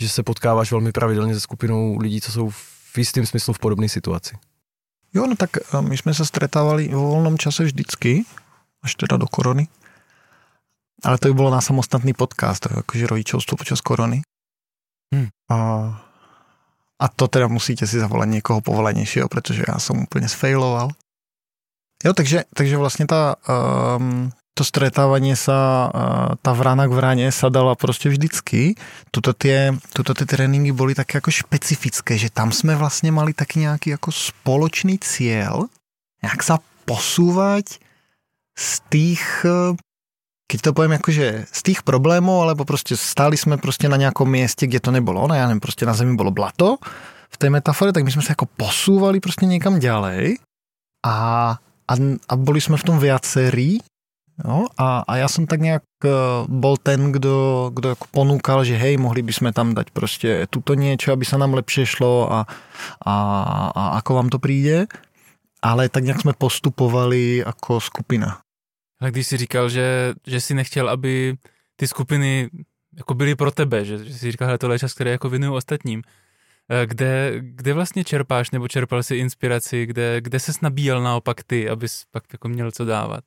že 0.00 0.08
se 0.08 0.22
potkáváš 0.22 0.70
velmi 0.70 0.92
pravidelně 0.92 1.34
se 1.34 1.40
skupinou 1.40 1.98
lidí, 1.98 2.20
co 2.20 2.32
jsou 2.32 2.50
v 2.50 2.98
jistém 2.98 3.26
smyslu 3.26 3.54
v 3.54 3.58
podobné 3.58 3.88
situaci. 3.88 4.36
Jo, 5.14 5.26
no 5.26 5.36
tak 5.36 5.50
eh, 5.56 5.82
my 5.82 5.96
jsme 5.96 6.14
se 6.14 6.26
stretávali 6.26 6.88
vo 6.88 7.08
volnom 7.08 7.38
čase 7.38 7.64
vždycky, 7.64 8.24
až 8.82 8.94
teda 8.94 9.16
do 9.16 9.26
korony. 9.26 9.68
Ale 11.04 11.18
to 11.18 11.28
by 11.28 11.34
bylo 11.34 11.50
na 11.50 11.60
samostatný 11.60 12.12
podcast, 12.12 12.66
jakože 12.76 13.06
rodičovstvo 13.06 13.56
počas 13.56 13.80
korony. 13.80 14.22
Hmm. 15.14 15.28
A, 15.50 15.58
a 16.98 17.06
to 17.08 17.28
teda 17.28 17.48
musíte 17.48 17.86
si 17.86 18.00
zavolat 18.00 18.28
někoho 18.28 18.60
povolenějšího, 18.60 19.28
protože 19.28 19.64
já 19.68 19.78
jsem 19.78 20.02
úplně 20.02 20.28
sfailoval. 20.28 20.88
Jo, 22.04 22.12
takže, 22.12 22.44
takže 22.54 22.76
vlastně 22.76 23.06
ta, 23.06 23.36
um, 23.98 24.32
to 24.56 24.64
stretávanie 24.64 25.36
sa, 25.36 25.92
tá 26.40 26.52
vrana 26.56 26.88
k 26.88 26.96
vrane 26.96 27.28
sa 27.28 27.52
dala 27.52 27.76
prostě 27.76 28.08
vždycky. 28.08 28.72
Tuto 29.12 29.36
tie, 29.36 29.76
tuto 29.92 30.16
tie 30.16 30.24
tréninky 30.24 30.72
boli 30.72 30.96
také 30.96 31.20
ako 31.20 31.28
špecifické, 31.28 32.16
že 32.16 32.32
tam 32.32 32.56
sme 32.56 32.72
vlastne 32.72 33.12
mali 33.12 33.36
taký 33.36 33.68
nejaký 33.68 34.00
ako 34.00 34.08
spoločný 34.08 34.96
cieľ, 35.04 35.68
jak 36.24 36.40
sa 36.40 36.64
posúvať 36.88 37.84
z 38.56 38.70
tých, 38.88 39.44
keď 40.46 40.58
to 40.62 40.70
poviem 40.72 40.94
akože 40.98 41.50
z 41.50 41.60
tých 41.62 41.82
problémov, 41.82 42.42
alebo 42.42 42.64
prostě 42.64 42.96
stáli 42.96 43.36
sme 43.36 43.56
prostě 43.56 43.88
na 43.88 43.96
nejakom 43.96 44.30
mieste, 44.30 44.66
kde 44.66 44.80
to 44.80 44.90
nebolo 44.90 45.22
ono, 45.22 45.34
ja 45.34 45.46
neviem, 45.46 45.60
prostě 45.60 45.86
na 45.86 45.94
zemi 45.94 46.16
bolo 46.16 46.30
blato 46.30 46.78
v 47.30 47.36
tej 47.36 47.50
metafore, 47.50 47.92
tak 47.92 48.04
my 48.04 48.10
sme 48.10 48.22
sa 48.22 48.32
ako 48.32 48.46
posúvali 48.56 49.20
prostě 49.20 49.46
niekam 49.46 49.78
ďalej 49.78 50.38
a, 51.06 51.16
a, 51.88 51.94
a 52.28 52.32
boli 52.36 52.60
sme 52.60 52.76
v 52.78 52.86
tom 52.86 52.98
viacerí 52.98 53.82
Jo? 54.44 54.66
A, 54.78 54.98
a 55.08 55.16
já 55.16 55.28
jsem 55.28 55.46
tak 55.46 55.60
nějak 55.60 55.82
uh, 56.04 56.10
bol 56.48 56.76
ten, 56.76 57.12
kdo, 57.12 57.70
kdo 57.74 57.88
jako 57.88 58.06
ponúkal, 58.10 58.64
že 58.64 58.76
hej, 58.76 58.96
mohli 58.96 59.22
bychom 59.22 59.52
tam 59.52 59.74
dať 59.74 59.90
prostě 59.90 60.46
tuto 60.50 60.74
niečo, 60.74 61.12
aby 61.12 61.24
se 61.24 61.38
nám 61.38 61.54
lepšie 61.54 61.86
šlo 61.86 62.32
a, 62.32 62.46
a, 63.06 63.14
a 63.76 63.88
ako 63.88 64.14
vám 64.14 64.28
to 64.28 64.38
přijde. 64.38 64.86
Ale 65.62 65.88
tak 65.88 66.04
nějak 66.04 66.20
jsme 66.20 66.32
postupovali 66.32 67.36
jako 67.36 67.80
skupina. 67.80 68.38
Ale 69.00 69.10
když 69.10 69.26
jsi 69.26 69.36
říkal, 69.36 69.68
že, 69.68 70.14
že 70.26 70.40
jsi 70.40 70.54
nechtěl, 70.54 70.88
aby 70.88 71.36
ty 71.76 71.86
skupiny 71.86 72.50
jako 72.96 73.14
byly 73.14 73.34
pro 73.34 73.50
tebe, 73.50 73.84
že, 73.84 74.04
že 74.04 74.14
jsi 74.14 74.30
říkal, 74.30 74.50
že 74.50 74.58
tohle 74.58 74.74
je 74.74 74.78
čas, 74.78 74.94
který 74.94 75.10
jako 75.10 75.28
věnuju 75.28 75.54
ostatním. 75.54 76.02
Eh, 76.70 76.86
kde, 76.86 77.32
kde 77.40 77.72
vlastně 77.72 78.04
čerpáš 78.04 78.50
nebo 78.50 78.68
čerpal 78.68 79.02
si 79.02 79.16
inspiraci, 79.16 79.86
kde, 79.86 80.20
kde 80.20 80.40
ses 80.40 80.60
nabíjel 80.60 81.02
naopak 81.02 81.42
ty, 81.42 81.68
abys 81.68 82.04
pak 82.10 82.24
jako 82.32 82.48
měl 82.48 82.70
co 82.70 82.84
dávat? 82.84 83.24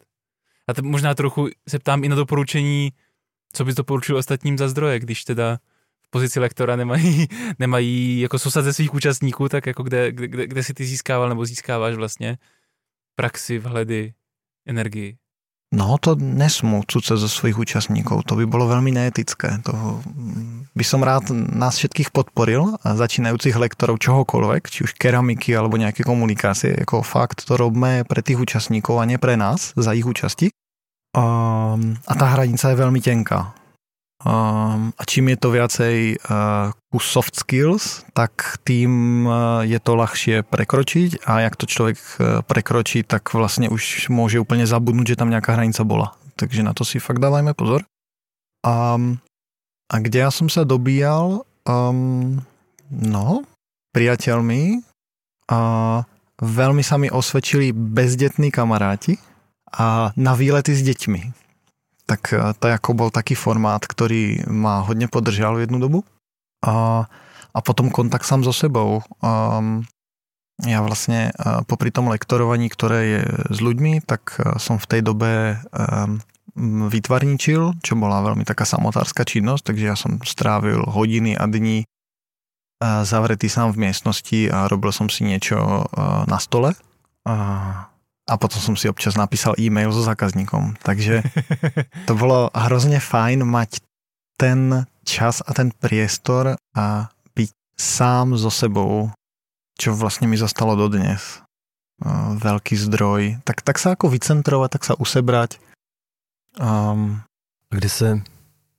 A 0.67 0.73
to 0.73 0.83
možná 0.83 1.15
trochu 1.15 1.49
se 1.69 1.79
ptám 1.79 2.03
i 2.03 2.09
na 2.09 2.15
doporučení, 2.15 2.91
co 3.53 3.65
bys 3.65 3.75
doporučil 3.75 4.17
ostatním 4.17 4.57
za 4.57 4.69
zdroje, 4.69 4.99
když 4.99 5.23
teda 5.23 5.59
v 6.01 6.09
pozici 6.09 6.39
lektora 6.39 6.75
nemají, 6.75 7.27
nemají 7.59 8.19
jako 8.19 8.39
sousad 8.39 8.61
ze 8.61 8.73
svých 8.73 8.93
účastníků, 8.93 9.49
tak 9.49 9.65
jako 9.65 9.83
kde, 9.83 10.11
kde, 10.11 10.47
kde 10.47 10.63
si 10.63 10.73
ty 10.73 10.85
získával 10.85 11.29
nebo 11.29 11.45
získáváš 11.45 11.95
vlastně 11.95 12.37
praxi, 13.15 13.59
vhledy, 13.59 14.13
energii. 14.65 15.17
No 15.69 16.01
to 16.01 16.17
nesmú 16.17 16.81
cuce 16.89 17.13
zo 17.13 17.29
svojich 17.29 17.61
účastníkov, 17.61 18.25
to 18.25 18.33
by 18.33 18.49
bolo 18.49 18.65
veľmi 18.65 18.89
neetické. 18.89 19.61
To 19.69 20.01
by 20.73 20.81
som 20.81 21.05
rád 21.05 21.29
nás 21.29 21.77
všetkých 21.77 22.09
podporil, 22.09 22.81
začínajúcich 22.81 23.53
lektorov 23.53 24.01
čohokoľvek, 24.01 24.63
či 24.65 24.79
už 24.89 24.97
keramiky 24.97 25.53
alebo 25.53 25.77
nejaké 25.77 26.01
komunikácie, 26.01 26.73
ako 26.73 27.05
fakt 27.05 27.45
to 27.45 27.53
robme 27.53 28.01
pre 28.09 28.25
tých 28.25 28.41
účastníkov 28.41 28.97
a 28.97 29.05
nie 29.05 29.21
pre 29.21 29.37
nás 29.37 29.77
za 29.77 29.93
ich 29.93 30.09
účasti. 30.09 30.49
Um, 31.13 32.01
a 32.05 32.13
tá 32.17 32.33
hranica 32.33 32.73
je 32.73 32.77
veľmi 32.77 33.01
tenká. 33.01 33.53
Um, 34.19 34.91
a 34.99 35.03
čím 35.07 35.31
je 35.31 35.37
to 35.39 35.47
viacej 35.55 36.19
uh, 36.19 36.75
ku 36.91 36.99
soft 36.99 37.39
skills, 37.39 38.03
tak 38.11 38.59
tým 38.67 39.23
uh, 39.23 39.63
je 39.63 39.79
to 39.79 39.95
ľahšie 39.95 40.43
prekročiť 40.43 41.23
a 41.23 41.47
jak 41.47 41.55
to 41.55 41.63
človek 41.63 41.95
uh, 41.95 42.43
prekročí, 42.43 43.07
tak 43.07 43.31
vlastne 43.31 43.71
už 43.71 44.11
môže 44.11 44.35
úplne 44.43 44.67
zabudnúť, 44.67 45.15
že 45.15 45.19
tam 45.23 45.31
nejaká 45.31 45.55
hranica 45.55 45.87
bola. 45.87 46.19
Takže 46.35 46.67
na 46.67 46.75
to 46.75 46.83
si 46.83 46.99
fakt 46.99 47.23
dávajme 47.23 47.55
pozor. 47.55 47.87
Um, 48.59 49.23
a 49.87 49.95
kde 50.03 50.27
ja 50.27 50.31
som 50.35 50.51
sa 50.51 50.67
dobíjal, 50.67 51.47
um, 51.63 52.43
no, 52.91 53.47
priateľmi 53.95 54.83
a 55.47 55.59
veľmi 56.43 56.83
sa 56.83 56.99
mi 56.99 57.07
osvedčili 57.07 57.71
bezdetní 57.71 58.51
kamaráti, 58.51 59.15
a 59.69 60.09
na 60.17 60.33
výlety 60.33 60.73
s 60.73 60.81
deťmi. 60.81 61.48
Tak 62.09 62.33
eh, 62.33 62.53
to 62.57 62.65
jako 62.67 62.89
bol 62.93 63.09
taký 63.13 63.37
formát, 63.37 63.85
ktorý 63.85 64.49
ma 64.49 64.81
hodně 64.81 65.07
podržal 65.07 65.55
v 65.55 65.59
jednu 65.69 65.79
dobu. 65.79 66.03
A, 66.65 67.05
a 67.53 67.59
potom 67.61 67.93
kontakt 67.93 68.25
sám 68.25 68.43
so 68.43 68.53
sebou. 68.53 69.05
Um, 69.21 69.85
ja 70.67 70.83
vlastne 70.83 71.31
uh, 71.31 71.63
popri 71.63 71.87
tom 71.87 72.11
lektorovaní, 72.11 72.67
ktoré 72.67 72.99
je 73.05 73.21
s 73.47 73.63
ľuďmi, 73.63 74.03
tak 74.03 74.35
uh, 74.43 74.59
som 74.59 74.75
v 74.75 74.89
tej 74.91 75.01
dobe 75.07 75.55
um, 75.71 76.19
vytvarničil, 76.91 77.79
čo 77.79 77.93
bola 77.95 78.19
veľmi 78.19 78.43
taká 78.43 78.67
samotárska 78.67 79.23
činnosť, 79.23 79.71
takže 79.71 79.85
ja 79.87 79.95
som 79.95 80.19
strávil 80.19 80.83
hodiny 80.83 81.39
a 81.39 81.47
dní 81.47 81.87
zavretý 82.79 83.51
sám 83.51 83.75
v 83.75 83.87
miestnosti 83.87 84.47
a 84.47 84.67
robil 84.71 84.95
som 84.95 85.11
si 85.11 85.27
uh, 85.27 85.83
na 86.27 86.39
stole. 86.39 86.75
A 88.29 88.37
potom 88.37 88.61
som 88.61 88.75
si 88.77 88.85
občas 88.85 89.17
napísal 89.17 89.57
e-mail 89.57 89.89
so 89.89 90.05
zákazníkom. 90.05 90.77
Takže 90.85 91.25
to 92.05 92.13
bolo 92.13 92.53
hrozne 92.53 93.01
fajn 93.01 93.41
mať 93.41 93.81
ten 94.37 94.85
čas 95.01 95.41
a 95.41 95.49
ten 95.57 95.73
priestor 95.73 96.53
a 96.77 97.09
byť 97.33 97.49
sám 97.73 98.37
so 98.37 98.53
sebou, 98.53 99.09
čo 99.81 99.97
vlastne 99.97 100.29
mi 100.29 100.37
zostalo 100.37 100.77
dodnes. 100.77 101.41
Veľký 102.39 102.79
zdroj. 102.79 103.43
Tak, 103.43 103.65
tak 103.65 103.81
sa 103.81 103.97
ako 103.97 104.13
vycentrovať, 104.13 104.69
tak 104.71 104.83
sa 104.87 104.93
usebrať. 104.95 105.59
Um, 106.55 107.21
kde 107.69 107.89
se, 107.89 108.21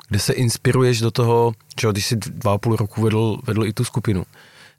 kde 0.08 0.18
se 0.18 0.32
inspiruješ 0.32 1.00
do 1.00 1.10
toho, 1.10 1.52
že 1.80 1.88
když 1.88 2.06
si 2.06 2.16
dva 2.16 2.54
a 2.54 2.58
půl 2.58 2.76
roku 2.76 3.02
vedl, 3.02 3.40
vedl 3.44 3.64
i 3.64 3.72
tu 3.72 3.84
skupinu, 3.84 4.24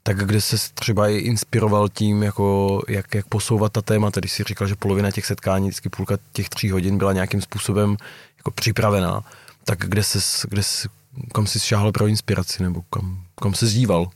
tak 0.02 0.18
kde 0.18 0.40
se 0.40 0.56
třeba 0.74 1.08
i 1.08 1.16
inspiroval 1.16 1.88
tím, 1.88 2.22
jako 2.22 2.80
jak, 2.88 3.14
jak 3.14 3.26
posouvat 3.26 3.72
ta 3.72 3.82
témata, 3.82 4.20
když 4.20 4.32
si 4.32 4.44
říkal, 4.44 4.68
že 4.68 4.76
polovina 4.76 5.10
těch 5.10 5.26
setkání, 5.26 5.68
vždycky 5.68 5.88
půlka 5.88 6.18
těch 6.32 6.48
tří 6.48 6.70
hodin 6.70 6.98
byla 6.98 7.12
nějakým 7.12 7.42
způsobem 7.42 7.96
jako 8.36 8.50
připravená, 8.50 9.20
tak 9.64 9.78
kde 9.78 10.02
se, 10.02 10.18
kde 10.48 10.62
se, 10.62 10.88
kam 11.34 11.46
si 11.46 11.60
šáhl 11.60 11.92
pro 11.92 12.06
inspiraci, 12.06 12.62
nebo 12.62 12.82
kam, 12.90 13.22
kam 13.40 13.54
se 13.54 13.66
zdíval? 13.66 14.10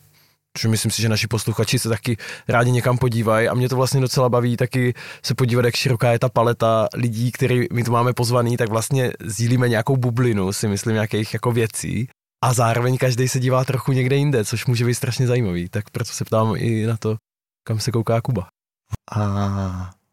Protože 0.53 0.69
myslím 0.69 0.91
si, 0.91 1.03
že 1.03 1.09
naši 1.09 1.27
posluchači 1.27 1.79
se 1.79 1.89
taky 1.89 2.17
rádi 2.49 2.71
někam 2.71 2.99
podívají 2.99 3.49
a 3.49 3.55
mě 3.55 3.69
to 3.69 3.77
vlastně 3.77 4.01
docela 4.01 4.29
baví 4.29 4.57
taky 4.57 4.95
se 5.23 5.35
podívat, 5.35 5.65
jak 5.65 5.77
široká 5.77 6.13
je 6.13 6.19
ta 6.19 6.29
paleta 6.29 6.89
lidí, 6.95 7.33
který 7.33 7.67
my 7.73 7.85
tu 7.85 7.93
máme 7.93 8.13
pozvaný, 8.13 8.57
tak 8.57 8.69
vlastně 8.69 9.13
sdílíme 9.25 9.69
nějakou 9.69 9.97
bublinu, 9.97 10.53
si 10.53 10.69
myslím, 10.69 10.95
nějakých 10.95 11.35
jako 11.35 11.53
věcí 11.53 12.09
a 12.47 12.55
zároveň 12.55 12.95
každý 12.99 13.29
se 13.29 13.41
dívá 13.41 13.65
trochu 13.65 13.93
někde 13.93 14.17
jinde, 14.17 14.45
což 14.45 14.67
může 14.67 14.85
být 14.85 14.95
strašně 14.95 15.27
zajímavý. 15.27 15.69
Tak 15.69 15.91
proto 15.91 16.13
se 16.13 16.25
ptám 16.25 16.55
i 16.57 16.87
na 16.87 16.97
to, 16.97 17.17
kam 17.67 17.81
se 17.81 17.91
kouká 17.91 18.21
Kuba. 18.21 18.47
A 19.11 19.21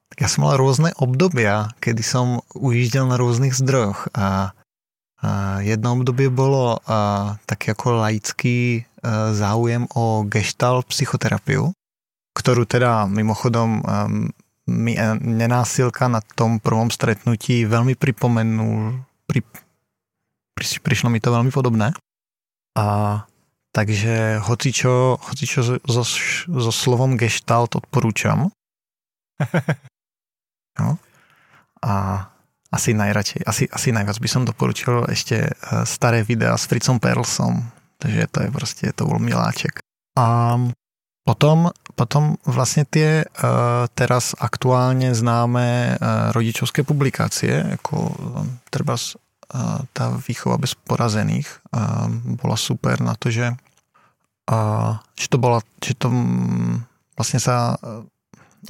tak 0.09 0.17
ja 0.21 0.29
som 0.29 0.45
mal 0.45 0.57
rôzne 0.57 0.93
obdobia, 0.97 1.73
kedy 1.77 2.01
som 2.01 2.41
ujížděl 2.53 3.05
na 3.05 3.17
rôznych 3.17 3.53
zdrojoch 3.53 4.13
a, 4.13 4.53
a 5.21 5.61
jedno 5.61 5.93
obdobie 5.93 6.29
bolo 6.29 6.81
a, 6.85 7.37
tak 7.45 7.69
ako 7.69 8.01
laický 8.01 8.81
a, 8.81 9.33
záujem 9.33 9.85
o 9.93 10.25
gestalt 10.25 10.89
psychoterapiu, 10.89 11.69
ktorú 12.37 12.65
teda 12.65 13.09
mimochodom 13.09 13.81
a, 13.85 14.09
mi 14.69 14.93
nenásilka 15.21 16.09
na 16.09 16.21
tom 16.37 16.57
prvom 16.57 16.93
stretnutí 16.93 17.65
veľmi 17.65 17.97
pripomenul, 17.97 19.01
pri, 19.29 19.41
pri, 20.53 20.95
mi 21.09 21.21
to 21.21 21.29
veľmi 21.33 21.49
podobné. 21.49 21.93
A 22.77 22.85
takže 23.73 24.37
hocičo, 24.41 25.17
hocičo 25.21 25.61
so, 25.81 26.03
so 26.45 26.71
slovom 26.71 27.17
gestalt 27.17 27.75
odporúčam. 27.75 28.49
no. 30.79 30.97
A 31.83 31.93
asi 32.73 32.93
najradšej, 32.93 33.41
asi, 33.45 33.63
asi 33.69 33.93
najviac 33.93 34.17
by 34.17 34.29
som 34.29 34.45
doporučil 34.45 35.05
ešte 35.09 35.37
eh, 35.45 35.53
staré 35.85 36.25
videa 36.25 36.57
s 36.57 36.65
Fritzom 36.65 36.97
Perlsom, 36.97 37.61
takže 37.97 38.27
to 38.31 38.39
je 38.41 38.49
prostě, 38.51 38.85
to 38.95 39.05
bol 39.05 39.19
miláček. 39.19 39.79
A 40.17 40.57
potom, 41.23 41.71
potom 41.95 42.35
vlastně 42.45 42.85
tie 42.85 43.25
uh, 43.25 43.49
teraz 43.95 44.35
aktuálně 44.39 45.15
známe 45.15 45.97
uh, 46.01 46.31
rodičovské 46.31 46.83
publikácie, 46.83 47.65
jako 47.69 48.15
třeba 48.69 48.97
tá 49.93 50.05
výchova 50.23 50.61
bez 50.61 50.75
porazených 50.75 51.47
bola 52.39 52.55
super 52.55 53.01
na 53.03 53.17
to, 53.17 53.29
že, 53.29 53.53
že 55.17 55.27
to 55.27 55.37
bola, 55.41 55.59
že 55.83 55.93
to 55.95 56.07
vlastne 57.17 57.37
sa 57.41 57.77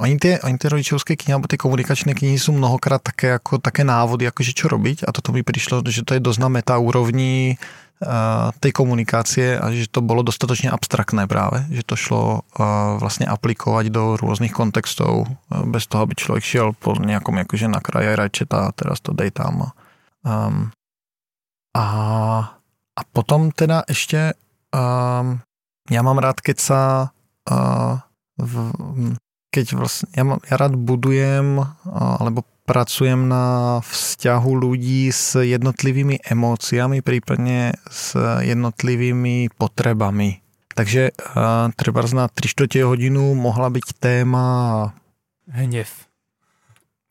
Oni 0.01 0.17
ty, 0.17 0.41
oni 0.41 0.57
ty 0.57 0.65
rodičovské 0.73 1.13
knihy 1.13 1.37
alebo 1.37 1.45
ty 1.45 1.53
komunikačné 1.53 2.17
knihy 2.17 2.41
sú 2.41 2.49
mnohokrát 2.49 2.97
také, 2.97 3.37
jako, 3.37 3.61
také 3.61 3.85
návody, 3.85 4.25
akože 4.25 4.57
čo 4.57 4.65
robiť 4.65 5.05
a 5.05 5.13
toto 5.13 5.29
mi 5.29 5.45
prišlo, 5.45 5.85
že 5.85 6.01
to 6.01 6.17
je 6.17 6.25
dosť 6.25 6.39
na 6.41 6.49
meta 6.49 6.81
úrovni 6.81 7.61
uh, 8.01 8.49
tej 8.57 8.73
komunikácie 8.73 9.53
a 9.53 9.69
že 9.69 9.85
to 9.85 10.01
bolo 10.01 10.25
dostatočne 10.25 10.73
abstraktné 10.73 11.29
práve, 11.29 11.61
že 11.69 11.85
to 11.85 11.93
šlo 11.93 12.41
uh, 12.41 12.97
vlastne 12.97 13.29
aplikovať 13.29 13.93
do 13.93 14.17
rôznych 14.17 14.49
kontextov 14.49 15.29
uh, 15.29 15.61
bez 15.69 15.85
toho, 15.85 16.09
aby 16.09 16.17
človek 16.17 16.41
šiel 16.41 16.67
po 16.73 16.97
nejakom 16.97 17.37
akože 17.45 17.69
na 17.69 17.77
kraje 17.77 18.17
rajčeta 18.17 18.73
a 18.73 18.73
teraz 18.73 18.97
to 18.97 19.13
dej 19.13 19.29
tam. 19.29 19.77
Um, 20.23 20.71
a, 21.75 21.85
a 22.95 23.01
potom 23.11 23.51
teda 23.51 23.83
ešte 23.87 24.33
um, 24.71 25.43
ja 25.91 25.99
mám 25.99 26.19
rád, 26.23 26.39
keď 26.39 26.57
sa 26.63 26.81
uh, 27.51 27.99
v, 28.39 28.53
keď 29.51 29.75
vlastne, 29.75 30.07
ja, 30.15 30.23
ja 30.23 30.55
rád 30.55 30.79
budujem 30.79 31.59
alebo 31.91 32.47
pracujem 32.63 33.27
na 33.27 33.77
vzťahu 33.83 34.51
ľudí 34.55 35.11
s 35.11 35.35
jednotlivými 35.35 36.23
emóciami, 36.23 37.03
prípadne 37.03 37.75
s 37.91 38.15
jednotlivými 38.39 39.51
potrebami. 39.59 40.39
Takže 40.73 41.11
uh, 41.11 41.69
třeba 41.75 42.01
na 42.13 42.27
3 42.27 42.47
čtvrtě 42.49 42.83
hodinu 42.83 43.35
mohla 43.35 43.69
byť 43.69 43.83
téma... 43.99 44.93
Hněv. 45.47 45.89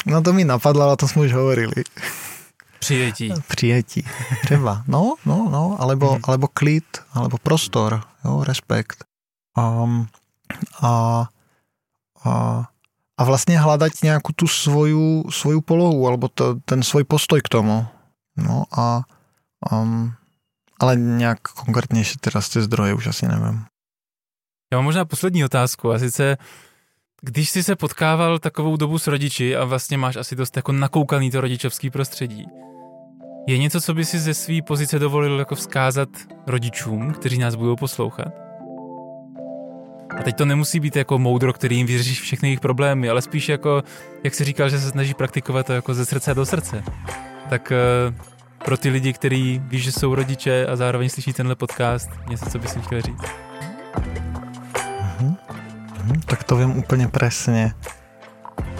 No 0.06 0.22
to 0.22 0.32
mi 0.32 0.44
napadlo, 0.44 0.82
ale 0.82 0.96
to 0.96 1.08
jsme 1.08 1.22
už 1.22 1.32
hovorili. 1.32 1.84
Přijetí. 2.82 3.32
Přijetí. 3.48 4.04
Třeba. 4.42 4.82
No, 4.86 5.14
no, 5.26 5.48
no. 5.50 5.76
Alebo, 5.78 6.10
hmm. 6.10 6.20
alebo 6.24 6.48
klid, 6.48 6.84
alebo 7.14 7.38
prostor. 7.38 8.02
Jo, 8.24 8.44
respekt. 8.44 9.04
Um, 9.58 10.06
a 10.82 11.26
a, 12.24 12.64
a 13.16 13.24
vlastně 13.24 13.60
hľadať 13.60 13.92
nějakou 14.02 14.32
tu 14.36 14.46
svoju, 14.46 15.30
svoju 15.30 15.60
polohu 15.60 16.08
alebo 16.08 16.28
to, 16.28 16.54
ten 16.64 16.82
svůj 16.82 17.04
postoj 17.04 17.40
k 17.40 17.48
tomu. 17.48 17.86
No 18.36 18.64
a 18.78 19.02
um, 19.72 20.14
ale 20.80 20.96
nějak 20.96 21.38
konkrétnější 21.42 22.18
teda 22.18 22.40
z 22.40 22.48
ty 22.48 22.62
zdroje 22.62 22.94
už 22.94 23.06
asi 23.06 23.28
nevím. 23.28 23.64
Já 24.72 24.78
mám 24.78 24.84
možná 24.84 25.04
poslední 25.04 25.44
otázku 25.44 25.92
a 25.92 25.98
sice 25.98 26.36
když 27.20 27.50
jsi 27.50 27.62
se 27.62 27.76
potkával 27.76 28.38
takovou 28.38 28.76
dobu 28.76 28.98
s 28.98 29.06
rodiči 29.06 29.56
a 29.56 29.64
vlastně 29.64 29.98
máš 29.98 30.16
asi 30.16 30.36
dost 30.36 30.56
jako 30.56 30.72
nakoukaný 30.72 31.30
to 31.30 31.40
rodičovský 31.40 31.90
prostředí, 31.90 32.46
je 33.46 33.58
něco, 33.58 33.80
co 33.80 33.94
by 33.94 34.04
si 34.04 34.18
ze 34.18 34.34
své 34.34 34.62
pozice 34.62 34.98
dovolil 34.98 35.38
jako 35.38 35.54
vzkázat 35.54 36.08
rodičům, 36.46 37.12
kteří 37.12 37.38
nás 37.38 37.54
budou 37.54 37.76
poslouchat? 37.76 38.28
A 40.18 40.22
teď 40.22 40.36
to 40.36 40.44
nemusí 40.44 40.80
být 40.80 40.96
jako 40.96 41.18
moudro, 41.18 41.52
který 41.52 41.76
jim 41.76 41.86
vyřeší 41.86 42.14
všechny 42.14 42.48
jejich 42.48 42.60
problémy, 42.60 43.08
ale 43.08 43.22
spíš 43.22 43.48
jako, 43.48 43.82
jak 44.24 44.34
si 44.34 44.44
říkal, 44.44 44.68
že 44.68 44.78
se 44.78 44.90
snaží 44.90 45.14
praktikovat 45.14 45.66
to 45.66 45.72
jako 45.72 45.94
ze 45.94 46.06
srdce 46.06 46.34
do 46.34 46.46
srdce. 46.46 46.82
Tak 47.50 47.72
uh, 48.08 48.14
pro 48.64 48.76
ty 48.76 48.88
lidi, 48.88 49.12
kteří 49.12 49.62
ví, 49.64 49.78
že 49.78 49.92
jsou 49.92 50.14
rodiče 50.14 50.66
a 50.66 50.76
zároveň 50.76 51.08
slyší 51.08 51.32
tenhle 51.32 51.54
podcast, 51.54 52.10
něco, 52.28 52.50
co 52.50 52.58
bys 52.58 52.74
jim 52.74 52.82
chtěl 52.82 53.02
říct. 53.02 53.22
Mm-hmm. 55.20 55.36
tak 56.26 56.44
to 56.44 56.56
vím 56.56 56.76
úplně 56.76 57.08
přesně. 57.08 57.74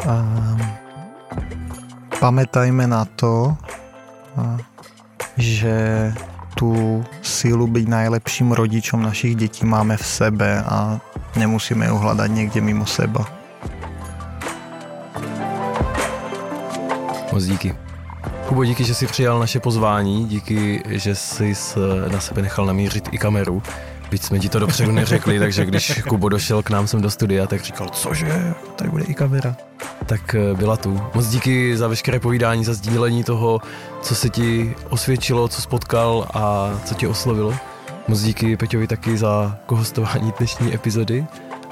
Uh, 0.07 0.61
pamätajme 2.21 2.87
na 2.87 3.05
to, 3.05 3.57
že 5.37 6.13
tu 6.55 7.05
sílu 7.23 7.67
byť 7.67 7.89
najlepším 7.89 8.53
rodičom 8.53 9.03
našich 9.03 9.37
dětí 9.37 9.67
máme 9.67 9.97
v 9.97 10.07
sebe 10.07 10.63
a 10.63 11.01
nemusíme 11.37 11.87
ju 11.87 11.97
hľadať 11.99 12.31
někde 12.31 12.61
mimo 12.61 12.87
seba. 12.87 13.27
Moc 17.33 17.45
díky. 17.45 17.75
Kubo, 18.49 18.65
díky, 18.65 18.85
že 18.85 18.95
jsi 18.95 19.07
přijal 19.07 19.39
naše 19.39 19.61
pozvání, 19.61 20.29
díky, 20.29 20.83
že 20.87 21.15
jsi 21.15 21.55
na 22.13 22.21
sebe 22.21 22.43
nechal 22.43 22.67
namířit 22.67 23.09
i 23.13 23.19
kameru. 23.19 23.63
Byť 24.13 24.23
jsme 24.23 24.39
ti 24.39 24.49
to 24.49 24.59
dopředu 24.59 24.93
neřekli, 24.93 25.39
takže 25.39 25.65
když 25.65 26.03
Kubo 26.09 26.29
došel 26.29 26.63
k 26.63 26.71
nám 26.71 26.87
sem 26.87 27.03
do 27.03 27.11
studia, 27.11 27.47
tak 27.47 27.63
říkal, 27.63 27.89
cože, 27.89 28.55
tady 28.77 28.91
bude 28.91 29.05
i 29.05 29.15
kamera. 29.15 29.57
Tak 30.07 30.35
eh, 30.35 30.55
byla 30.55 30.77
tu. 30.77 31.01
Moc 31.15 31.29
díky 31.29 31.77
za 31.77 31.89
veškeré 31.89 32.21
povídání, 32.21 32.65
za 32.65 32.75
sdílení 32.75 33.25
toho, 33.25 33.61
co 34.03 34.15
se 34.15 34.29
ti 34.29 34.75
osvědčilo, 34.89 35.49
co 35.49 35.63
spotkal 35.63 36.29
a 36.35 36.71
co 36.85 36.95
tě 36.95 37.09
oslovilo. 37.09 37.55
Moc 38.09 38.21
díky 38.21 38.57
Peťovi 38.57 38.87
taky 38.87 39.17
za 39.17 39.59
kohostování 39.67 40.33
dnešní 40.39 40.75
epizody. 40.75 41.27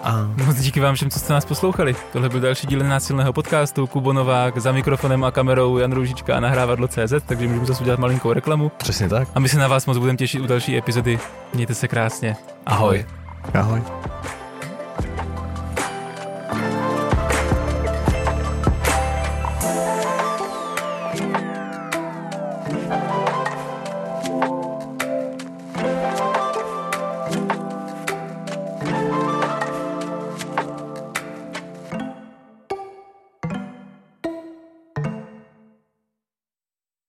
A... 0.05 0.30
Moc 0.46 0.57
díky 0.57 0.80
vám 0.80 0.94
všem, 0.94 1.11
co 1.11 1.18
jste 1.18 1.32
nás 1.32 1.44
poslouchali. 1.44 1.96
Tohle 2.12 2.28
byl 2.28 2.40
další 2.40 2.66
díl 2.66 2.84
násilného 2.84 3.32
podcastu. 3.32 3.86
Kubo 3.86 4.12
Novák 4.12 4.59
za 4.59 4.72
mikrofonem 4.72 5.24
a 5.24 5.30
kamerou 5.30 5.78
Jan 5.78 5.92
Růžička 5.92 6.36
a 6.36 6.40
nahrávadlo 6.40 6.88
CZ, 6.88 7.14
takže 7.26 7.46
můžeme 7.46 7.66
zase 7.66 7.82
udělat 7.82 8.01
malinkou 8.01 8.32
reklamu. 8.32 8.72
Přesně 8.76 9.09
tak. 9.09 9.28
A 9.34 9.40
my 9.40 9.48
se 9.48 9.59
na 9.59 9.68
vás 9.68 9.86
moc 9.86 9.98
budeme 9.98 10.18
těšit 10.18 10.40
u 10.40 10.46
další 10.46 10.76
epizody. 10.76 11.18
Mějte 11.55 11.74
se 11.74 11.88
krásně. 11.88 12.36
Ahoj. 12.66 13.07
Ahoj. 13.55 13.82